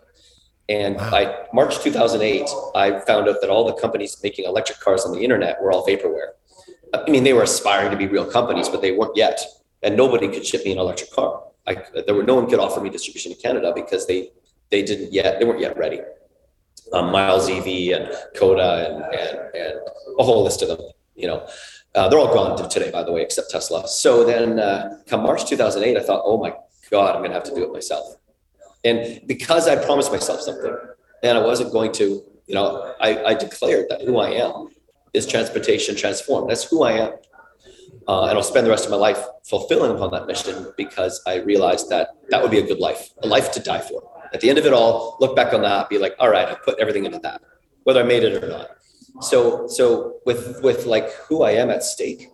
And 0.70 0.96
wow. 0.96 1.12
by 1.12 1.46
March 1.54 1.80
2008, 1.80 2.50
I 2.76 3.00
found 3.02 3.28
out 3.28 3.38
that 3.42 3.50
all 3.50 3.66
the 3.66 3.74
companies 3.74 4.18
making 4.24 4.46
electric 4.46 4.80
cars 4.80 5.06
on 5.06 5.12
the 5.12 5.20
internet 5.20 5.62
were 5.62 5.72
all 5.72 5.86
vaporware. 5.86 6.32
I 6.94 7.10
mean, 7.10 7.24
they 7.24 7.34
were 7.34 7.44
aspiring 7.44 7.92
to 7.92 7.98
be 7.98 8.08
real 8.08 8.26
companies, 8.26 8.70
but 8.70 8.82
they 8.82 8.92
weren't 8.92 9.16
yet. 9.16 9.40
And 9.84 9.98
nobody 9.98 10.28
could 10.28 10.46
ship 10.46 10.64
me 10.66 10.72
an 10.72 10.78
electric 10.78 11.12
car. 11.12 11.44
I, 11.68 11.78
there 12.06 12.16
were 12.16 12.24
no 12.24 12.36
one 12.36 12.50
could 12.50 12.60
offer 12.60 12.82
me 12.82 12.90
distribution 12.90 13.32
in 13.32 13.38
Canada 13.38 13.72
because 13.74 14.08
they 14.08 14.32
they 14.70 14.82
didn't 14.82 15.14
yet 15.14 15.40
they 15.40 15.46
weren't 15.46 15.60
yet 15.60 15.78
ready. 15.78 16.02
Um, 16.94 17.12
Miles 17.12 17.50
EV 17.50 17.68
and 17.96 18.12
Coda 18.36 18.88
and, 18.88 19.04
and 19.14 19.56
and 19.56 19.80
a 20.18 20.24
whole 20.24 20.44
list 20.44 20.62
of 20.62 20.70
them. 20.70 20.82
You 21.16 21.28
know, 21.28 21.48
uh, 21.94 22.08
they're 22.10 22.20
all 22.20 22.34
gone 22.34 22.70
today, 22.70 22.90
by 22.90 23.04
the 23.04 23.12
way, 23.12 23.22
except 23.22 23.52
Tesla. 23.52 23.88
So 23.88 24.24
then, 24.24 24.60
uh, 24.60 24.98
come 25.08 25.24
March 25.24 25.46
2008, 25.46 25.98
I 25.98 26.04
thought, 26.04 26.22
oh 26.26 26.38
my 26.38 26.54
god, 26.90 27.16
I'm 27.16 27.22
going 27.22 27.32
to 27.32 27.36
have 27.36 27.44
to 27.44 27.56
do 27.56 27.64
it 27.64 27.74
myself. 27.74 28.16
And 28.84 29.22
because 29.28 29.68
I 29.68 29.76
promised 29.76 30.12
myself 30.12 30.42
something, 30.42 30.76
and 31.24 31.38
I 31.38 31.42
wasn't 31.42 31.72
going 31.72 31.92
to, 31.94 32.24
you 32.48 32.56
know, 32.56 32.96
I, 33.00 33.24
I 33.24 33.34
declared 33.34 33.88
that 33.90 34.02
who 34.02 34.18
I 34.18 34.32
am 34.32 34.70
is 35.14 35.28
transportation 35.28 35.96
transformed. 35.96 36.50
That's 36.50 36.64
who 36.64 36.84
I 36.84 36.94
am. 36.94 37.14
Uh, 38.08 38.26
and 38.26 38.38
I'll 38.38 38.44
spend 38.44 38.66
the 38.66 38.72
rest 38.72 38.86
of 38.86 38.92
my 38.92 38.98
life 38.98 39.24
fulfilling 39.44 39.92
upon 39.96 40.12
that 40.12 40.26
mission 40.26 40.74
because 40.76 41.22
I 41.28 41.36
realized 41.36 41.90
that 41.90 42.10
that 42.30 42.42
would 42.42 42.52
be 42.52 42.58
a 42.60 42.66
good 42.66 42.80
life, 42.80 43.10
a 43.22 43.28
life 43.28 43.52
to 43.54 43.60
die 43.60 43.82
for. 43.82 44.02
At 44.34 44.42
the 44.42 44.50
end 44.50 44.58
of 44.58 44.66
it 44.66 44.74
all, 44.74 45.18
look 45.20 45.36
back 45.36 45.54
on 45.54 45.62
that, 45.62 45.90
be 45.90 45.98
like, 45.98 46.16
all 46.18 46.30
right, 46.30 46.48
I 46.48 46.56
put 46.56 46.80
everything 46.80 47.06
into 47.06 47.20
that, 47.20 47.42
whether 47.84 48.00
I 48.00 48.04
made 48.04 48.24
it 48.24 48.44
or 48.44 48.48
not. 48.48 48.70
So, 49.22 49.68
so 49.68 50.16
with 50.26 50.62
with 50.64 50.86
like 50.86 51.12
who 51.28 51.44
I 51.44 51.52
am 51.52 51.70
at 51.70 51.84
stake, 51.84 52.30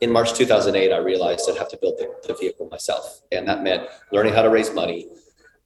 in 0.00 0.10
March 0.10 0.34
2008, 0.34 0.92
I 0.92 0.98
realized 0.98 1.48
I'd 1.48 1.56
have 1.58 1.68
to 1.68 1.78
build 1.80 1.96
the, 1.98 2.12
the 2.26 2.34
vehicle 2.34 2.68
myself, 2.68 3.22
and 3.30 3.46
that 3.46 3.62
meant 3.62 3.88
learning 4.10 4.34
how 4.34 4.42
to 4.42 4.50
raise 4.50 4.74
money, 4.74 5.06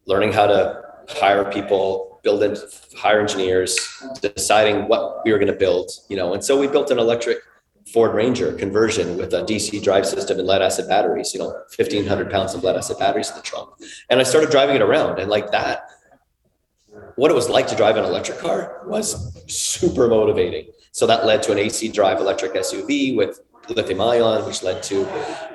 learning 0.07 0.33
how 0.33 0.47
to 0.47 0.83
hire 1.09 1.45
people, 1.51 2.21
build 2.23 2.43
in, 2.43 2.57
hire 2.97 3.21
engineers, 3.21 3.79
deciding 4.21 4.89
what 4.89 5.25
we 5.25 5.33
were 5.33 5.39
going 5.39 5.53
to 5.53 5.59
build, 5.59 5.91
you 6.09 6.17
know. 6.17 6.35
And 6.35 6.45
so 6.45 6.59
we 6.59 6.67
built 6.67 6.91
an 6.91 6.99
electric 6.99 7.39
Ford 7.93 8.15
Ranger 8.15 8.53
conversion 8.53 9.17
with 9.17 9.33
a 9.33 9.43
DC 9.45 9.83
drive 9.83 10.07
system 10.07 10.39
and 10.39 10.47
lead 10.47 10.63
acid 10.63 10.89
batteries, 10.89 11.33
you 11.33 11.41
know, 11.41 11.51
1500 11.77 12.31
pounds 12.31 12.55
of 12.55 12.65
lead 12.65 12.77
acid 12.77 12.99
batteries 12.99 13.31
in 13.31 13.37
the 13.37 13.43
trunk. 13.43 13.71
And 14.11 14.19
I 14.19 14.25
started 14.25 14.51
driving 14.51 14.75
it 14.75 14.83
around 14.83 15.21
and 15.21 15.31
like 15.31 15.53
that, 15.53 15.83
what 17.15 17.31
it 17.31 17.35
was 17.35 17.49
like 17.49 17.67
to 17.69 17.77
drive 17.77 17.97
an 17.97 18.05
electric 18.05 18.39
car 18.39 18.83
was 18.87 19.37
super 19.47 20.09
motivating. 20.09 20.67
So 20.93 21.07
that 21.07 21.27
led 21.27 21.43
to 21.45 21.53
an 21.53 21.59
AC 21.59 21.89
drive 21.89 22.19
electric 22.19 22.55
SUV 22.55 23.17
with 23.17 23.41
lithium 23.69 24.01
ion, 24.01 24.47
which 24.47 24.63
led 24.63 24.83
to 24.85 25.05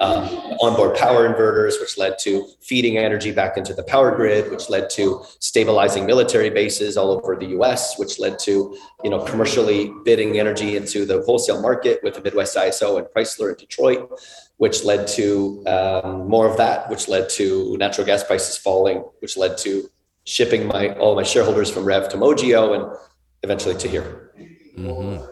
um, 0.02 0.28
onboard 0.62 0.96
power 0.96 1.28
inverters, 1.28 1.80
which 1.80 1.98
led 1.98 2.18
to 2.20 2.48
feeding 2.62 2.98
energy 2.98 3.32
back 3.32 3.58
into 3.58 3.74
the 3.74 3.84
power 3.84 4.16
grid, 4.16 4.52
which 4.52 4.70
led 4.70 4.90
to 4.92 5.24
stabilizing 5.40 6.06
military 6.06 6.50
bases 6.50 6.98
all 6.98 7.12
over 7.12 7.36
the 7.36 7.48
U.S., 7.48 7.98
which 7.98 8.20
led 8.20 8.40
to 8.40 8.78
you 9.04 9.10
know 9.10 9.24
commercially 9.24 9.92
bidding 10.04 10.40
energy 10.40 10.76
into 10.76 11.06
the 11.06 11.22
wholesale 11.24 11.62
market 11.62 12.00
with 12.04 12.16
the 12.16 12.22
Midwest 12.22 12.56
ISO 12.56 12.98
and 12.98 13.08
Chrysler 13.08 13.52
in 13.52 13.56
Detroit, 13.56 14.20
which 14.58 14.84
led 14.84 15.08
to 15.08 15.64
um, 15.68 16.28
more 16.28 16.50
of 16.50 16.58
that, 16.58 16.90
which 16.90 17.08
led 17.08 17.30
to 17.30 17.78
natural 17.78 18.06
gas 18.06 18.24
prices 18.24 18.58
falling, 18.58 18.98
which 19.20 19.38
led 19.38 19.58
to 19.60 19.90
shipping 20.24 20.68
my 20.68 20.94
all 20.96 21.16
my 21.16 21.24
shareholders 21.24 21.70
from 21.70 21.84
Rev 21.86 22.10
to 22.10 22.18
Mojio 22.18 22.76
and 22.76 22.98
eventually 23.44 23.76
to 23.76 23.88
here. 23.88 24.32
Mm-hmm. 24.78 25.31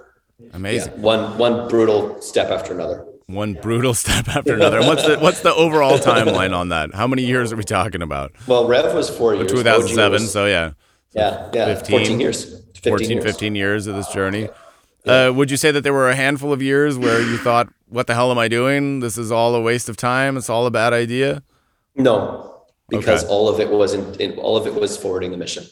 Amazing. 0.53 0.93
Yeah, 0.93 0.99
one 0.99 1.37
one 1.37 1.67
brutal 1.67 2.21
step 2.21 2.49
after 2.49 2.73
another. 2.73 3.05
One 3.27 3.53
brutal 3.53 3.93
step 4.03 4.27
after 4.27 4.55
another. 4.55 4.81
what's 4.81 5.05
the 5.05 5.17
what's 5.19 5.41
the 5.41 5.53
overall 5.53 5.97
timeline 5.99 6.55
on 6.55 6.69
that? 6.69 6.93
How 6.93 7.07
many 7.07 7.23
years 7.23 7.53
are 7.53 7.55
we 7.55 7.63
talking 7.63 8.01
about? 8.01 8.31
Well, 8.47 8.67
Rev 8.67 8.93
was 8.93 9.09
four 9.09 9.35
years. 9.35 9.51
2007. 9.51 10.11
Was, 10.11 10.31
so 10.31 10.45
yeah. 10.45 10.71
Yeah, 11.13 11.49
yeah. 11.53 11.65
15, 11.75 11.99
14 11.99 12.19
years. 12.19 12.59
15 12.75 12.91
14, 12.91 13.11
years. 13.11 13.23
15 13.23 13.55
years 13.55 13.87
of 13.87 13.95
this 13.95 14.07
journey. 14.09 14.49
Yeah. 15.05 15.27
Uh, 15.27 15.33
would 15.33 15.49
you 15.49 15.57
say 15.57 15.71
that 15.71 15.81
there 15.81 15.93
were 15.93 16.09
a 16.09 16.15
handful 16.15 16.53
of 16.53 16.61
years 16.61 16.97
where 16.97 17.21
you 17.21 17.37
thought, 17.37 17.69
"What 17.87 18.07
the 18.07 18.13
hell 18.13 18.31
am 18.31 18.37
I 18.37 18.47
doing? 18.47 18.99
This 18.99 19.17
is 19.17 19.31
all 19.31 19.55
a 19.55 19.61
waste 19.61 19.89
of 19.89 19.97
time. 19.97 20.37
It's 20.37 20.49
all 20.49 20.65
a 20.65 20.71
bad 20.71 20.93
idea." 20.93 21.43
No, 21.95 22.65
because 22.89 23.23
okay. 23.23 23.31
all 23.31 23.47
of 23.49 23.59
it 23.59 23.69
was 23.69 23.93
in, 23.93 24.15
in, 24.15 24.37
all 24.39 24.57
of 24.57 24.67
it 24.67 24.75
was 24.75 24.97
forwarding 24.97 25.31
the 25.31 25.37
mission. 25.37 25.65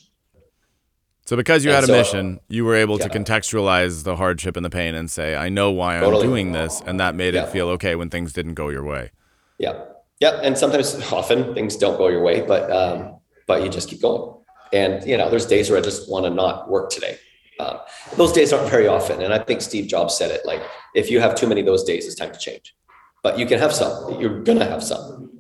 So 1.27 1.35
because 1.35 1.65
you 1.65 1.71
and 1.71 1.75
had 1.75 1.83
a 1.83 1.87
so, 1.87 1.93
mission, 1.93 2.39
you 2.47 2.63
were 2.63 2.73
able 2.73 2.97
yeah. 2.97 3.09
to 3.09 3.19
contextualize 3.19 4.05
the 4.05 4.15
hardship 4.15 4.55
and 4.55 4.63
the 4.63 4.69
pain 4.69 4.95
and 4.95 5.11
say, 5.11 5.35
I 5.35 5.49
know 5.49 5.71
why 5.71 5.99
totally. 5.99 6.23
I'm 6.23 6.29
doing 6.29 6.51
this. 6.53 6.81
And 6.85 7.01
that 7.01 7.15
made 7.15 7.33
yeah. 7.33 7.43
it 7.43 7.49
feel 7.49 7.67
okay 7.71 7.95
when 7.95 8.09
things 8.09 8.31
didn't 8.31 8.53
go 8.53 8.69
your 8.69 8.85
way. 8.85 9.11
Yeah. 9.57 9.83
Yeah. 10.21 10.39
And 10.41 10.57
sometimes 10.57 10.95
often 11.11 11.53
things 11.53 11.75
don't 11.75 11.97
go 11.97 12.07
your 12.07 12.23
way, 12.23 12.41
but 12.47 12.71
um, 12.71 13.17
but 13.45 13.61
you 13.61 13.67
just 13.67 13.89
keep 13.89 14.01
going. 14.01 14.41
And 14.71 15.05
you 15.05 15.17
know, 15.17 15.29
there's 15.29 15.45
days 15.45 15.69
where 15.69 15.77
I 15.77 15.81
just 15.81 16.09
want 16.09 16.23
to 16.23 16.29
not 16.29 16.69
work 16.69 16.91
today. 16.91 17.17
Um, 17.59 17.79
those 18.15 18.31
days 18.31 18.53
aren't 18.53 18.69
very 18.69 18.87
often. 18.87 19.21
And 19.21 19.33
I 19.33 19.39
think 19.39 19.61
Steve 19.61 19.87
Jobs 19.87 20.15
said 20.15 20.31
it 20.31 20.45
like 20.45 20.61
if 20.95 21.11
you 21.11 21.19
have 21.19 21.35
too 21.35 21.47
many 21.47 21.59
of 21.59 21.65
those 21.65 21.83
days, 21.83 22.05
it's 22.05 22.15
time 22.15 22.31
to 22.31 22.39
change. 22.39 22.73
But 23.21 23.37
you 23.37 23.45
can 23.45 23.59
have 23.59 23.73
some. 23.73 24.21
You're 24.21 24.43
gonna 24.43 24.63
have 24.63 24.81
some. 24.81 25.37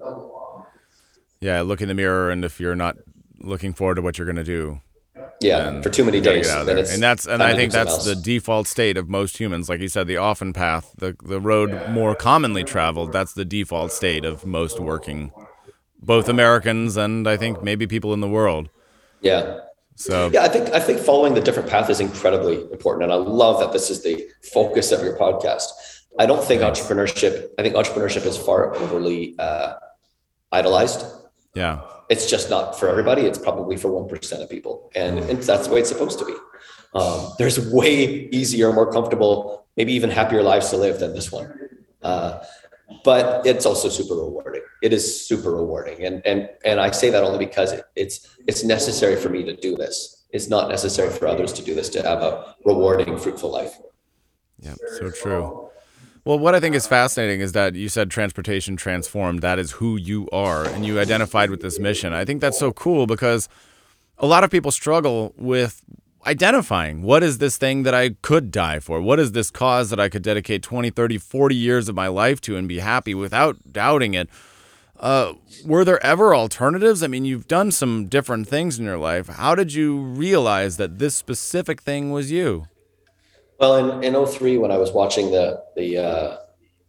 Yeah, 1.39 1.61
look 1.61 1.81
in 1.81 1.87
the 1.87 1.93
mirror 1.93 2.29
and 2.29 2.43
if 2.43 2.59
you're 2.59 2.75
not 2.75 2.97
looking 3.39 3.71
forward 3.71 3.95
to 3.95 4.01
what 4.01 4.17
you're 4.17 4.27
gonna 4.27 4.43
do, 4.43 4.81
yeah, 5.39 5.81
for 5.81 5.89
too 5.89 6.03
many 6.03 6.19
days. 6.19 6.49
and 6.49 7.01
that's 7.01 7.27
and 7.27 7.43
I 7.43 7.55
think 7.55 7.71
that's 7.71 8.05
the 8.05 8.15
default 8.15 8.67
state 8.67 8.97
of 8.97 9.07
most 9.07 9.37
humans. 9.37 9.69
Like 9.69 9.81
you 9.81 9.87
said, 9.87 10.07
the 10.07 10.17
often 10.17 10.53
path, 10.53 10.93
the 10.97 11.15
the 11.23 11.39
road 11.39 11.89
more 11.89 12.15
commonly 12.15 12.63
traveled. 12.63 13.11
That's 13.11 13.33
the 13.33 13.45
default 13.45 13.91
state 13.91 14.25
of 14.25 14.45
most 14.45 14.79
working, 14.79 15.31
both 16.01 16.27
Americans 16.27 16.97
and 16.97 17.27
I 17.27 17.37
think 17.37 17.61
maybe 17.61 17.85
people 17.85 18.13
in 18.13 18.19
the 18.19 18.27
world. 18.27 18.69
Yeah. 19.21 19.59
So 19.95 20.29
yeah, 20.31 20.43
I 20.43 20.47
think 20.47 20.69
I 20.69 20.79
think 20.79 20.99
following 20.99 21.33
the 21.33 21.41
different 21.41 21.69
path 21.69 21.89
is 21.89 21.99
incredibly 21.99 22.61
important, 22.71 23.03
and 23.03 23.13
I 23.13 23.15
love 23.15 23.59
that 23.59 23.73
this 23.73 23.89
is 23.89 24.03
the 24.03 24.27
focus 24.53 24.91
of 24.91 25.01
your 25.01 25.17
podcast. 25.17 25.69
I 26.19 26.25
don't 26.25 26.43
think 26.43 26.61
entrepreneurship. 26.61 27.49
I 27.59 27.63
think 27.63 27.75
entrepreneurship 27.75 28.25
is 28.25 28.37
far 28.37 28.75
overly 28.75 29.35
uh, 29.37 29.75
idolized. 30.51 31.05
Yeah 31.53 31.81
it's 32.09 32.29
just 32.29 32.49
not 32.49 32.79
for 32.79 32.89
everybody. 32.89 33.23
It's 33.23 33.37
probably 33.37 33.77
for 33.77 33.89
1% 33.89 34.41
of 34.41 34.49
people. 34.49 34.91
And, 34.95 35.19
and 35.19 35.41
that's 35.41 35.67
the 35.67 35.73
way 35.73 35.81
it's 35.81 35.89
supposed 35.89 36.19
to 36.19 36.25
be. 36.25 36.33
Um, 36.93 37.33
there's 37.37 37.59
way 37.71 38.27
easier, 38.31 38.71
more 38.71 38.91
comfortable, 38.91 39.67
maybe 39.75 39.93
even 39.93 40.09
happier 40.09 40.41
lives 40.41 40.69
to 40.69 40.77
live 40.77 40.99
than 40.99 41.13
this 41.13 41.31
one. 41.31 41.53
Uh, 42.01 42.43
but 43.03 43.45
it's 43.45 43.65
also 43.65 43.89
super 43.89 44.15
rewarding. 44.15 44.61
It 44.81 44.93
is 44.93 45.27
super 45.27 45.51
rewarding. 45.51 46.05
And, 46.05 46.25
and, 46.25 46.49
and 46.63 46.79
I 46.79 46.91
say 46.91 47.09
that 47.09 47.23
only 47.23 47.45
because 47.45 47.73
it, 47.73 47.83
it's, 47.95 48.37
it's 48.47 48.63
necessary 48.63 49.17
for 49.17 49.29
me 49.29 49.43
to 49.43 49.55
do 49.55 49.75
this. 49.75 50.25
It's 50.31 50.49
not 50.49 50.69
necessary 50.69 51.09
for 51.09 51.27
others 51.27 51.51
to 51.53 51.63
do 51.63 51.75
this, 51.75 51.89
to 51.89 52.01
have 52.03 52.21
a 52.21 52.55
rewarding, 52.65 53.17
fruitful 53.17 53.51
life. 53.51 53.77
Yeah, 54.59 54.75
so 54.97 55.11
true. 55.11 55.69
Well, 56.27 56.39
what 56.39 56.53
I 56.53 56.59
think 56.59 56.75
is 56.75 56.85
fascinating 56.85 57.39
is 57.39 57.53
that 57.53 57.75
you 57.75 57.87
said 57.87 58.11
transportation 58.11 58.75
transformed. 58.75 59.39
That 59.39 59.59
is 59.59 59.71
who 59.71 59.95
you 59.95 60.27
are, 60.33 60.65
and 60.65 60.85
you 60.85 60.99
identified 60.99 61.49
with 61.49 61.61
this 61.61 61.79
mission. 61.79 62.11
I 62.11 62.25
think 62.25 62.41
that's 62.41 62.59
so 62.59 62.73
cool 62.73 63.07
because 63.07 63.47
a 64.17 64.27
lot 64.27 64.43
of 64.43 64.51
people 64.51 64.71
struggle 64.71 65.33
with 65.37 65.85
identifying 66.25 67.01
what 67.01 67.23
is 67.23 67.37
this 67.37 67.55
thing 67.55 67.83
that 67.83 67.93
I 67.93 68.09
could 68.21 68.51
die 68.51 68.79
for? 68.79 68.99
What 68.99 69.21
is 69.21 69.31
this 69.31 69.49
cause 69.49 69.89
that 69.89 70.01
I 70.01 70.09
could 70.09 70.21
dedicate 70.21 70.63
20, 70.63 70.89
30, 70.89 71.17
40 71.17 71.55
years 71.55 71.87
of 71.87 71.95
my 71.95 72.09
life 72.09 72.41
to 72.41 72.57
and 72.57 72.67
be 72.67 72.79
happy 72.79 73.13
without 73.13 73.71
doubting 73.71 74.13
it? 74.13 74.27
Uh, 74.99 75.31
were 75.63 75.85
there 75.85 76.05
ever 76.05 76.35
alternatives? 76.35 77.03
I 77.03 77.07
mean, 77.07 77.23
you've 77.23 77.47
done 77.47 77.71
some 77.71 78.07
different 78.07 78.49
things 78.49 78.77
in 78.77 78.83
your 78.83 78.97
life. 78.97 79.29
How 79.29 79.55
did 79.55 79.73
you 79.73 79.97
realize 79.97 80.75
that 80.75 80.99
this 80.99 81.15
specific 81.15 81.81
thing 81.83 82.11
was 82.11 82.33
you? 82.33 82.67
Well, 83.59 84.01
in, 84.01 84.15
in 84.15 84.25
03, 84.25 84.57
when 84.57 84.71
I 84.71 84.77
was 84.77 84.91
watching 84.91 85.31
the, 85.31 85.63
the 85.75 85.97
uh, 85.97 86.37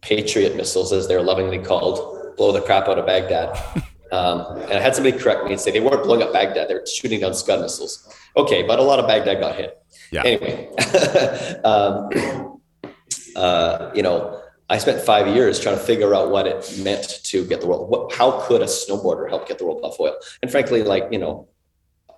Patriot 0.01 0.55
missiles, 0.55 0.93
as 0.93 1.07
they're 1.07 1.23
lovingly 1.23 1.59
called, 1.59 2.35
blow 2.37 2.51
the 2.51 2.61
crap 2.61 2.87
out 2.87 2.99
of 2.99 3.05
Baghdad. 3.05 3.57
Um, 4.11 4.57
and 4.63 4.73
I 4.73 4.79
had 4.79 4.95
somebody 4.95 5.15
correct 5.15 5.45
me 5.45 5.51
and 5.51 5.61
say 5.61 5.69
they 5.69 5.79
weren't 5.81 6.03
blowing 6.03 6.23
up 6.23 6.33
Baghdad, 6.33 6.67
they 6.67 6.73
were 6.73 6.83
shooting 6.83 7.19
down 7.19 7.35
Scud 7.35 7.61
missiles. 7.61 8.11
Okay, 8.35 8.63
but 8.63 8.79
a 8.79 8.81
lot 8.81 8.97
of 8.97 9.05
Baghdad 9.05 9.39
got 9.39 9.55
hit. 9.55 9.77
Yeah. 10.11 10.23
Anyway, 10.25 10.67
um, 11.63 12.59
uh, 13.35 13.91
you 13.93 14.01
know, 14.01 14.41
I 14.67 14.79
spent 14.79 14.99
five 14.99 15.27
years 15.27 15.59
trying 15.59 15.77
to 15.77 15.83
figure 15.83 16.15
out 16.15 16.31
what 16.31 16.47
it 16.47 16.79
meant 16.79 17.21
to 17.25 17.45
get 17.45 17.61
the 17.61 17.67
world. 17.67 17.87
What, 17.91 18.11
how 18.15 18.41
could 18.47 18.63
a 18.63 18.65
snowboarder 18.65 19.29
help 19.29 19.47
get 19.47 19.59
the 19.59 19.65
world 19.65 19.81
off 19.83 19.99
oil? 19.99 20.15
And 20.41 20.49
frankly, 20.49 20.81
like 20.81 21.09
you 21.11 21.19
know, 21.19 21.47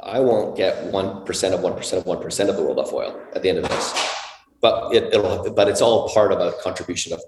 I 0.01 0.21
won't 0.21 0.55
get 0.55 0.81
one 0.93 1.25
percent 1.25 1.53
of 1.53 1.59
one 1.59 1.75
percent 1.75 1.99
of 1.99 2.05
one 2.05 2.21
percent 2.21 2.49
of 2.49 2.55
the 2.55 2.63
world 2.63 2.79
off 2.79 2.93
oil 2.93 3.21
at 3.35 3.41
the 3.41 3.49
end 3.49 3.57
of 3.57 3.67
this 3.67 4.20
but 4.61 4.93
it, 4.93 5.11
will 5.13 5.53
but 5.53 5.67
it's 5.67 5.81
all 5.81 6.09
part 6.09 6.31
of 6.31 6.39
a 6.39 6.53
contribution 6.61 7.13
of 7.13 7.21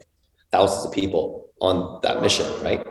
thousands 0.51 0.86
of 0.86 0.91
people 0.93 1.49
on 1.59 1.99
that 2.03 2.21
mission, 2.21 2.45
right? 2.61 2.86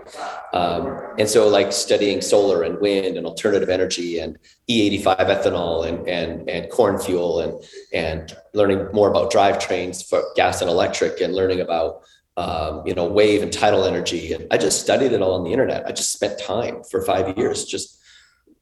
Um, 0.55 1.15
and 1.19 1.29
so, 1.29 1.49
like 1.49 1.73
studying 1.73 2.21
solar 2.21 2.63
and 2.63 2.81
wind 2.81 3.17
and 3.17 3.27
alternative 3.27 3.69
energy 3.69 4.19
and 4.19 4.39
E85 4.69 5.17
ethanol 5.19 5.87
and 5.87 6.09
and 6.09 6.49
and 6.49 6.71
corn 6.71 6.99
fuel 6.99 7.41
and 7.41 7.63
and 7.93 8.37
learning 8.55 8.89
more 8.93 9.11
about 9.11 9.33
drivetrains 9.33 10.07
for 10.09 10.23
gas 10.37 10.61
and 10.61 10.71
electric 10.71 11.21
and 11.21 11.35
learning 11.35 11.61
about 11.61 12.03
um, 12.37 12.83
you 12.87 12.95
know 12.95 13.07
wave 13.07 13.43
and 13.43 13.53
tidal 13.53 13.85
energy. 13.85 14.33
And 14.33 14.47
I 14.51 14.57
just 14.57 14.81
studied 14.81 15.13
it 15.13 15.23
all 15.23 15.35
on 15.35 15.45
the 15.45 15.53
internet. 15.53 15.87
I 15.87 15.93
just 15.93 16.13
spent 16.13 16.39
time 16.39 16.83
for 16.91 17.03
five 17.03 17.37
years 17.37 17.65
just 17.65 18.02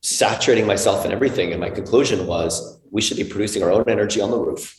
saturating 0.02 0.66
myself 0.66 1.04
in 1.04 1.12
everything. 1.12 1.52
And 1.52 1.60
my 1.60 1.70
conclusion 1.70 2.26
was 2.26 2.80
we 2.90 3.02
should 3.02 3.16
be 3.16 3.24
producing 3.24 3.62
our 3.62 3.70
own 3.70 3.84
energy 3.88 4.20
on 4.20 4.30
the 4.30 4.38
roof 4.38 4.76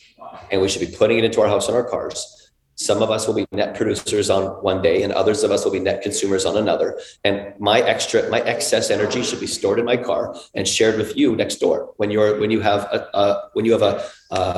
and 0.50 0.60
we 0.60 0.68
should 0.68 0.86
be 0.86 0.94
putting 0.94 1.18
it 1.18 1.24
into 1.24 1.40
our 1.40 1.48
house 1.48 1.68
and 1.68 1.76
our 1.76 1.84
cars. 1.84 2.50
Some 2.74 3.02
of 3.02 3.10
us 3.10 3.26
will 3.26 3.34
be 3.34 3.46
net 3.52 3.76
producers 3.76 4.30
on 4.30 4.44
one 4.62 4.80
day, 4.80 5.02
and 5.02 5.12
others 5.12 5.44
of 5.44 5.50
us 5.50 5.64
will 5.64 5.72
be 5.72 5.78
net 5.78 6.02
consumers 6.02 6.46
on 6.46 6.56
another. 6.56 6.98
And 7.22 7.52
my 7.60 7.80
extra, 7.80 8.28
my 8.30 8.40
excess 8.40 8.90
energy 8.90 9.22
should 9.22 9.40
be 9.40 9.46
stored 9.46 9.78
in 9.78 9.84
my 9.84 9.96
car 9.96 10.34
and 10.54 10.66
shared 10.66 10.96
with 10.96 11.16
you 11.16 11.36
next 11.36 11.56
door 11.56 11.92
when 11.98 12.10
you're 12.10 12.40
when 12.40 12.50
you 12.50 12.60
have 12.60 12.84
a, 12.84 13.08
a 13.14 13.50
when 13.52 13.66
you 13.66 13.72
have 13.72 13.82
a 13.82 14.02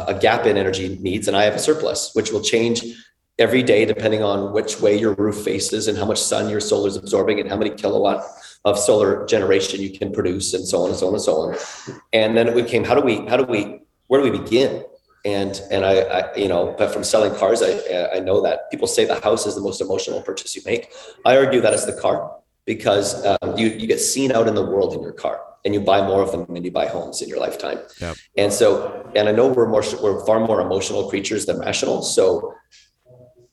a 0.08 0.16
gap 0.18 0.46
in 0.46 0.56
energy 0.56 0.96
needs, 1.00 1.26
and 1.26 1.36
I 1.36 1.42
have 1.42 1.54
a 1.54 1.58
surplus, 1.58 2.14
which 2.14 2.30
will 2.30 2.40
change 2.40 2.84
every 3.38 3.64
day 3.64 3.84
depending 3.84 4.22
on 4.22 4.52
which 4.52 4.80
way 4.80 4.96
your 4.96 5.14
roof 5.14 5.42
faces 5.42 5.88
and 5.88 5.98
how 5.98 6.04
much 6.04 6.22
sun 6.22 6.48
your 6.48 6.60
solar 6.60 6.88
is 6.88 6.96
absorbing 6.96 7.40
and 7.40 7.50
how 7.50 7.56
many 7.56 7.70
kilowatt 7.70 8.24
of 8.64 8.78
solar 8.78 9.26
generation 9.26 9.80
you 9.80 9.90
can 9.90 10.12
produce 10.12 10.54
and 10.54 10.66
so 10.66 10.82
on 10.82 10.90
and 10.90 10.98
so 10.98 11.08
on 11.08 11.14
and 11.14 11.22
so 11.22 11.34
on. 11.36 11.56
And 12.12 12.36
then 12.36 12.48
it 12.48 12.54
became 12.54 12.84
how 12.84 12.94
do 12.94 13.02
we 13.02 13.26
how 13.26 13.36
do 13.36 13.44
we 13.44 13.80
where 14.06 14.22
do 14.22 14.30
we 14.30 14.38
begin? 14.38 14.84
and 15.24 15.62
and 15.70 15.84
I, 15.84 16.00
I, 16.00 16.36
you 16.36 16.48
know 16.48 16.74
but 16.76 16.92
from 16.92 17.02
selling 17.02 17.34
cars 17.34 17.62
I, 17.62 18.08
I 18.14 18.20
know 18.20 18.42
that 18.42 18.70
people 18.70 18.86
say 18.86 19.04
the 19.04 19.20
house 19.20 19.46
is 19.46 19.54
the 19.54 19.60
most 19.60 19.80
emotional 19.80 20.20
purchase 20.22 20.54
you 20.54 20.62
make 20.66 20.92
i 21.24 21.36
argue 21.36 21.60
that 21.60 21.72
it's 21.72 21.86
the 21.86 21.98
car 22.00 22.36
because 22.66 23.24
um, 23.24 23.56
you 23.56 23.68
you 23.68 23.86
get 23.86 24.00
seen 24.00 24.32
out 24.32 24.48
in 24.48 24.54
the 24.54 24.64
world 24.64 24.94
in 24.94 25.02
your 25.02 25.12
car 25.12 25.40
and 25.64 25.72
you 25.72 25.80
buy 25.80 26.06
more 26.06 26.22
of 26.22 26.30
them 26.30 26.44
than 26.52 26.62
you 26.62 26.70
buy 26.70 26.86
homes 26.86 27.22
in 27.22 27.28
your 27.28 27.40
lifetime 27.40 27.78
yep. 28.00 28.16
and 28.36 28.52
so 28.52 29.10
and 29.14 29.28
i 29.28 29.32
know 29.32 29.48
we're 29.48 29.68
more 29.68 29.82
we're 30.02 30.24
far 30.26 30.40
more 30.40 30.60
emotional 30.60 31.08
creatures 31.08 31.46
than 31.46 31.58
rational 31.58 32.02
so 32.02 32.54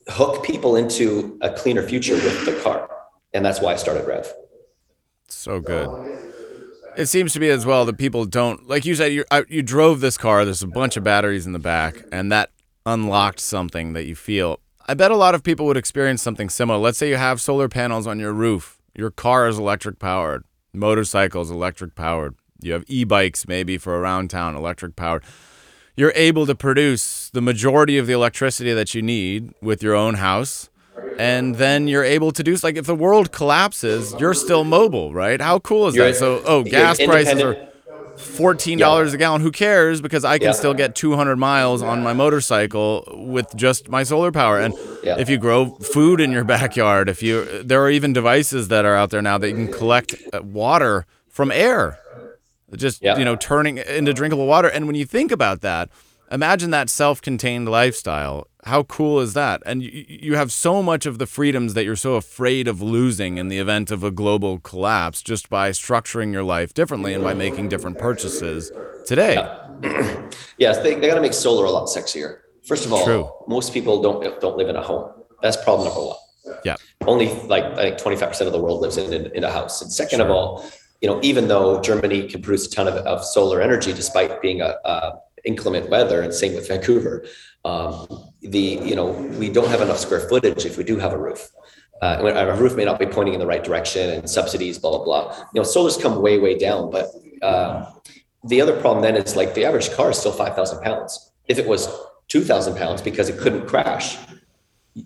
hook 0.10 0.44
people 0.44 0.76
into 0.76 1.38
a 1.42 1.50
cleaner 1.50 1.88
future 1.88 2.16
with 2.16 2.46
the 2.46 2.60
car 2.62 2.90
and 3.34 3.46
that's 3.46 3.62
why 3.62 3.72
i 3.72 3.76
started 3.76 4.06
rev 4.06 4.34
so 5.32 5.60
good 5.60 5.90
it 6.96 7.06
seems 7.06 7.34
to 7.34 7.40
be 7.40 7.50
as 7.50 7.66
well 7.66 7.86
that 7.86 7.98
people 7.98 8.26
don't 8.26 8.68
like 8.68 8.86
you 8.86 8.96
said 8.96 9.14
you 9.14 9.24
you 9.48 9.62
drove 9.62 10.02
this 10.02 10.18
car. 10.18 10.46
There's 10.46 10.64
a 10.64 10.68
bunch 10.68 10.98
of 10.98 11.04
batteries 11.04 11.46
in 11.46 11.54
the 11.54 11.60
back, 11.60 12.04
and 12.12 12.32
that 12.32 12.52
unlocked 12.86 13.40
something 13.40 13.94
that 13.94 14.06
you 14.06 14.16
feel. 14.16 14.60
I 14.88 14.94
bet 14.94 15.12
a 15.12 15.16
lot 15.16 15.36
of 15.36 15.44
people 15.44 15.66
would 15.68 15.78
experience 15.78 16.22
something 16.22 16.50
similar. 16.50 16.80
Let's 16.80 16.98
say 16.98 17.10
you 17.10 17.16
have 17.16 17.40
solar 17.40 17.70
panels 17.70 18.08
on 18.08 18.20
your 18.20 18.34
roof. 18.34 18.80
Your 18.96 19.12
car 19.12 19.48
is 19.48 19.58
electric 19.58 20.00
powered. 20.00 20.44
Motorcycles 20.74 21.52
electric 21.52 21.96
powered. 21.96 22.36
You 22.62 22.74
have 22.74 22.84
e-bikes 22.88 23.48
maybe 23.48 23.78
for 23.78 23.98
around 23.98 24.30
town 24.30 24.56
electric 24.56 24.96
powered. 24.96 25.24
You're 25.96 26.14
able 26.16 26.46
to 26.46 26.56
produce 26.56 27.30
the 27.30 27.42
majority 27.42 27.98
of 27.98 28.08
the 28.08 28.14
electricity 28.14 28.74
that 28.74 28.96
you 28.96 29.02
need 29.02 29.54
with 29.62 29.84
your 29.84 29.96
own 29.96 30.16
house 30.16 30.70
and 31.18 31.56
then 31.56 31.88
you're 31.88 32.04
able 32.04 32.32
to 32.32 32.44
do 32.44 32.56
like 32.64 32.76
if 32.76 32.86
the 32.86 32.96
world 32.96 33.32
collapses, 33.32 34.14
you're 34.20 34.34
still 34.34 34.64
mobile, 34.64 35.14
right? 35.14 35.42
How 35.42 35.60
cool 35.60 35.88
is 35.88 35.96
you're, 35.96 36.08
that? 36.08 36.16
So, 36.18 36.42
oh, 36.46 36.64
gas 36.64 36.98
prices 36.98 37.42
are 37.42 37.68
fourteen 38.18 38.78
dollars 38.78 39.12
yeah. 39.12 39.16
a 39.16 39.20
gallon. 39.20 39.42
Who 39.42 39.52
cares? 39.52 40.02
Because 40.02 40.26
I 40.26 40.38
can 40.38 40.48
yeah. 40.48 40.54
still 40.54 40.74
get 40.74 40.96
two 40.96 41.16
hundred 41.16 41.38
miles 41.38 41.82
on 41.82 42.04
my 42.04 42.14
motorcycle 42.14 43.08
with 43.12 43.56
just 43.56 43.90
my 43.90 44.04
solar 44.04 44.32
power. 44.32 44.60
And 44.60 44.74
yeah. 45.04 45.20
if 45.20 45.30
you 45.30 45.38
grow 45.38 45.72
food 45.76 46.22
in 46.22 46.32
your 46.32 46.44
backyard, 46.44 47.10
if 47.10 47.24
you 47.24 47.64
there 47.64 47.82
are 47.82 47.90
even 47.90 48.14
devices 48.14 48.68
that 48.70 48.86
are 48.86 48.96
out 48.96 49.10
there 49.10 49.22
now 49.22 49.38
that 49.38 49.50
you 49.50 49.56
can 49.56 49.72
collect 49.72 50.16
uh, 50.34 50.42
water 50.42 51.06
from 51.28 51.52
air, 51.52 52.00
just 52.76 53.02
you 53.02 53.26
know 53.26 53.36
turning 53.36 53.78
into 53.78 54.14
drinkable 54.14 54.48
water. 54.48 54.68
And 54.68 54.88
when 54.88 54.96
you 54.96 55.06
think 55.06 55.32
about 55.32 55.62
that 55.62 55.90
imagine 56.32 56.72
that 56.72 56.90
self-contained 56.90 57.70
lifestyle 57.70 58.48
how 58.66 58.84
cool 58.84 59.20
is 59.20 59.34
that 59.34 59.62
and 59.66 59.82
you, 59.84 60.06
you 60.08 60.36
have 60.36 60.52
so 60.52 60.84
much 60.84 61.06
of 61.06 61.18
the 61.18 61.26
freedoms 61.26 61.74
that 61.74 61.84
you're 61.84 61.96
so 61.96 62.16
afraid 62.16 62.68
of 62.68 62.82
losing 62.82 63.38
in 63.38 63.48
the 63.48 63.58
event 63.58 63.92
of 63.92 64.04
a 64.04 64.12
global 64.12 64.60
collapse 64.60 65.22
just 65.22 65.50
by 65.50 65.72
structuring 65.72 66.32
your 66.32 66.44
life 66.44 66.74
differently 66.74 67.14
and 67.14 67.24
by 67.24 67.34
making 67.34 67.68
different 67.68 67.98
purchases 67.98 68.72
today 69.06 69.36
yeah. 69.36 70.30
yes 70.58 70.78
they, 70.80 70.96
they 70.96 71.08
got 71.08 71.16
to 71.16 71.22
make 71.22 71.34
solar 71.34 71.66
a 71.66 71.70
lot 71.70 71.88
sexier 71.88 72.40
first 72.66 72.86
of 72.86 72.94
all 72.94 73.04
True. 73.04 73.30
most 73.48 73.74
people 73.74 74.02
don't 74.02 74.40
don't 74.42 74.58
live 74.58 74.70
in 74.70 74.76
a 74.76 74.84
home 74.84 75.12
that's 75.42 75.58
problem 75.58 75.88
number 75.88 76.06
one 76.08 76.18
yeah 76.64 76.76
only 77.08 77.34
like 77.46 77.64
i 77.64 77.96
think 77.96 77.98
25% 77.98 78.46
of 78.46 78.52
the 78.52 78.60
world 78.60 78.82
lives 78.82 78.98
in, 78.98 79.12
in, 79.14 79.32
in 79.36 79.44
a 79.44 79.52
house 79.52 79.82
and 79.82 79.92
second 79.92 80.20
sure. 80.20 80.26
of 80.26 80.32
all 80.32 80.66
you 81.02 81.10
know 81.10 81.20
even 81.24 81.48
though 81.48 81.82
germany 81.82 82.28
can 82.28 82.42
produce 82.42 82.68
a 82.68 82.70
ton 82.70 82.88
of, 82.88 82.96
of 82.96 83.24
solar 83.24 83.62
energy 83.62 83.92
despite 83.92 84.42
being 84.42 84.62
a, 84.62 84.76
a 84.86 85.14
inclement 85.44 85.90
weather, 85.90 86.22
and 86.22 86.34
same 86.34 86.54
with 86.54 86.68
Vancouver. 86.68 87.26
Um, 87.64 88.08
the 88.42 88.60
you 88.60 88.96
know 88.96 89.12
we 89.40 89.50
don't 89.50 89.70
have 89.70 89.82
enough 89.82 90.00
square 90.00 90.22
footage 90.22 90.66
if 90.66 90.78
we 90.78 90.84
do 90.84 90.98
have 90.98 91.14
a 91.14 91.18
roof. 91.18 91.52
Uh, 92.02 92.18
a 92.36 92.56
roof 92.56 92.76
may 92.76 92.84
not 92.84 92.98
be 92.98 93.06
pointing 93.06 93.36
in 93.36 93.40
the 93.40 93.46
right 93.46 93.64
direction, 93.64 94.10
and 94.10 94.28
subsidies, 94.28 94.80
blah 94.80 94.90
blah 94.92 95.04
blah. 95.04 95.38
You 95.54 95.62
know, 95.62 95.68
solars 95.68 96.02
come 96.02 96.22
way 96.22 96.40
way 96.40 96.58
down, 96.58 96.90
but 96.90 97.08
uh, 97.44 97.92
the 98.44 98.60
other 98.60 98.80
problem 98.82 99.04
then 99.04 99.16
is 99.16 99.36
like 99.36 99.54
the 99.54 99.66
average 99.66 99.92
car 99.92 100.10
is 100.10 100.18
still 100.18 100.32
five 100.32 100.56
thousand 100.56 100.82
pounds. 100.82 101.32
If 101.48 101.60
it 101.60 101.68
was 101.68 101.88
two 102.28 102.42
thousand 102.42 102.76
pounds 102.78 103.02
because 103.02 103.30
it 103.30 103.38
couldn't 103.38 103.68
crash, 103.68 104.18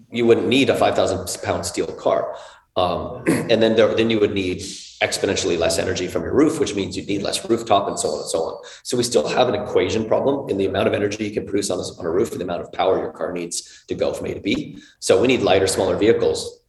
you 0.10 0.26
wouldn't 0.26 0.48
need 0.48 0.70
a 0.70 0.76
five 0.78 0.96
thousand 0.96 1.28
pound 1.44 1.66
steel 1.66 1.88
car. 1.88 2.36
Um, 2.78 3.24
and 3.28 3.62
then 3.62 3.76
there, 3.76 3.94
then 3.94 4.10
you 4.10 4.20
would 4.22 4.34
need 4.34 4.64
exponentially 5.02 5.58
less 5.58 5.78
energy 5.78 6.08
from 6.08 6.24
your 6.24 6.34
roof, 6.34 6.60
which 6.60 6.76
means 6.76 6.96
you 6.96 7.06
need 7.06 7.22
less 7.22 7.48
rooftop 7.50 7.88
and 7.88 8.00
so 8.00 8.10
on 8.10 8.20
and 8.20 8.30
so 8.30 8.40
on. 8.40 8.64
So 8.84 8.96
we 8.98 9.04
still 9.04 9.28
have 9.28 9.50
an 9.50 9.56
equation 9.56 10.06
problem 10.06 10.50
in 10.50 10.58
the 10.58 10.66
amount 10.66 10.88
of 10.88 10.94
energy 10.94 11.26
you 11.26 11.32
can 11.32 11.46
produce 11.46 11.70
on, 11.70 11.78
this, 11.78 11.96
on 12.00 12.06
a 12.06 12.10
roof 12.10 12.32
and 12.32 12.40
the 12.40 12.46
amount 12.46 12.62
of 12.62 12.72
power 12.72 12.98
your 12.98 13.12
car 13.12 13.34
needs 13.34 13.84
to 13.88 13.96
go 13.96 14.14
from 14.14 14.28
A 14.28 14.34
to 14.34 14.40
B. 14.40 14.78
So 15.00 15.20
we 15.20 15.28
need 15.28 15.42
lighter, 15.42 15.68
smaller 15.68 15.98
vehicles, 15.98 16.62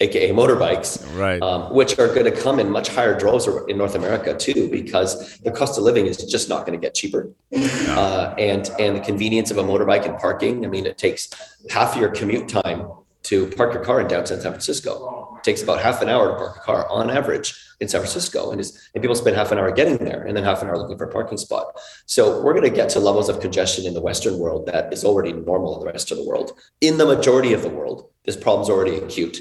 aka 0.00 0.30
motorbikes, 0.30 1.04
right? 1.18 1.40
Um, 1.42 1.74
which 1.74 1.98
are 1.98 2.08
going 2.08 2.24
to 2.24 2.30
come 2.30 2.58
in 2.58 2.70
much 2.70 2.88
higher 2.88 3.18
droves 3.18 3.48
in 3.68 3.78
North 3.78 3.94
America 3.94 4.36
too, 4.36 4.68
because 4.70 5.38
the 5.38 5.50
cost 5.50 5.78
of 5.78 5.84
living 5.84 6.06
is 6.06 6.18
just 6.18 6.48
not 6.48 6.66
going 6.66 6.78
to 6.78 6.84
get 6.84 6.94
cheaper, 6.94 7.30
uh, 7.52 8.34
and 8.38 8.70
and 8.78 8.96
the 8.96 9.00
convenience 9.00 9.50
of 9.50 9.58
a 9.58 9.62
motorbike 9.62 10.04
and 10.06 10.18
parking. 10.18 10.64
I 10.64 10.68
mean, 10.68 10.86
it 10.86 10.98
takes 10.98 11.30
half 11.70 11.96
your 11.96 12.10
commute 12.10 12.48
time 12.48 12.88
to 13.26 13.48
park 13.50 13.74
your 13.74 13.84
car 13.84 14.00
in 14.00 14.06
downtown 14.06 14.40
San 14.40 14.52
Francisco. 14.52 15.36
It 15.38 15.44
takes 15.44 15.62
about 15.62 15.80
half 15.80 16.00
an 16.00 16.08
hour 16.08 16.28
to 16.28 16.36
park 16.36 16.56
a 16.56 16.60
car 16.60 16.88
on 16.88 17.10
average 17.10 17.54
in 17.80 17.88
San 17.88 18.00
Francisco, 18.00 18.52
and, 18.52 18.60
is, 18.60 18.88
and 18.94 19.02
people 19.02 19.16
spend 19.16 19.36
half 19.36 19.52
an 19.52 19.58
hour 19.58 19.70
getting 19.70 19.98
there 19.98 20.22
and 20.22 20.36
then 20.36 20.44
half 20.44 20.62
an 20.62 20.68
hour 20.68 20.78
looking 20.78 20.96
for 20.96 21.04
a 21.04 21.12
parking 21.12 21.36
spot. 21.36 21.78
So 22.06 22.40
we're 22.42 22.54
going 22.54 22.70
to 22.70 22.74
get 22.74 22.88
to 22.90 23.00
levels 23.00 23.28
of 23.28 23.40
congestion 23.40 23.84
in 23.84 23.94
the 23.94 24.00
Western 24.00 24.38
world 24.38 24.66
that 24.66 24.92
is 24.92 25.04
already 25.04 25.32
normal 25.32 25.74
in 25.74 25.80
the 25.80 25.92
rest 25.92 26.10
of 26.10 26.18
the 26.18 26.24
world. 26.24 26.52
In 26.80 26.98
the 26.98 27.04
majority 27.04 27.52
of 27.52 27.62
the 27.62 27.68
world, 27.68 28.08
this 28.24 28.36
problem's 28.36 28.70
already 28.70 28.96
acute, 28.96 29.40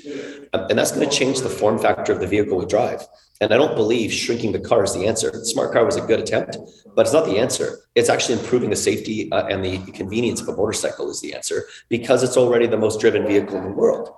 um, 0.54 0.66
and 0.70 0.78
that's 0.78 0.92
going 0.92 1.08
to 1.08 1.16
change 1.16 1.42
the 1.42 1.50
form 1.50 1.78
factor 1.78 2.12
of 2.12 2.20
the 2.20 2.28
vehicle 2.28 2.58
we 2.58 2.66
drive. 2.66 3.08
And 3.42 3.54
I 3.54 3.58
don't 3.58 3.76
believe 3.76 4.14
shrinking 4.14 4.54
the 4.54 4.60
car 4.60 4.84
is 4.84 4.94
the 4.94 5.08
answer. 5.08 5.44
Smart 5.44 5.74
car 5.74 5.86
was 5.86 5.98
a 5.98 6.02
good 6.02 6.20
attempt, 6.20 6.58
but 6.96 7.06
it's 7.06 7.14
not 7.14 7.26
the 7.26 7.38
answer. 7.38 7.80
It's 7.94 8.10
actually 8.10 8.40
improving 8.40 8.70
the 8.70 8.76
safety 8.76 9.30
uh, 9.32 9.46
and 9.48 9.64
the 9.64 9.80
convenience 9.92 10.42
of 10.42 10.48
a 10.48 10.56
motorcycle 10.56 11.10
is 11.10 11.20
the 11.20 11.34
answer 11.34 11.66
because 11.90 12.24
it's 12.24 12.38
already 12.38 12.66
the 12.66 12.78
most 12.78 13.02
driven 13.02 13.28
vehicle 13.28 13.58
in 13.58 13.64
the 13.66 13.72
world. 13.72 14.10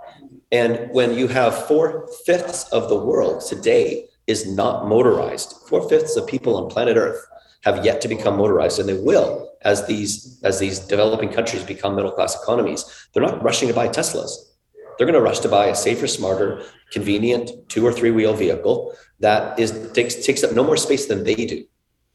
And 0.51 0.89
when 0.91 1.17
you 1.17 1.27
have 1.27 1.65
four 1.67 2.07
fifths 2.25 2.69
of 2.69 2.89
the 2.89 2.95
world 2.95 3.43
today 3.45 4.05
is 4.27 4.45
not 4.45 4.87
motorized, 4.87 5.55
four 5.67 5.89
fifths 5.89 6.15
of 6.15 6.27
people 6.27 6.55
on 6.55 6.69
planet 6.69 6.95
Earth 6.95 7.25
have 7.63 7.83
yet 7.83 8.01
to 8.01 8.07
become 8.07 8.37
motorized, 8.37 8.79
and 8.79 8.87
they 8.87 8.93
will 8.93 9.49
as 9.63 9.87
these 9.87 10.39
as 10.43 10.59
these 10.59 10.79
developing 10.79 11.29
countries 11.29 11.63
become 11.63 11.95
middle 11.95 12.11
class 12.11 12.41
economies. 12.41 13.07
They're 13.11 13.23
not 13.23 13.43
rushing 13.43 13.67
to 13.67 13.73
buy 13.73 13.87
Teslas. 13.89 14.31
They're 14.97 15.07
going 15.07 15.13
to 15.13 15.21
rush 15.21 15.39
to 15.39 15.49
buy 15.49 15.67
a 15.67 15.75
safer, 15.75 16.07
smarter, 16.07 16.63
convenient 16.91 17.51
two 17.69 17.85
or 17.85 17.93
three 17.93 18.11
wheel 18.11 18.33
vehicle 18.33 18.95
that 19.19 19.59
is 19.59 19.91
takes 19.93 20.15
takes 20.25 20.43
up 20.43 20.53
no 20.53 20.63
more 20.63 20.77
space 20.77 21.05
than 21.07 21.23
they 21.23 21.35
do. 21.35 21.65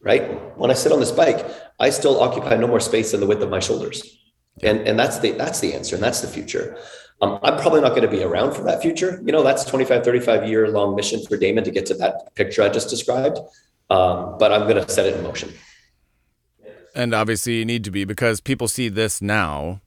Right? 0.01 0.23
When 0.59 0.71
I 0.71 0.75
sit 0.75 0.91
on 0.91 0.99
this 0.99 1.13
bike, 1.13 1.47
I 1.79 1.91
still 1.91 2.21
occupy 2.21 2.57
no 2.57 2.67
more 2.67 2.81
space 2.81 3.13
than 3.13 3.21
the 3.21 3.27
width 3.27 3.43
of 3.43 3.51
my 3.51 3.61
shoulders, 3.61 4.19
and 4.63 4.81
and 4.81 4.99
that's 4.99 5.19
the 5.21 5.33
that's 5.33 5.61
the 5.61 5.75
answer, 5.75 5.95
and 5.95 6.03
that's 6.03 6.21
the 6.21 6.29
future. 6.29 6.77
Um, 7.23 7.39
I'm 7.45 7.57
probably 7.57 7.81
not 7.81 7.91
going 7.91 8.03
to 8.03 8.09
be 8.09 8.23
around 8.25 8.53
for 8.53 8.63
that 8.65 8.83
future. 8.83 9.23
You 9.25 9.31
know, 9.31 9.45
that's 9.45 9.65
25, 9.65 10.03
35 10.03 10.49
year 10.49 10.69
long 10.69 10.97
mission 10.97 11.25
for 11.25 11.37
Damon 11.37 11.63
to 11.63 11.71
get 11.71 11.87
to 11.87 11.95
that 11.95 12.35
picture 12.35 12.65
I 12.65 12.69
just 12.69 12.91
described. 12.91 13.39
Um, 13.91 14.39
but 14.39 14.53
I'm 14.53 14.63
going 14.63 14.85
to 14.85 14.89
set 14.89 15.07
it 15.07 15.17
in 15.17 15.23
motion. 15.23 15.53
And 16.95 17.15
obviously, 17.15 17.59
you 17.59 17.65
need 17.65 17.85
to 17.85 17.91
be 17.91 18.05
because 18.05 18.41
people 18.41 18.67
see 18.67 18.89
this 18.89 19.23
now. 19.23 19.81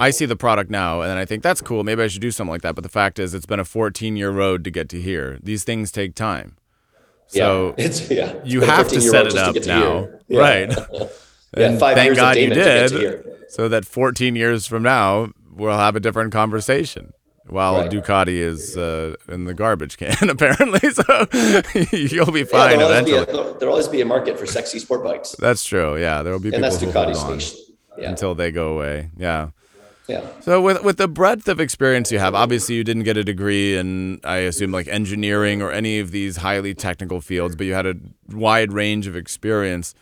I 0.00 0.10
see 0.10 0.24
the 0.26 0.36
product 0.36 0.70
now, 0.70 1.02
and 1.02 1.18
I 1.18 1.24
think 1.24 1.42
that's 1.42 1.60
cool. 1.60 1.84
Maybe 1.84 2.02
I 2.02 2.06
should 2.08 2.22
do 2.22 2.30
something 2.30 2.50
like 2.50 2.62
that. 2.62 2.74
But 2.74 2.82
the 2.84 2.90
fact 2.90 3.18
is, 3.18 3.34
it's 3.34 3.46
been 3.46 3.60
a 3.60 3.64
14 3.64 4.16
year 4.16 4.30
road 4.30 4.64
to 4.64 4.70
get 4.70 4.88
to 4.90 5.00
here. 5.00 5.38
These 5.42 5.64
things 5.64 5.92
take 5.92 6.14
time. 6.14 6.56
So 7.26 7.74
yeah, 7.78 7.84
it's, 7.84 8.10
yeah. 8.10 8.34
you 8.44 8.62
have 8.62 8.88
to 8.88 9.00
set 9.00 9.26
it 9.26 9.36
up 9.36 9.56
now. 9.66 10.08
Yeah. 10.26 10.40
Right. 10.40 10.70
yeah, 11.56 11.68
and 11.68 11.78
five 11.78 11.96
thank 11.96 12.06
years 12.08 12.16
God 12.16 12.36
you 12.36 12.48
Damon 12.48 12.58
to 12.58 12.88
to 12.88 12.98
did. 12.98 13.24
So 13.50 13.68
that 13.68 13.84
14 13.84 14.36
years 14.36 14.66
from 14.66 14.82
now, 14.82 15.32
we'll 15.54 15.76
have 15.76 15.96
a 15.96 16.00
different 16.00 16.32
conversation. 16.32 17.12
While 17.46 17.76
Right. 17.76 17.90
Ducati 17.90 18.38
is 18.38 18.74
uh, 18.78 19.16
in 19.28 19.44
the 19.44 19.52
garbage 19.52 19.98
can, 19.98 20.30
apparently, 20.30 20.80
so 20.90 21.02
you'll 21.92 22.32
be 22.32 22.40
Yeah, 22.40 22.44
fine 22.46 22.78
there'll, 22.78 22.84
always 22.84 23.04
be 23.04 23.10
eventually. 23.12 23.50
a, 23.50 23.58
there'll 23.58 23.74
always 23.74 23.88
be 23.88 24.00
a 24.00 24.06
market 24.06 24.38
for 24.38 24.46
sexy 24.46 24.78
sport 24.78 25.04
bikes, 25.04 25.36
That's 25.38 25.62
true. 25.62 25.98
Yeah, 25.98 26.22
there 26.22 26.32
will 26.32 26.40
be 26.40 26.48
and 26.48 26.54
people 26.64 26.70
that's 26.70 26.80
who 26.80 26.90
hold 26.90 27.08
Ducati's 27.08 27.18
on 27.22 27.32
niche. 27.36 27.54
Yeah, 27.98 28.08
until 28.08 28.34
they 28.34 28.50
go 28.50 28.72
away. 28.74 29.10
Yeah. 29.18 29.50
Yeah. 30.06 30.26
So 30.40 30.60
with 30.60 30.82
with 30.82 30.98
the 30.98 31.08
breadth 31.08 31.48
of 31.48 31.60
experience 31.60 32.12
you 32.12 32.18
have, 32.18 32.34
obviously 32.34 32.74
you 32.74 32.84
didn't 32.84 33.04
get 33.04 33.16
a 33.16 33.24
degree 33.24 33.76
in 33.76 34.20
I 34.22 34.38
assume 34.38 34.70
like 34.70 34.86
engineering 34.88 35.62
or 35.62 35.70
any 35.70 35.98
of 35.98 36.10
these 36.10 36.38
highly 36.38 36.74
technical 36.74 37.20
fields, 37.20 37.56
but 37.56 37.66
you 37.66 37.74
had 37.74 37.86
a 37.86 37.94
wide 38.30 38.72
range 38.72 39.06
of 39.06 39.16
experience. 39.16 39.94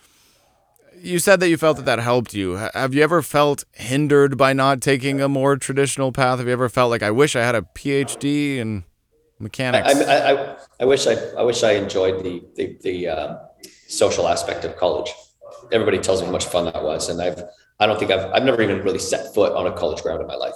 You 1.00 1.18
said 1.18 1.40
that 1.40 1.48
you 1.48 1.56
felt 1.56 1.78
that 1.78 1.86
that 1.86 1.98
helped 1.98 2.32
you. 2.34 2.54
Have 2.74 2.94
you 2.94 3.02
ever 3.02 3.22
felt 3.22 3.64
hindered 3.72 4.36
by 4.36 4.52
not 4.52 4.80
taking 4.80 5.20
a 5.20 5.28
more 5.28 5.56
traditional 5.56 6.12
path? 6.12 6.38
Have 6.38 6.46
you 6.46 6.52
ever 6.52 6.68
felt 6.68 6.90
like 6.90 7.02
I 7.02 7.10
wish 7.10 7.34
I 7.34 7.42
had 7.42 7.56
a 7.56 7.62
PhD 7.62 8.58
in 8.58 8.84
mechanics? 9.40 9.88
I, 9.88 10.04
I, 10.04 10.32
I, 10.32 10.56
I 10.80 10.84
wish 10.84 11.06
I, 11.06 11.14
I 11.36 11.42
wish 11.42 11.62
I 11.62 11.72
enjoyed 11.72 12.24
the 12.24 12.42
the, 12.56 12.76
the 12.82 13.08
um, 13.08 13.38
social 13.88 14.28
aspect 14.28 14.64
of 14.64 14.76
college. 14.76 15.12
Everybody 15.70 15.98
tells 15.98 16.20
me 16.20 16.26
how 16.26 16.32
much 16.32 16.46
fun 16.46 16.64
that 16.66 16.82
was, 16.82 17.08
and 17.08 17.20
I've 17.20 17.42
I 17.82 17.86
don't 17.86 17.98
think 17.98 18.12
I've 18.12 18.30
I've 18.32 18.44
never 18.44 18.62
even 18.62 18.80
really 18.82 19.00
set 19.00 19.34
foot 19.34 19.52
on 19.54 19.66
a 19.66 19.72
college 19.72 20.02
ground 20.02 20.20
in 20.20 20.28
my 20.28 20.36
life. 20.36 20.54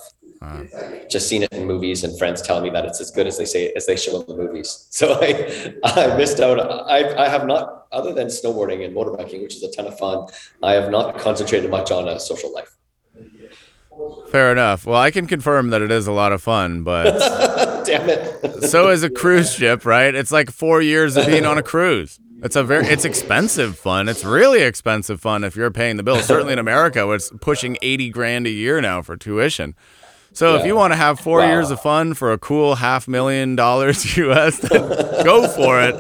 Just 1.11 1.29
seen 1.29 1.43
it 1.43 1.53
in 1.53 1.67
movies 1.67 2.05
and 2.05 2.17
friends 2.19 2.41
telling 2.41 2.63
me 2.63 2.71
that 2.71 2.85
it's 2.85 3.01
as 3.01 3.11
good 3.11 3.27
as 3.27 3.37
they 3.37 3.45
say 3.45 3.73
as 3.75 3.87
they 3.87 3.97
show 3.97 4.21
in 4.21 4.27
the 4.29 4.37
movies. 4.37 4.87
So 4.91 5.19
I 5.21 5.75
I 5.85 6.17
missed 6.17 6.39
out. 6.41 6.61
I 6.89 7.25
I 7.25 7.29
have 7.29 7.47
not 7.47 7.87
other 7.91 8.13
than 8.13 8.29
snowboarding 8.29 8.85
and 8.85 8.95
motorbiking, 8.95 9.43
which 9.43 9.57
is 9.57 9.63
a 9.65 9.73
ton 9.73 9.87
of 9.87 9.99
fun. 9.99 10.29
I 10.63 10.73
have 10.75 10.91
not 10.91 11.19
concentrated 11.19 11.69
much 11.69 11.91
on 11.91 12.07
a 12.09 12.21
social 12.21 12.53
life. 12.55 12.77
Fair 14.31 14.53
enough. 14.53 14.87
Well, 14.87 15.01
I 15.01 15.11
can 15.11 15.27
confirm 15.27 15.71
that 15.71 15.83
it 15.83 15.91
is 15.91 16.07
a 16.07 16.13
lot 16.13 16.33
of 16.33 16.43
fun, 16.43 16.83
but 16.85 17.19
Damn 17.87 18.09
it. 18.09 18.65
so 18.65 18.91
is 18.91 19.03
a 19.03 19.11
cruise 19.11 19.53
ship, 19.55 19.85
right? 19.87 20.15
It's 20.15 20.31
like 20.31 20.51
four 20.51 20.83
years 20.83 21.17
of 21.17 21.27
being 21.27 21.47
on 21.47 21.57
a 21.59 21.63
cruise. 21.73 22.21
It's 22.43 22.57
a 22.57 22.63
very 22.65 22.87
it's 22.87 23.05
expensive 23.05 23.79
fun. 23.79 24.09
It's 24.09 24.25
really 24.25 24.63
expensive 24.63 25.21
fun 25.21 25.45
if 25.45 25.57
you're 25.57 25.71
paying 25.71 25.97
the 25.97 26.03
bill. 26.03 26.17
Certainly 26.23 26.53
in 26.55 26.59
America, 26.59 27.11
it's 27.13 27.31
pushing 27.41 27.77
eighty 27.83 28.11
grand 28.11 28.47
a 28.47 28.51
year 28.51 28.81
now 28.81 29.03
for 29.03 29.17
tuition. 29.17 29.75
So 30.33 30.57
if 30.57 30.67
you 30.67 30.77
want 30.77 30.93
to 30.93 30.97
have 30.97 31.19
four 31.19 31.39
Wow. 31.39 31.49
years 31.49 31.71
of 31.71 31.81
fun 31.81 32.13
for 32.13 32.31
a 32.31 32.37
cool 32.37 32.75
half 32.75 33.09
million 33.09 33.57
dollars 33.57 34.17
US, 34.19 34.59
then 34.59 34.83
go 35.25 35.49
for 35.49 35.81
it. 35.81 35.95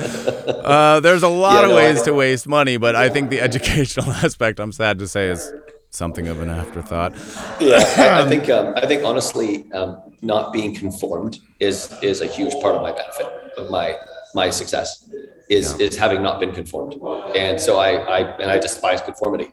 Uh, 0.47 1.01
there's 1.01 1.23
a 1.23 1.29
lot 1.29 1.61
Yeah, 1.61 1.63
of 1.65 1.69
no, 1.71 1.77
ways 1.77 2.03
to 2.03 2.13
waste 2.13 2.47
money, 2.47 2.77
but 2.77 2.95
I 2.95 3.09
think 3.09 3.31
the 3.31 3.41
educational 3.49 4.11
aspect, 4.13 4.61
I'm 4.61 4.73
sad 4.73 4.99
to 4.99 5.09
say, 5.09 5.29
is 5.31 5.51
something 5.89 6.29
of 6.29 6.43
an 6.43 6.51
afterthought. 6.51 7.15
Yeah, 7.61 7.79
I, 7.97 8.25
I 8.25 8.29
think 8.29 8.51
um, 8.51 8.75
I 8.77 8.85
think 8.87 9.05
honestly, 9.05 9.73
um, 9.73 9.97
not 10.21 10.53
being 10.53 10.75
conformed 10.75 11.39
is 11.61 11.95
is 12.03 12.21
a 12.21 12.27
huge 12.27 12.53
part 12.61 12.75
of 12.75 12.83
my 12.83 12.93
benefit 12.93 13.27
of 13.57 13.71
my 13.71 13.97
my 14.35 14.51
success 14.51 15.09
is 15.49 15.79
is 15.81 15.97
having 15.97 16.23
not 16.23 16.41
been 16.41 16.53
conformed, 16.53 16.95
and 17.37 17.61
so 17.61 17.79
I 17.79 17.91
I 17.93 18.37
and 18.39 18.51
I 18.51 18.59
despise 18.59 19.01
conformity, 19.01 19.53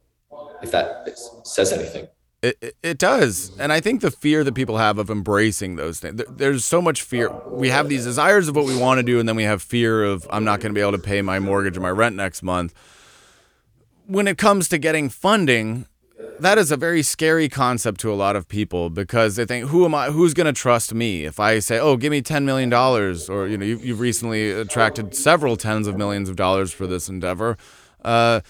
if 0.62 0.72
that 0.72 1.18
says 1.44 1.72
anything. 1.72 2.08
It, 2.44 2.76
it, 2.84 2.98
does. 2.98 3.58
And 3.58 3.72
I 3.72 3.80
think 3.80 4.02
the 4.02 4.12
fear 4.12 4.44
that 4.44 4.54
people 4.54 4.78
have 4.78 4.98
of 4.98 5.10
embracing 5.10 5.78
those 5.78 6.02
things, 6.02 6.18
there, 6.18 6.26
there's 6.30 6.66
so 6.66 6.82
much 6.82 7.02
fear. 7.02 7.30
We 7.48 7.70
have 7.70 7.88
these 7.88 8.04
desires 8.04 8.50
of 8.50 8.56
what 8.58 8.66
we 8.66 8.76
want 8.76 8.98
to 8.98 9.04
do, 9.04 9.18
and 9.18 9.30
then 9.30 9.38
we 9.38 9.44
have 9.44 9.62
fear 9.62 10.04
of, 10.04 10.28
I'm 10.30 10.44
not 10.44 10.60
going 10.60 10.74
to 10.74 10.78
be 10.78 10.82
able 10.82 10.92
to 10.92 10.98
pay 10.98 11.22
my 11.22 11.40
mortgage 11.40 11.78
or 11.78 11.80
my 11.80 11.90
rent 11.90 12.18
next 12.18 12.44
month. 12.44 12.74
When 14.08 14.28
it 14.28 14.38
comes 14.38 14.68
to 14.70 14.78
getting 14.78 15.08
funding, 15.08 15.86
that 16.40 16.58
is 16.58 16.72
a 16.72 16.78
very 16.78 17.02
scary 17.02 17.50
concept 17.50 18.00
to 18.02 18.12
a 18.12 18.16
lot 18.16 18.36
of 18.36 18.48
people 18.48 18.90
because 18.90 19.36
they 19.36 19.46
think, 19.46 19.70
who 19.70 19.86
am 19.86 19.96
I? 19.96 20.12
Who's 20.12 20.34
going 20.34 20.46
to 20.46 20.54
trust 20.54 20.94
me 20.94 21.26
if 21.26 21.40
I 21.40 21.60
say, 21.60 21.80
"Oh, 21.80 21.98
give 21.98 22.12
me 22.12 22.22
ten 22.22 22.46
million 22.46 22.70
dollars," 22.70 23.30
or 23.30 23.48
you 23.48 23.58
know, 23.58 23.66
you've, 23.66 23.84
you've 23.84 24.00
recently 24.00 24.52
attracted 24.52 25.16
several 25.16 25.56
tens 25.58 25.88
of 25.88 25.98
millions 25.98 26.30
of 26.30 26.36
dollars 26.36 26.72
for 26.72 26.88
this 26.88 27.10
endeavor. 27.10 27.58
Uh, 28.04 28.42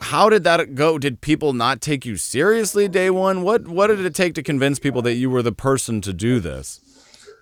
how 0.00 0.28
did 0.28 0.44
that 0.44 0.74
go? 0.74 0.98
Did 0.98 1.20
people 1.20 1.52
not 1.52 1.80
take 1.80 2.04
you 2.04 2.16
seriously 2.16 2.88
day 2.88 3.10
one? 3.10 3.42
What 3.42 3.68
what 3.68 3.88
did 3.88 4.00
it 4.00 4.14
take 4.14 4.34
to 4.34 4.42
convince 4.42 4.78
people 4.78 5.02
that 5.02 5.14
you 5.14 5.30
were 5.30 5.42
the 5.42 5.52
person 5.52 6.00
to 6.02 6.12
do 6.12 6.40
this? 6.40 6.80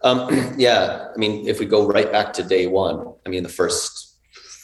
Um, 0.03 0.55
yeah, 0.57 1.09
I 1.15 1.19
mean, 1.19 1.49
if 1.49 1.59
we 1.59 1.67
go 1.67 1.87
right 1.87 2.11
back 2.11 2.33
to 2.35 2.43
day 2.43 2.67
one, 2.67 3.13
I 3.27 3.29
mean, 3.29 3.43
the 3.43 3.49
first 3.49 4.12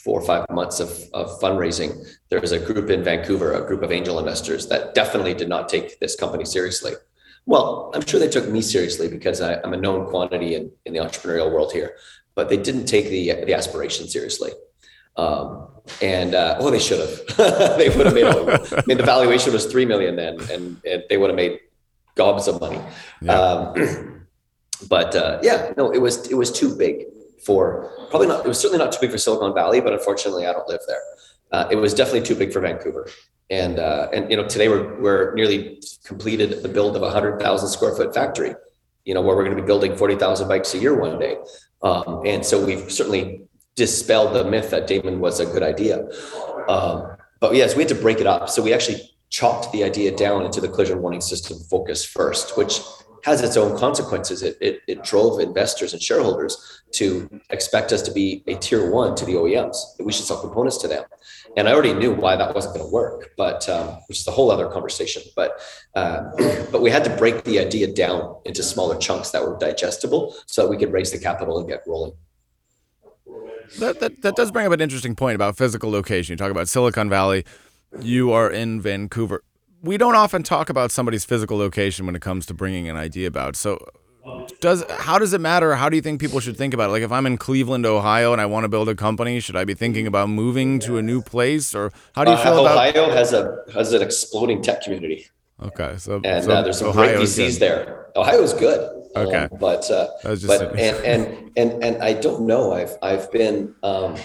four 0.09 0.19
or 0.19 0.25
five 0.25 0.43
months 0.49 0.79
of, 0.79 0.89
of 1.13 1.39
fundraising, 1.39 1.91
there 2.29 2.41
was 2.41 2.51
a 2.51 2.57
group 2.57 2.89
in 2.89 3.03
Vancouver, 3.03 3.53
a 3.53 3.67
group 3.67 3.83
of 3.83 3.91
angel 3.91 4.17
investors 4.17 4.67
that 4.67 4.95
definitely 4.95 5.35
did 5.35 5.47
not 5.47 5.69
take 5.69 5.99
this 5.99 6.15
company 6.15 6.45
seriously. 6.45 6.93
Well, 7.45 7.91
I'm 7.93 8.03
sure 8.03 8.19
they 8.19 8.27
took 8.27 8.49
me 8.49 8.63
seriously 8.63 9.07
because 9.07 9.39
I, 9.39 9.61
I'm 9.61 9.71
a 9.71 9.77
known 9.77 10.07
quantity 10.07 10.55
in, 10.55 10.71
in 10.87 10.93
the 10.93 10.99
entrepreneurial 10.99 11.51
world 11.53 11.71
here, 11.71 11.95
but 12.33 12.49
they 12.49 12.57
didn't 12.57 12.85
take 12.85 13.05
the 13.09 13.45
the 13.45 13.53
aspiration 13.53 14.07
seriously. 14.07 14.51
Um, 15.15 15.67
and 16.01 16.33
uh, 16.33 16.57
oh, 16.59 16.71
they 16.71 16.79
should 16.79 17.01
have. 17.05 17.77
they 17.77 17.89
would 17.95 18.07
have 18.07 18.15
made. 18.15 18.25
A, 18.25 18.79
I 18.79 18.83
mean, 18.87 18.97
the 18.97 19.09
valuation 19.15 19.53
was 19.53 19.67
three 19.67 19.85
million 19.85 20.15
then, 20.15 20.39
and, 20.53 20.81
and 20.85 21.03
they 21.09 21.17
would 21.17 21.29
have 21.29 21.37
made 21.45 21.59
gobs 22.15 22.47
of 22.47 22.59
money. 22.59 22.81
Yeah. 23.21 23.39
Um, 23.39 24.27
but 24.89 25.15
uh, 25.15 25.39
yeah, 25.43 25.73
no, 25.77 25.91
it 25.91 26.01
was 26.01 26.27
it 26.33 26.35
was 26.35 26.51
too 26.51 26.75
big 26.75 27.05
for 27.41 27.91
probably 28.09 28.27
not. 28.27 28.45
It 28.45 28.47
was 28.47 28.59
certainly 28.59 28.83
not 28.83 28.91
too 28.91 28.99
big 29.01 29.11
for 29.11 29.17
Silicon 29.17 29.53
Valley, 29.53 29.81
but 29.81 29.93
unfortunately, 29.93 30.45
I 30.45 30.53
don't 30.53 30.67
live 30.67 30.81
there. 30.87 31.01
Uh, 31.51 31.67
it 31.71 31.75
was 31.75 31.93
definitely 31.93 32.21
too 32.21 32.35
big 32.35 32.53
for 32.53 32.59
Vancouver. 32.59 33.09
And 33.49 33.79
uh, 33.79 34.09
and 34.13 34.29
you 34.29 34.37
know, 34.37 34.47
today 34.47 34.69
we're 34.69 34.99
we're 35.01 35.33
nearly 35.33 35.81
completed 36.03 36.61
the 36.61 36.69
build 36.69 36.95
of 36.95 37.01
a 37.01 37.09
hundred 37.09 37.39
thousand 37.39 37.69
square 37.69 37.95
foot 37.95 38.13
factory. 38.13 38.53
You 39.05 39.13
know, 39.13 39.21
where 39.21 39.35
we're 39.35 39.43
going 39.43 39.55
to 39.55 39.61
be 39.61 39.65
building 39.65 39.95
forty 39.95 40.15
thousand 40.15 40.47
bikes 40.47 40.73
a 40.73 40.77
year 40.77 40.99
one 40.99 41.19
day. 41.19 41.37
Um, 41.81 42.21
and 42.25 42.45
so 42.45 42.63
we've 42.63 42.91
certainly 42.91 43.41
dispelled 43.75 44.35
the 44.35 44.43
myth 44.43 44.69
that 44.71 44.87
Damon 44.87 45.19
was 45.19 45.39
a 45.39 45.45
good 45.45 45.63
idea. 45.63 46.07
Um, 46.67 47.15
but 47.39 47.55
yes, 47.55 47.75
we 47.75 47.83
had 47.83 47.89
to 47.89 47.95
break 47.95 48.19
it 48.19 48.27
up. 48.27 48.49
So 48.49 48.61
we 48.61 48.73
actually 48.73 49.09
chopped 49.29 49.71
the 49.71 49.83
idea 49.83 50.15
down 50.15 50.45
into 50.45 50.59
the 50.59 50.67
collision 50.67 51.01
warning 51.01 51.21
system 51.21 51.57
focus 51.69 52.03
first, 52.03 52.57
which 52.57 52.81
has 53.23 53.41
its 53.41 53.57
own 53.57 53.77
consequences. 53.77 54.43
It, 54.43 54.57
it, 54.61 54.81
it 54.87 55.03
drove 55.03 55.39
investors 55.39 55.93
and 55.93 56.01
shareholders 56.01 56.81
to 56.93 57.29
expect 57.49 57.91
us 57.91 58.01
to 58.03 58.11
be 58.11 58.43
a 58.47 58.55
tier 58.55 58.89
one 58.89 59.15
to 59.15 59.25
the 59.25 59.33
OEMs, 59.33 59.75
that 59.97 60.03
we 60.03 60.11
should 60.11 60.25
sell 60.25 60.41
components 60.41 60.77
to 60.77 60.87
them. 60.87 61.03
And 61.57 61.67
I 61.67 61.73
already 61.73 61.93
knew 61.93 62.13
why 62.13 62.35
that 62.35 62.53
wasn't 62.53 62.75
going 62.75 62.87
to 62.87 62.91
work, 62.91 63.31
but 63.37 63.67
um, 63.69 63.97
which 64.07 64.19
is 64.19 64.27
a 64.27 64.31
whole 64.31 64.51
other 64.51 64.67
conversation. 64.67 65.23
But 65.35 65.59
uh, 65.95 66.23
but 66.71 66.81
we 66.81 66.89
had 66.89 67.03
to 67.05 67.15
break 67.15 67.43
the 67.43 67.59
idea 67.59 67.93
down 67.93 68.35
into 68.45 68.63
smaller 68.63 68.97
chunks 68.97 69.31
that 69.31 69.43
were 69.43 69.57
digestible, 69.59 70.35
so 70.45 70.63
that 70.63 70.69
we 70.69 70.77
could 70.77 70.91
raise 70.91 71.11
the 71.11 71.19
capital 71.19 71.59
and 71.59 71.67
get 71.67 71.81
rolling. 71.87 72.13
That, 73.79 73.99
that 73.99 74.21
that 74.21 74.35
does 74.35 74.51
bring 74.51 74.65
up 74.65 74.73
an 74.73 74.81
interesting 74.81 75.15
point 75.15 75.35
about 75.35 75.57
physical 75.57 75.91
location. 75.91 76.33
You 76.33 76.37
talk 76.37 76.51
about 76.51 76.67
Silicon 76.67 77.09
Valley. 77.09 77.45
You 77.99 78.31
are 78.31 78.49
in 78.49 78.81
Vancouver. 78.81 79.43
We 79.81 79.97
don't 79.97 80.15
often 80.15 80.43
talk 80.43 80.69
about 80.69 80.91
somebody's 80.91 81.23
physical 81.25 81.57
location 81.57 82.05
when 82.05 82.15
it 82.15 82.21
comes 82.21 82.45
to 82.47 82.53
bringing 82.53 82.89
an 82.89 82.97
idea 82.97 83.27
about. 83.27 83.55
So, 83.55 83.79
does 84.59 84.83
how 84.89 85.17
does 85.17 85.33
it 85.33 85.39
matter? 85.41 85.75
How 85.75 85.87
do 85.89 85.95
you 85.95 86.01
think 86.01 86.19
people 86.19 86.39
should 86.41 86.57
think 86.57 86.73
about 86.73 86.89
it? 86.89 86.91
Like 86.91 87.03
if 87.03 87.11
I'm 87.11 87.25
in 87.25 87.37
Cleveland, 87.37 87.85
Ohio, 87.85 88.33
and 88.33 88.41
I 88.41 88.45
want 88.45 88.65
to 88.65 88.67
build 88.69 88.89
a 88.89 88.95
company, 88.95 89.39
should 89.39 89.55
I 89.55 89.63
be 89.63 89.73
thinking 89.73 90.05
about 90.05 90.29
moving 90.29 90.79
to 90.79 90.97
a 90.97 91.01
new 91.01 91.21
place, 91.21 91.73
or 91.73 91.91
how 92.13 92.25
do 92.25 92.31
you 92.31 92.37
Uh, 92.37 92.43
feel 92.43 92.65
about? 92.65 92.75
Ohio 92.95 93.09
has 93.11 93.31
a 93.33 93.63
has 93.73 93.93
an 93.93 94.01
exploding 94.01 94.61
tech 94.61 94.81
community, 94.81 95.27
Okay, 95.61 95.95
so, 95.97 96.19
and 96.23 96.43
so 96.43 96.51
uh, 96.51 96.61
there's 96.61 96.79
some 96.79 96.89
Ohio 96.89 97.15
great 97.15 97.27
VCs 97.27 97.53
good. 97.53 97.59
there. 97.61 98.07
Ohio 98.17 98.41
is 98.43 98.53
good. 98.53 98.95
Okay. 99.15 99.47
Um, 99.51 99.57
but 99.59 99.89
uh, 99.89 100.09
just 100.35 100.47
but 100.47 100.61
and, 100.77 100.97
and 101.05 101.51
and 101.57 101.83
and 101.83 102.03
I 102.03 102.13
don't 102.13 102.41
know. 102.45 102.73
I've 102.73 102.97
I've 103.01 103.31
been 103.31 103.73
um, 103.81 104.15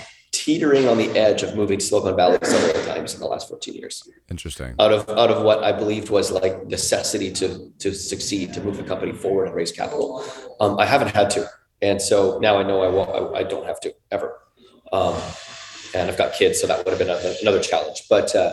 teetering 0.45 0.87
on 0.87 0.99
the 0.99 1.09
edge 1.19 1.43
of 1.43 1.57
moving 1.57 1.79
to 1.79 1.85
Silicon 1.85 2.15
Valley 2.17 2.39
several 2.43 2.85
times 2.85 3.15
in 3.15 3.21
the 3.21 3.27
last 3.27 3.49
14 3.49 3.75
years. 3.75 4.07
Interesting. 4.31 4.75
Out 4.79 4.93
of 4.93 5.09
out 5.09 5.31
of 5.31 5.43
what 5.43 5.65
I 5.65 5.73
believed 5.73 6.11
was 6.11 6.31
like 6.31 6.67
necessity 6.67 7.33
to 7.33 7.73
to 7.79 7.95
succeed, 7.95 8.53
to 8.53 8.61
move 8.61 8.77
the 8.77 8.83
company 8.83 9.13
forward 9.13 9.47
and 9.47 9.55
raise 9.55 9.73
capital. 9.73 10.23
Um, 10.61 10.79
I 10.79 10.85
haven't 10.85 11.15
had 11.15 11.31
to, 11.31 11.49
and 11.81 12.01
so 12.01 12.39
now 12.41 12.59
I 12.59 12.63
know 12.63 12.83
I 12.83 12.89
won't. 12.89 13.11
I, 13.11 13.41
I 13.41 13.43
don't 13.43 13.67
have 13.67 13.81
to 13.81 13.95
ever. 14.11 14.39
Um, 14.93 15.17
and 15.95 16.11
I've 16.11 16.19
got 16.19 16.35
kids, 16.35 16.61
so 16.61 16.67
that 16.67 16.85
would 16.85 16.89
have 16.89 16.99
been 16.99 17.09
another, 17.09 17.35
another 17.41 17.61
challenge. 17.61 18.03
But 18.11 18.35
uh, 18.37 18.53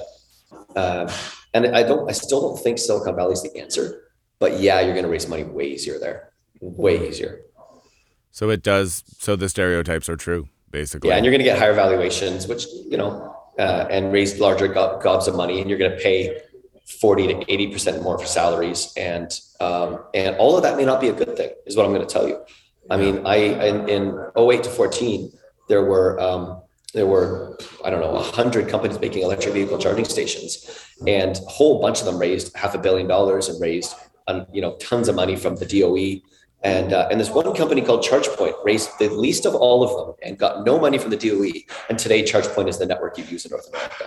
um, 0.77 1.09
and 1.53 1.75
I 1.75 1.83
don't. 1.83 2.09
I 2.09 2.13
still 2.13 2.41
don't 2.41 2.63
think 2.63 2.79
Silicon 2.79 3.17
Valley 3.17 3.33
is 3.33 3.43
the 3.43 3.55
answer. 3.57 4.03
But 4.39 4.59
yeah, 4.61 4.79
you're 4.79 4.93
going 4.93 5.05
to 5.05 5.11
raise 5.11 5.27
money 5.27 5.43
way 5.43 5.65
easier 5.65 5.99
there, 5.99 6.31
way 6.61 7.07
easier. 7.07 7.41
So 8.31 8.49
it 8.49 8.63
does. 8.63 9.03
So 9.19 9.35
the 9.35 9.49
stereotypes 9.49 10.07
are 10.07 10.15
true, 10.15 10.47
basically. 10.71 11.09
Yeah, 11.09 11.17
and 11.17 11.25
you're 11.25 11.31
going 11.31 11.39
to 11.39 11.45
get 11.45 11.59
higher 11.59 11.73
valuations, 11.73 12.47
which 12.47 12.65
you 12.89 12.97
know, 12.97 13.35
uh, 13.59 13.87
and 13.89 14.11
raise 14.11 14.39
larger 14.39 14.67
go- 14.67 14.99
gobs 15.03 15.27
of 15.27 15.35
money, 15.35 15.61
and 15.61 15.69
you're 15.69 15.79
going 15.79 15.91
to 15.91 15.97
pay 15.97 16.41
forty 16.99 17.27
to 17.27 17.51
eighty 17.51 17.67
percent 17.67 18.01
more 18.01 18.17
for 18.17 18.25
salaries, 18.25 18.93
and 18.97 19.39
um, 19.59 19.99
and 20.13 20.35
all 20.37 20.55
of 20.57 20.63
that 20.63 20.77
may 20.77 20.85
not 20.85 20.99
be 21.01 21.09
a 21.09 21.13
good 21.13 21.37
thing, 21.37 21.51
is 21.65 21.75
what 21.75 21.85
I'm 21.85 21.93
going 21.93 22.05
to 22.05 22.11
tell 22.11 22.27
you. 22.27 22.43
I 22.89 22.97
mean, 22.97 23.25
I 23.25 23.35
in, 23.35 23.87
in 23.87 24.25
08 24.35 24.63
to 24.63 24.69
14, 24.69 25.31
there 25.69 25.83
were 25.83 26.19
um, 26.19 26.61
there 26.93 27.07
were 27.07 27.57
I 27.85 27.89
don't 27.89 28.01
know 28.01 28.17
hundred 28.17 28.67
companies 28.67 28.99
making 28.99 29.23
electric 29.23 29.53
vehicle 29.53 29.77
charging 29.77 30.05
stations, 30.05 30.67
and 31.07 31.37
a 31.37 31.49
whole 31.49 31.81
bunch 31.81 31.99
of 31.99 32.05
them 32.05 32.17
raised 32.17 32.55
half 32.55 32.75
a 32.75 32.77
billion 32.77 33.07
dollars 33.07 33.47
and 33.47 33.61
raised 33.61 33.95
um, 34.27 34.45
you 34.51 34.61
know 34.61 34.75
tons 34.77 35.07
of 35.07 35.15
money 35.15 35.35
from 35.35 35.55
the 35.55 35.65
DOE. 35.65 36.21
And 36.63 36.93
uh, 36.93 37.07
and 37.09 37.19
this 37.19 37.29
one 37.31 37.53
company 37.55 37.81
called 37.81 38.03
ChargePoint 38.03 38.53
raised 38.63 38.89
the 38.99 39.09
least 39.09 39.45
of 39.45 39.55
all 39.55 39.83
of 39.83 39.89
them 39.95 40.15
and 40.21 40.37
got 40.37 40.63
no 40.63 40.79
money 40.79 40.99
from 40.99 41.09
the 41.09 41.17
DOE. 41.17 41.61
And 41.89 41.97
today, 41.97 42.21
ChargePoint 42.23 42.67
is 42.69 42.77
the 42.77 42.85
network 42.85 43.17
you 43.17 43.23
use 43.23 43.45
in 43.45 43.51
North 43.51 43.67
America. 43.69 44.05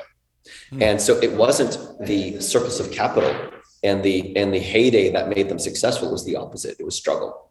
And 0.81 1.01
so 1.01 1.17
it 1.17 1.33
wasn't 1.33 1.79
the 2.07 2.41
surplus 2.41 2.81
of 2.81 2.91
capital 2.91 3.35
and 3.83 4.03
the 4.03 4.37
and 4.37 4.53
the 4.53 4.59
heyday 4.59 5.11
that 5.13 5.29
made 5.29 5.49
them 5.49 5.59
successful 5.59 6.11
was 6.11 6.25
the 6.25 6.37
opposite. 6.37 6.77
It 6.81 6.85
was 6.85 6.97
struggle. 6.97 7.51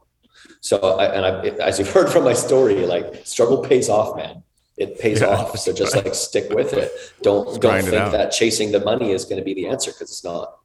So 0.62 0.78
I, 0.78 1.06
and 1.06 1.26
I, 1.26 1.30
as 1.64 1.80
you've 1.80 1.92
heard 1.92 2.10
from 2.10 2.24
my 2.24 2.34
story, 2.34 2.86
like 2.86 3.26
struggle 3.26 3.60
pays 3.60 3.90
off, 3.90 4.18
man. 4.18 4.44
It 4.78 5.00
pays 5.00 5.22
Yeah. 5.22 5.28
off. 5.28 5.58
So 5.60 5.72
just 5.72 5.96
like 5.96 6.14
stick 6.16 6.50
with 6.52 6.74
it. 6.74 6.92
Don't 7.22 7.62
don't 7.62 7.84
think 7.84 8.12
that 8.12 8.32
chasing 8.32 8.72
the 8.72 8.80
money 8.80 9.12
is 9.12 9.26
going 9.26 9.38
to 9.38 9.44
be 9.44 9.54
the 9.54 9.68
answer 9.68 9.92
because 9.92 10.10
it's 10.10 10.24
not. 10.24 10.56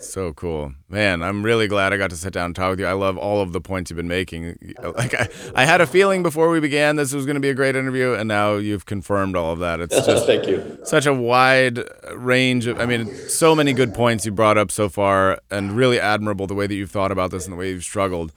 So 0.00 0.32
cool, 0.32 0.74
man! 0.88 1.22
I'm 1.22 1.42
really 1.42 1.66
glad 1.66 1.92
I 1.92 1.96
got 1.96 2.10
to 2.10 2.16
sit 2.16 2.32
down 2.32 2.46
and 2.46 2.56
talk 2.56 2.70
with 2.70 2.80
you. 2.80 2.86
I 2.86 2.92
love 2.92 3.18
all 3.18 3.40
of 3.40 3.52
the 3.52 3.60
points 3.60 3.90
you've 3.90 3.96
been 3.96 4.08
making. 4.08 4.74
Like 4.98 5.14
I, 5.14 5.28
I 5.54 5.64
had 5.64 5.80
a 5.80 5.86
feeling 5.86 6.22
before 6.22 6.50
we 6.50 6.60
began 6.60 6.96
this 6.96 7.12
was 7.12 7.26
going 7.26 7.34
to 7.34 7.40
be 7.40 7.50
a 7.50 7.54
great 7.54 7.74
interview, 7.76 8.14
and 8.14 8.28
now 8.28 8.54
you've 8.54 8.86
confirmed 8.86 9.36
all 9.36 9.52
of 9.52 9.58
that. 9.58 9.80
It's 9.80 9.94
just 10.06 10.26
Thank 10.26 10.46
you. 10.46 10.78
such 10.84 11.04
a 11.06 11.12
wide 11.12 11.80
range 12.14 12.66
of. 12.66 12.80
I 12.80 12.86
mean, 12.86 13.14
so 13.28 13.54
many 13.54 13.72
good 13.72 13.92
points 13.94 14.24
you 14.24 14.32
brought 14.32 14.56
up 14.56 14.70
so 14.70 14.88
far, 14.88 15.40
and 15.50 15.76
really 15.76 15.98
admirable 16.00 16.46
the 16.46 16.54
way 16.54 16.66
that 16.66 16.74
you've 16.74 16.90
thought 16.90 17.12
about 17.12 17.30
this 17.30 17.44
and 17.44 17.52
the 17.52 17.56
way 17.56 17.70
you've 17.70 17.84
struggled. 17.84 18.32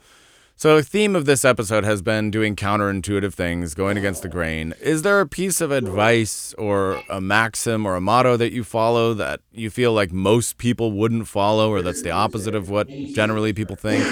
So, 0.62 0.76
the 0.76 0.84
theme 0.84 1.16
of 1.16 1.24
this 1.24 1.44
episode 1.44 1.82
has 1.82 2.02
been 2.02 2.30
doing 2.30 2.54
counterintuitive 2.54 3.34
things, 3.34 3.74
going 3.74 3.98
against 3.98 4.22
the 4.22 4.28
grain. 4.28 4.74
Is 4.80 5.02
there 5.02 5.18
a 5.18 5.26
piece 5.26 5.60
of 5.60 5.72
advice 5.72 6.54
or 6.56 7.02
a 7.10 7.20
maxim 7.20 7.84
or 7.84 7.96
a 7.96 8.00
motto 8.00 8.36
that 8.36 8.52
you 8.52 8.62
follow 8.62 9.12
that 9.14 9.40
you 9.50 9.70
feel 9.70 9.92
like 9.92 10.12
most 10.12 10.58
people 10.58 10.92
wouldn't 10.92 11.26
follow, 11.26 11.68
or 11.68 11.82
that's 11.82 12.02
the 12.02 12.12
opposite 12.12 12.54
of 12.54 12.70
what 12.70 12.88
generally 12.88 13.52
people 13.52 13.74
think? 13.74 14.04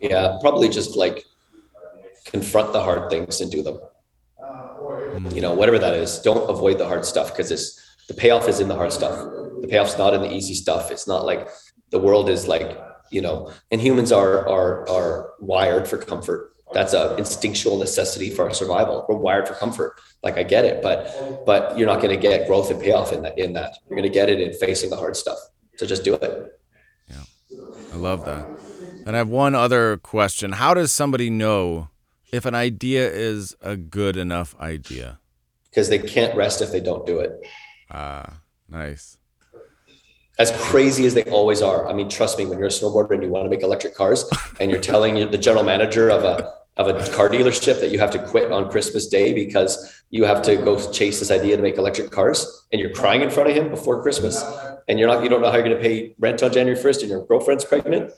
Yeah, 0.00 0.36
probably 0.40 0.68
just 0.68 0.96
like 0.96 1.24
confront 2.24 2.72
the 2.72 2.82
hard 2.82 3.08
things 3.08 3.40
and 3.40 3.48
do 3.48 3.62
them. 3.62 3.78
Hmm. 4.40 5.28
You 5.28 5.42
know, 5.42 5.54
whatever 5.54 5.78
that 5.78 5.94
is, 5.94 6.18
don't 6.18 6.50
avoid 6.50 6.78
the 6.78 6.88
hard 6.88 7.04
stuff 7.04 7.28
because 7.28 7.52
it's 7.52 7.80
the 8.08 8.14
payoff 8.14 8.48
is 8.48 8.58
in 8.58 8.66
the 8.66 8.74
hard 8.74 8.92
stuff. 8.92 9.16
The 9.60 9.68
payoff's 9.70 9.96
not 9.96 10.12
in 10.12 10.22
the 10.22 10.34
easy 10.34 10.54
stuff. 10.54 10.90
It's 10.90 11.06
not 11.06 11.24
like 11.24 11.46
the 11.90 12.00
world 12.00 12.28
is 12.28 12.48
like, 12.48 12.76
you 13.10 13.20
know, 13.20 13.52
and 13.70 13.80
humans 13.80 14.12
are 14.12 14.48
are 14.48 14.88
are 14.88 15.30
wired 15.40 15.88
for 15.88 15.98
comfort. 15.98 16.52
That's 16.74 16.92
a 16.92 17.16
instinctual 17.16 17.78
necessity 17.78 18.30
for 18.30 18.44
our 18.44 18.54
survival. 18.54 19.06
We're 19.08 19.16
wired 19.16 19.48
for 19.48 19.54
comfort. 19.54 20.00
Like 20.22 20.36
I 20.36 20.42
get 20.42 20.64
it, 20.64 20.82
but 20.82 21.44
but 21.46 21.78
you're 21.78 21.86
not 21.86 22.02
going 22.02 22.14
to 22.14 22.20
get 22.20 22.46
growth 22.46 22.70
and 22.70 22.80
payoff 22.80 23.12
in 23.12 23.22
that 23.22 23.38
in 23.38 23.52
that. 23.54 23.78
You're 23.88 23.96
going 23.96 24.10
to 24.10 24.14
get 24.14 24.28
it 24.28 24.40
in 24.40 24.52
facing 24.52 24.90
the 24.90 24.96
hard 24.96 25.16
stuff. 25.16 25.38
So 25.76 25.86
just 25.86 26.04
do 26.04 26.14
it. 26.14 26.60
Yeah, 27.08 27.22
I 27.92 27.96
love 27.96 28.24
that. 28.24 28.46
And 29.06 29.16
I 29.16 29.18
have 29.18 29.28
one 29.28 29.54
other 29.54 29.96
question. 29.96 30.52
How 30.52 30.74
does 30.74 30.92
somebody 30.92 31.30
know 31.30 31.88
if 32.30 32.44
an 32.44 32.54
idea 32.54 33.10
is 33.10 33.56
a 33.62 33.76
good 33.76 34.16
enough 34.16 34.54
idea? 34.60 35.20
because 35.70 35.88
they 35.88 35.98
can't 35.98 36.34
rest 36.36 36.60
if 36.60 36.72
they 36.72 36.80
don't 36.80 37.06
do 37.06 37.20
it. 37.20 37.32
Ah, 37.90 38.40
nice. 38.68 39.17
As 40.38 40.52
crazy 40.52 41.04
as 41.04 41.14
they 41.14 41.24
always 41.24 41.62
are. 41.62 41.88
I 41.88 41.92
mean, 41.92 42.08
trust 42.08 42.38
me, 42.38 42.46
when 42.46 42.58
you're 42.58 42.68
a 42.68 42.70
snowboarder 42.70 43.14
and 43.14 43.22
you 43.24 43.28
want 43.28 43.46
to 43.46 43.50
make 43.50 43.62
electric 43.62 43.94
cars 43.94 44.24
and 44.60 44.70
you're 44.70 44.80
telling 44.80 45.30
the 45.30 45.38
general 45.38 45.64
manager 45.64 46.08
of 46.10 46.24
a 46.24 46.54
of 46.78 46.86
a 46.86 47.10
car 47.12 47.28
dealership 47.28 47.80
that 47.80 47.90
you 47.90 47.98
have 47.98 48.12
to 48.12 48.20
quit 48.20 48.52
on 48.52 48.70
Christmas 48.70 49.08
Day 49.08 49.32
because 49.32 50.02
you 50.10 50.24
have 50.24 50.40
to 50.42 50.54
go 50.56 50.92
chase 50.92 51.18
this 51.18 51.32
idea 51.32 51.56
to 51.56 51.62
make 51.62 51.76
electric 51.76 52.12
cars 52.12 52.66
and 52.72 52.80
you're 52.80 52.92
crying 52.92 53.20
in 53.20 53.30
front 53.30 53.50
of 53.50 53.56
him 53.56 53.68
before 53.68 54.00
Christmas 54.00 54.44
and 54.86 54.96
you're 54.96 55.08
not 55.08 55.24
you 55.24 55.28
don't 55.28 55.42
know 55.42 55.50
how 55.50 55.56
you're 55.56 55.68
going 55.68 55.76
to 55.76 55.82
pay 55.82 56.14
rent 56.20 56.40
on 56.42 56.52
January 56.52 56.78
1st 56.80 57.00
and 57.00 57.10
your 57.10 57.26
girlfriend's 57.26 57.64
pregnant. 57.64 58.12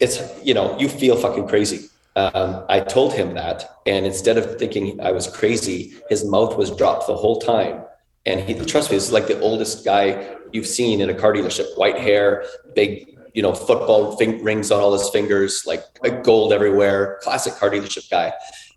It's 0.00 0.22
you 0.42 0.54
know, 0.54 0.78
you 0.78 0.88
feel 0.88 1.14
fucking 1.16 1.46
crazy. 1.46 1.90
Um, 2.16 2.64
I 2.68 2.80
told 2.80 3.12
him 3.12 3.34
that, 3.34 3.78
and 3.86 4.04
instead 4.04 4.38
of 4.38 4.58
thinking 4.58 5.00
I 5.00 5.12
was 5.12 5.28
crazy, 5.28 5.94
his 6.08 6.24
mouth 6.24 6.56
was 6.56 6.74
dropped 6.74 7.06
the 7.06 7.14
whole 7.14 7.38
time. 7.38 7.84
And 8.28 8.40
he, 8.40 8.52
trust 8.66 8.90
me, 8.90 8.96
this 8.98 9.06
is 9.06 9.12
like 9.12 9.26
the 9.26 9.40
oldest 9.40 9.86
guy 9.86 10.36
you've 10.52 10.66
seen 10.66 11.00
in 11.00 11.08
a 11.08 11.14
car 11.14 11.32
dealership. 11.32 11.66
White 11.78 11.96
hair, 11.96 12.44
big, 12.74 13.16
you 13.32 13.40
know, 13.40 13.54
football 13.54 14.16
fin- 14.18 14.44
rings 14.44 14.70
on 14.70 14.80
all 14.80 14.92
his 14.92 15.08
fingers, 15.08 15.64
like 15.66 15.82
like 16.02 16.22
gold 16.24 16.52
everywhere. 16.52 17.18
Classic 17.22 17.54
car 17.54 17.70
dealership 17.70 18.10
guy. 18.10 18.34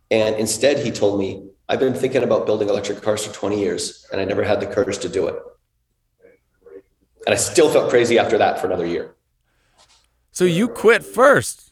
And 0.10 0.36
instead, 0.38 0.80
he 0.80 0.89
told 0.89 1.20
me, 1.20 1.49
"I've 1.68 1.82
been 1.82 1.93
thinking 1.93 2.24
about 2.24 2.45
building 2.45 2.70
electric 2.70 3.02
cars 3.02 3.26
for 3.26 3.34
20 3.34 3.60
years, 3.60 4.08
and 4.12 4.22
I 4.22 4.26
never 4.26 4.43
had 4.43 4.62
the 4.62 4.68
courage 4.68 4.99
to 4.99 5.10
do 5.10 5.28
it." 5.28 5.36
And 7.26 7.34
I 7.36 7.38
still 7.38 7.70
felt 7.70 7.89
crazy 7.89 8.18
after 8.18 8.38
that 8.38 8.58
for 8.58 8.68
another 8.68 8.86
year. 8.86 9.16
So 10.32 10.45
you 10.45 10.70
quit 10.70 11.04
first, 11.04 11.71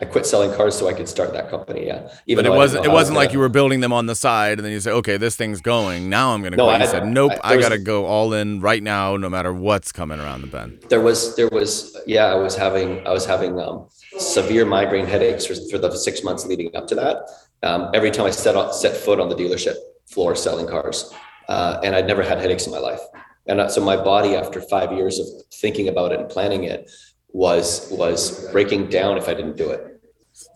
I 0.00 0.06
quit 0.06 0.24
selling 0.24 0.52
cars 0.54 0.76
so 0.78 0.88
I 0.88 0.94
could 0.94 1.08
start 1.08 1.32
that 1.34 1.50
company. 1.50 1.86
Yeah, 1.86 2.00
but 2.02 2.10
it 2.10 2.14
though 2.26 2.38
I 2.38 2.42
didn't 2.42 2.56
wasn't. 2.56 2.84
It 2.84 2.88
how 2.88 2.92
I 2.92 2.94
was 2.94 3.00
wasn't 3.02 3.16
like 3.18 3.32
you 3.32 3.38
were 3.38 3.48
building 3.50 3.80
them 3.80 3.92
on 3.92 4.06
the 4.06 4.14
side, 4.14 4.58
and 4.58 4.64
then 4.64 4.72
you 4.72 4.80
say, 4.80 4.90
"Okay, 4.92 5.16
this 5.16 5.36
thing's 5.36 5.60
going. 5.60 6.08
Now 6.08 6.32
I'm 6.32 6.40
going 6.40 6.52
to 6.52 6.56
No, 6.56 6.66
quit." 6.66 6.78
You 6.80 6.86
I- 6.86 6.90
said, 6.90 7.06
"Nope, 7.06 7.32
I- 7.44 7.54
I, 7.54 7.56
got 7.60 7.68
to 7.70 7.78
go 7.78 8.06
all 8.06 8.32
in 8.32 8.60
right 8.60 8.82
now, 8.82 9.16
no 9.16 9.28
matter 9.28 9.52
what's 9.52 9.92
coming 9.92 10.18
around 10.18 10.40
the 10.40 10.46
bend." 10.46 10.84
there 10.88 11.00
was 11.00 11.36
there 11.36 11.48
was 11.48 11.96
yeah 12.06 12.26
i 12.26 12.34
was 12.34 12.56
having 12.56 13.06
i 13.06 13.10
was 13.10 13.24
having 13.24 13.58
um, 13.60 13.86
severe 14.18 14.64
migraine 14.64 15.06
headaches 15.06 15.46
for, 15.46 15.54
for 15.70 15.78
the 15.78 15.90
six 15.96 16.22
months 16.24 16.44
leading 16.46 16.74
up 16.74 16.86
to 16.86 16.94
that 16.94 17.16
um, 17.62 17.90
every 17.94 18.10
time 18.10 18.26
i 18.26 18.30
set 18.30 18.56
on, 18.56 18.72
set 18.72 18.96
foot 18.96 19.20
on 19.20 19.28
the 19.28 19.34
dealership 19.36 19.74
floor 20.06 20.34
selling 20.34 20.66
cars 20.66 21.12
uh, 21.48 21.78
and 21.84 21.94
i'd 21.94 22.06
never 22.06 22.22
had 22.22 22.38
headaches 22.38 22.66
in 22.66 22.72
my 22.72 22.78
life 22.78 23.00
and 23.46 23.60
uh, 23.60 23.68
so 23.68 23.80
my 23.80 23.96
body 23.96 24.34
after 24.34 24.60
five 24.60 24.92
years 24.92 25.18
of 25.18 25.26
thinking 25.54 25.86
about 25.88 26.12
it 26.12 26.18
and 26.20 26.28
planning 26.28 26.64
it 26.64 26.90
was 27.32 27.88
was 27.92 28.50
breaking 28.50 28.88
down 28.88 29.16
if 29.16 29.28
i 29.28 29.34
didn't 29.34 29.56
do 29.56 29.70
it 29.70 29.89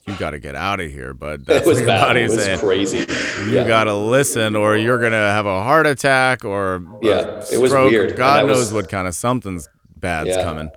You 0.07 0.15
got 0.17 0.31
to 0.31 0.39
get 0.39 0.55
out 0.55 0.81
of 0.81 0.91
here, 0.91 1.15
but 1.15 1.41
it 1.49 1.67
was 1.67 1.81
bad 1.83 2.17
it 2.17 2.31
was 2.31 2.43
saying. 2.43 2.59
crazy 2.59 2.99
You 2.99 3.51
yeah. 3.53 3.67
got 3.67 3.85
to 3.85 3.95
listen, 3.95 4.55
or 4.57 4.77
you're 4.77 4.99
going 4.99 5.13
to 5.13 5.19
have 5.19 5.47
a 5.47 5.63
heart 5.63 5.87
attack, 5.87 6.45
or 6.45 6.83
Yeah, 7.03 7.43
it 7.53 7.59
was 7.59 7.73
weird, 7.73 8.17
God 8.17 8.47
was- 8.47 8.59
knows 8.59 8.73
what 8.73 8.89
kind 8.89 9.09
of 9.09 9.15
something's 9.15 9.69
bad's 9.97 10.31
Yeah. 10.31 10.43
coming. 10.45 10.71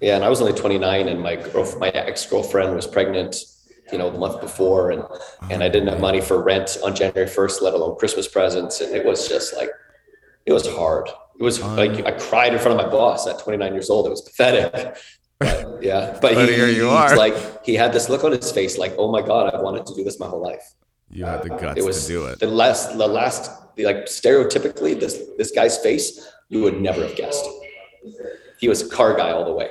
Yeah, 0.00 0.16
and 0.16 0.24
I 0.24 0.28
was 0.28 0.40
only 0.42 0.52
29, 0.52 1.08
and 1.08 1.22
my 1.22 1.36
girl, 1.36 1.66
my 1.78 1.88
ex 1.88 2.26
girlfriend 2.26 2.76
was 2.76 2.86
pregnant, 2.86 3.36
you 3.90 3.96
know, 3.98 4.10
the 4.10 4.18
month 4.18 4.40
before, 4.42 4.90
and 4.90 5.02
oh, 5.02 5.18
and 5.50 5.62
I 5.62 5.68
didn't 5.70 5.88
have 5.88 6.00
money 6.00 6.20
for 6.20 6.42
rent 6.42 6.76
on 6.84 6.94
January 6.94 7.26
1st, 7.28 7.62
let 7.62 7.72
alone 7.72 7.96
Christmas 7.96 8.28
presents, 8.28 8.82
and 8.82 8.94
it 8.94 9.06
was 9.06 9.26
just 9.26 9.56
like, 9.56 9.70
it 10.44 10.52
was 10.52 10.66
hard. 10.68 11.08
It 11.40 11.42
was 11.42 11.62
oh, 11.62 11.74
like 11.74 12.04
I 12.04 12.12
cried 12.12 12.52
in 12.52 12.58
front 12.58 12.78
of 12.78 12.84
my 12.86 12.90
boss 12.92 13.26
at 13.26 13.38
29 13.38 13.72
years 13.72 13.88
old. 13.88 14.06
It 14.06 14.10
was 14.10 14.20
pathetic. 14.22 14.96
But, 15.38 15.82
yeah, 15.82 16.12
but, 16.22 16.34
But 16.34 16.48
he, 16.48 16.54
here 16.54 16.68
you 16.68 16.88
are. 16.88 17.16
like 17.16 17.64
he 17.64 17.74
had 17.74 17.92
this 17.92 18.08
look 18.08 18.24
on 18.24 18.32
his 18.32 18.50
face, 18.52 18.78
like, 18.78 18.94
oh 18.98 19.10
my 19.10 19.20
god, 19.22 19.54
I've 19.54 19.60
wanted 19.60 19.86
to 19.86 19.94
do 19.94 20.02
this 20.04 20.18
my 20.18 20.26
whole 20.26 20.42
life. 20.42 20.74
You 21.10 21.24
had 21.24 21.42
the 21.42 21.50
guts 21.50 21.78
It 21.78 21.84
was 21.84 22.02
to 22.06 22.12
do 22.12 22.26
it. 22.26 22.40
the 22.40 22.46
last, 22.48 22.96
the 22.98 23.06
last, 23.06 23.50
like 23.78 24.06
stereotypically, 24.06 24.98
this 24.98 25.22
this 25.38 25.50
guy's 25.52 25.78
face, 25.78 26.26
you 26.48 26.62
would 26.62 26.80
never 26.80 27.02
have 27.06 27.16
guessed. 27.16 27.44
He 28.58 28.68
was 28.68 28.82
a 28.82 28.88
car 28.88 29.14
guy 29.16 29.30
all 29.30 29.44
the 29.44 29.52
way. 29.52 29.70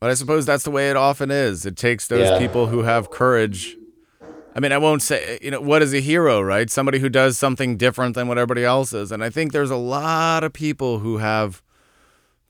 But 0.00 0.10
I 0.10 0.14
suppose 0.14 0.46
that's 0.46 0.64
the 0.64 0.70
way 0.70 0.90
it 0.90 0.96
often 0.96 1.30
is. 1.30 1.66
It 1.66 1.76
takes 1.76 2.06
those 2.06 2.28
Yeah. 2.28 2.38
people 2.38 2.66
who 2.68 2.82
have 2.82 3.10
courage. 3.10 3.76
I 4.54 4.60
mean, 4.60 4.70
I 4.70 4.78
won't 4.78 5.02
say, 5.02 5.38
you 5.42 5.50
know, 5.50 5.60
what 5.60 5.82
is 5.82 5.92
a 5.92 6.00
hero, 6.00 6.40
right? 6.40 6.70
Somebody 6.70 7.00
who 7.00 7.08
does 7.08 7.36
something 7.36 7.76
different 7.76 8.14
than 8.14 8.28
what 8.28 8.38
everybody 8.38 8.64
else 8.64 8.92
is. 8.92 9.10
And 9.10 9.24
I 9.24 9.30
think 9.30 9.50
there's 9.52 9.70
a 9.72 9.76
lot 9.76 10.44
of 10.44 10.52
people 10.52 11.00
who 11.00 11.18
have 11.18 11.60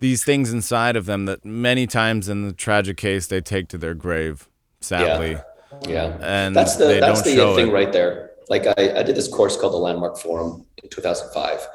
these 0.01 0.25
things 0.25 0.53
inside 0.53 0.97
of 0.97 1.07
them 1.07 1.27
that 1.27 1.45
many 1.45 1.87
times 1.87 2.29
in 2.29 2.47
the 2.47 2.53
tragic 2.53 2.97
case 2.97 3.27
they 3.27 3.41
take 3.41 3.69
to 3.69 3.79
their 3.79 3.95
grave, 3.95 4.49
sadly. 4.81 5.33
Yeah. 5.33 5.43
Yeah. 5.89 6.19
And 6.21 6.55
that's 6.55 6.77
the 6.77 6.87
they 6.87 7.01
that's 7.01 7.23
don't 7.23 7.33
the 7.33 7.37
show 7.37 7.57
thing 7.57 7.69
it. 7.69 7.73
right 7.73 7.93
there. 7.93 8.31
Like 8.49 8.67
I, 8.67 9.01
I 9.01 9.03
did 9.03 9.17
this 9.17 9.29
course 9.29 9.57
called 9.57 9.73
the 9.73 9.79
Landmark 9.79 10.19
Forum 10.19 10.67
in 10.83 10.91
2005, 10.91 11.67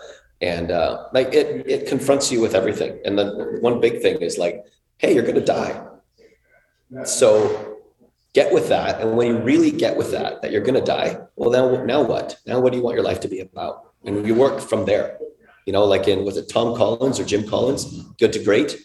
and 0.42 0.72
uh, 0.72 1.08
like 1.14 1.34
it 1.34 1.68
it 1.68 1.88
confronts 1.88 2.32
you 2.32 2.42
with 2.42 2.56
everything. 2.56 3.00
And 3.06 3.18
then 3.18 3.62
one 3.62 3.80
big 3.80 4.02
thing 4.02 4.22
is 4.22 4.38
like, 4.38 4.64
hey, 4.98 5.14
you're 5.14 5.26
gonna 5.26 5.42
die. 5.42 5.86
So 7.06 7.78
get 8.34 8.54
with 8.54 8.70
that, 8.70 9.02
and 9.02 9.18
when 9.18 9.28
you 9.28 9.38
really 9.40 9.72
get 9.72 9.98
with 9.98 10.12
that, 10.12 10.42
that 10.42 10.52
you're 10.52 10.62
gonna 10.62 10.86
die, 10.86 11.18
well, 11.36 11.50
now 11.50 11.84
now 11.84 12.02
what? 12.04 12.38
Now 12.46 12.60
what 12.60 12.72
do 12.72 12.78
you 12.78 12.84
want 12.84 12.96
your 12.96 13.04
life 13.04 13.20
to 13.22 13.28
be 13.28 13.40
about? 13.40 13.92
And 14.06 14.26
you 14.26 14.36
work 14.36 14.62
from 14.62 14.86
there. 14.86 15.18
You 15.70 15.74
know, 15.74 15.86
like 15.86 16.08
in 16.08 16.26
was 16.26 16.36
it 16.36 16.50
Tom 16.50 16.76
Collins 16.76 17.20
or 17.20 17.26
Jim 17.26 17.48
Collins? 17.48 17.86
Good 18.18 18.34
to 18.34 18.44
great. 18.44 18.76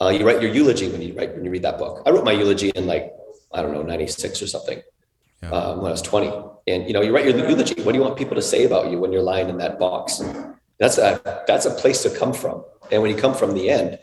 Uh, 0.00 0.08
you 0.08 0.26
write 0.26 0.42
your 0.42 0.52
eulogy 0.52 0.88
when 0.88 1.00
you 1.00 1.14
write 1.14 1.36
when 1.36 1.44
you 1.44 1.52
read 1.52 1.62
that 1.62 1.78
book. 1.78 2.02
I 2.04 2.10
wrote 2.10 2.24
my 2.24 2.32
eulogy 2.32 2.70
in 2.70 2.84
like 2.88 3.12
I 3.54 3.62
don't 3.62 3.72
know 3.72 3.82
96 3.82 4.42
or 4.42 4.48
something 4.48 4.82
Yeah. 5.40 5.52
um, 5.52 5.82
when 5.82 5.86
I 5.86 5.92
was 5.92 6.02
20. 6.02 6.32
And 6.66 6.88
you 6.88 6.94
know, 6.94 7.00
you 7.00 7.14
write 7.14 7.26
your 7.26 7.48
eulogy. 7.48 7.80
What 7.84 7.92
do 7.92 7.98
you 7.98 8.04
want 8.04 8.16
people 8.16 8.34
to 8.34 8.42
say 8.42 8.64
about 8.64 8.90
you 8.90 8.98
when 8.98 9.12
you're 9.12 9.22
lying 9.22 9.50
in 9.50 9.58
that 9.58 9.78
box? 9.78 10.20
That's 10.80 10.98
a 10.98 11.20
that's 11.46 11.66
a 11.66 11.70
place 11.70 12.02
to 12.02 12.10
come 12.10 12.32
from. 12.32 12.64
And 12.90 13.02
when 13.02 13.12
you 13.12 13.16
come 13.16 13.34
from 13.34 13.54
the 13.54 13.70
end, 13.70 14.00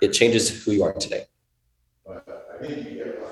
it 0.00 0.14
changes 0.14 0.64
who 0.64 0.72
you 0.72 0.84
are 0.84 0.94
today. 0.94 1.26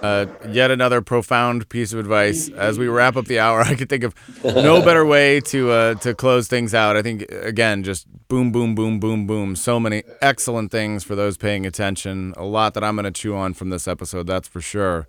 Uh, 0.02 0.26
yet 0.48 0.70
another 0.70 1.02
profound 1.02 1.68
piece 1.68 1.92
of 1.92 1.98
advice. 1.98 2.48
As 2.50 2.78
we 2.78 2.88
wrap 2.88 3.16
up 3.16 3.26
the 3.26 3.38
hour, 3.38 3.60
I 3.72 3.74
could 3.74 3.88
think 3.88 4.04
of 4.04 4.14
no 4.44 4.82
better 4.82 5.04
way 5.04 5.40
to 5.40 5.70
uh, 5.70 5.94
to 5.96 6.14
close 6.14 6.48
things 6.48 6.74
out. 6.74 6.96
I 6.96 7.02
think 7.02 7.22
again, 7.30 7.82
just 7.82 8.06
boom, 8.28 8.52
boom, 8.52 8.74
boom, 8.74 8.98
boom, 9.00 9.26
boom. 9.26 9.56
So 9.56 9.78
many 9.78 10.02
excellent 10.20 10.70
things 10.70 11.04
for 11.04 11.14
those 11.14 11.36
paying 11.36 11.66
attention. 11.66 12.32
A 12.36 12.44
lot 12.44 12.74
that 12.74 12.84
I'm 12.84 12.96
going 12.96 13.04
to 13.04 13.10
chew 13.10 13.34
on 13.34 13.54
from 13.54 13.70
this 13.70 13.86
episode, 13.86 14.26
that's 14.26 14.48
for 14.48 14.60
sure. 14.60 15.06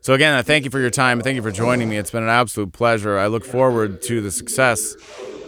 So 0.00 0.14
again, 0.14 0.34
I 0.34 0.42
thank 0.42 0.64
you 0.64 0.70
for 0.70 0.78
your 0.78 0.90
time. 0.90 1.20
Thank 1.20 1.36
you 1.36 1.42
for 1.42 1.50
joining 1.50 1.88
me. 1.88 1.96
It's 1.96 2.12
been 2.12 2.22
an 2.22 2.28
absolute 2.28 2.72
pleasure. 2.72 3.18
I 3.18 3.26
look 3.26 3.44
forward 3.44 4.02
to 4.02 4.20
the 4.20 4.30
success 4.30 4.94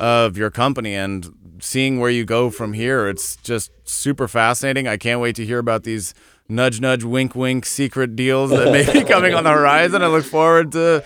of 0.00 0.36
your 0.36 0.50
company 0.50 0.94
and 0.94 1.32
seeing 1.60 2.00
where 2.00 2.10
you 2.10 2.24
go 2.24 2.50
from 2.50 2.72
here. 2.72 3.08
It's 3.08 3.36
just 3.36 3.70
super 3.84 4.26
fascinating. 4.26 4.88
I 4.88 4.96
can't 4.96 5.20
wait 5.20 5.36
to 5.36 5.44
hear 5.46 5.58
about 5.58 5.84
these 5.84 6.14
nudge, 6.48 6.80
nudge, 6.80 7.04
wink, 7.04 7.34
wink 7.34 7.66
secret 7.66 8.16
deals 8.16 8.50
that 8.50 8.72
may 8.72 8.90
be 8.92 9.04
coming 9.08 9.34
on 9.34 9.44
the 9.44 9.50
horizon. 9.52 10.02
I 10.02 10.06
look 10.06 10.24
forward 10.24 10.72
to 10.72 11.04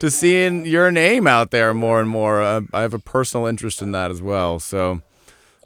to 0.00 0.10
seeing 0.10 0.66
your 0.66 0.90
name 0.90 1.26
out 1.26 1.50
there 1.52 1.72
more 1.72 2.00
and 2.00 2.08
more. 2.08 2.42
Uh, 2.42 2.62
I 2.72 2.80
have 2.82 2.92
a 2.94 2.98
personal 2.98 3.46
interest 3.46 3.82
in 3.82 3.92
that 3.92 4.10
as 4.10 4.20
well. 4.22 4.58
So. 4.60 5.02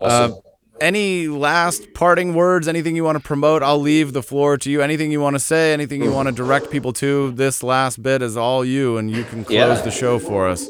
Uh, 0.00 0.04
Awesome. 0.28 0.40
any 0.78 1.26
last 1.26 1.94
parting 1.94 2.34
words? 2.34 2.68
Anything 2.68 2.94
you 2.96 3.02
want 3.02 3.16
to 3.16 3.24
promote? 3.24 3.62
I'll 3.62 3.78
leave 3.80 4.12
the 4.12 4.22
floor 4.22 4.58
to 4.58 4.70
you. 4.70 4.82
Anything 4.82 5.10
you 5.10 5.22
want 5.22 5.34
to 5.34 5.40
say? 5.40 5.72
Anything 5.72 6.02
you 6.02 6.12
want 6.12 6.28
to 6.28 6.34
direct 6.34 6.70
people 6.70 6.92
to? 6.94 7.30
This 7.32 7.62
last 7.62 8.02
bit 8.02 8.20
is 8.20 8.36
all 8.36 8.62
you, 8.62 8.98
and 8.98 9.10
you 9.10 9.24
can 9.24 9.42
close 9.42 9.54
Yeah. 9.56 9.80
the 9.80 9.90
show 9.90 10.18
for 10.18 10.46
us. 10.46 10.68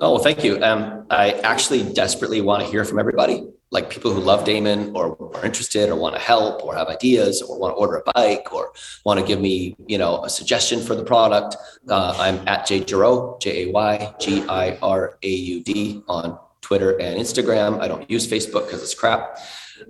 Oh, 0.00 0.12
well, 0.14 0.18
thank 0.20 0.42
you. 0.42 0.58
Um, 0.64 1.04
I 1.10 1.32
actually 1.32 1.82
desperately 1.92 2.40
want 2.40 2.64
to 2.64 2.70
hear 2.70 2.82
from 2.86 2.98
everybody, 2.98 3.46
like 3.72 3.88
people 3.88 4.12
who 4.12 4.20
love 4.20 4.44
Damon 4.44 4.94
or 4.94 5.16
are 5.34 5.44
interested 5.44 5.88
or 5.88 5.96
want 5.96 6.14
to 6.14 6.20
help 6.20 6.62
or 6.62 6.76
have 6.76 6.88
ideas 6.88 7.40
or 7.40 7.58
want 7.58 7.72
to 7.72 7.76
order 7.76 7.96
a 7.96 8.12
bike 8.12 8.52
or 8.52 8.72
want 9.04 9.18
to 9.18 9.26
give 9.26 9.40
me, 9.40 9.74
you 9.88 9.96
know, 9.96 10.22
a 10.24 10.30
suggestion 10.30 10.80
for 10.80 10.94
the 10.94 11.02
product. 11.02 11.56
Uh, 11.88 12.14
I'm 12.18 12.46
at 12.46 12.66
Jay 12.66 12.80
Giraud, 12.80 13.40
J 13.40 13.64
A 13.64 13.72
Y 13.72 14.14
G 14.20 14.44
I 14.46 14.78
R 14.82 15.18
A 15.22 15.28
U 15.28 15.62
D 15.64 16.02
on 16.06 16.38
Twitter 16.60 17.00
and 17.00 17.18
Instagram. 17.18 17.80
I 17.80 17.88
don't 17.88 18.08
use 18.10 18.28
Facebook 18.28 18.66
because 18.66 18.82
it's 18.82 18.94
crap. 18.94 19.38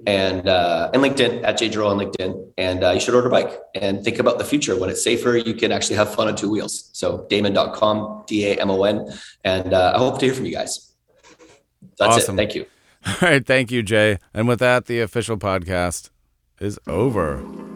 And 0.07 0.49
uh, 0.49 0.91
and 0.95 1.03
LinkedIn 1.03 1.43
at 1.43 1.59
Jay 1.59 1.68
Giraud 1.68 1.91
on 1.91 1.99
LinkedIn. 1.99 2.53
And 2.57 2.85
uh, 2.85 2.91
you 2.93 3.01
should 3.01 3.14
order 3.14 3.28
a 3.28 3.30
bike 3.30 3.59
and 3.74 4.03
think 4.05 4.20
about 4.20 4.39
the 4.39 4.45
future. 4.45 4.78
When 4.78 4.91
it's 4.91 5.03
safer, 5.03 5.37
you 5.37 5.55
can 5.55 5.72
actually 5.72 5.97
have 5.97 6.14
fun 6.14 6.28
on 6.28 6.37
two 6.37 6.49
wheels. 6.49 6.89
So 6.93 7.26
Damon.com, 7.28 8.24
D 8.28 8.47
A 8.47 8.61
M 8.61 8.70
O 8.70 8.85
N. 8.85 9.12
And 9.45 9.74
uh, 9.74 9.93
I 9.97 9.99
hope 9.99 10.20
to 10.20 10.26
hear 10.26 10.35
from 10.35 10.47
you 10.47 10.53
guys. 10.53 10.95
That's 11.99 12.16
Awesome. 12.16 12.37
it. 12.37 12.43
Thank 12.43 12.55
you. 12.55 12.66
All 13.07 13.14
right, 13.22 13.44
thank 13.44 13.70
you, 13.70 13.82
Jay. 13.82 14.18
And 14.32 14.46
with 14.46 14.61
that, 14.61 14.86
the 14.86 15.00
official 15.00 15.36
podcast 15.36 16.11
is 16.61 16.78
over. 16.86 17.71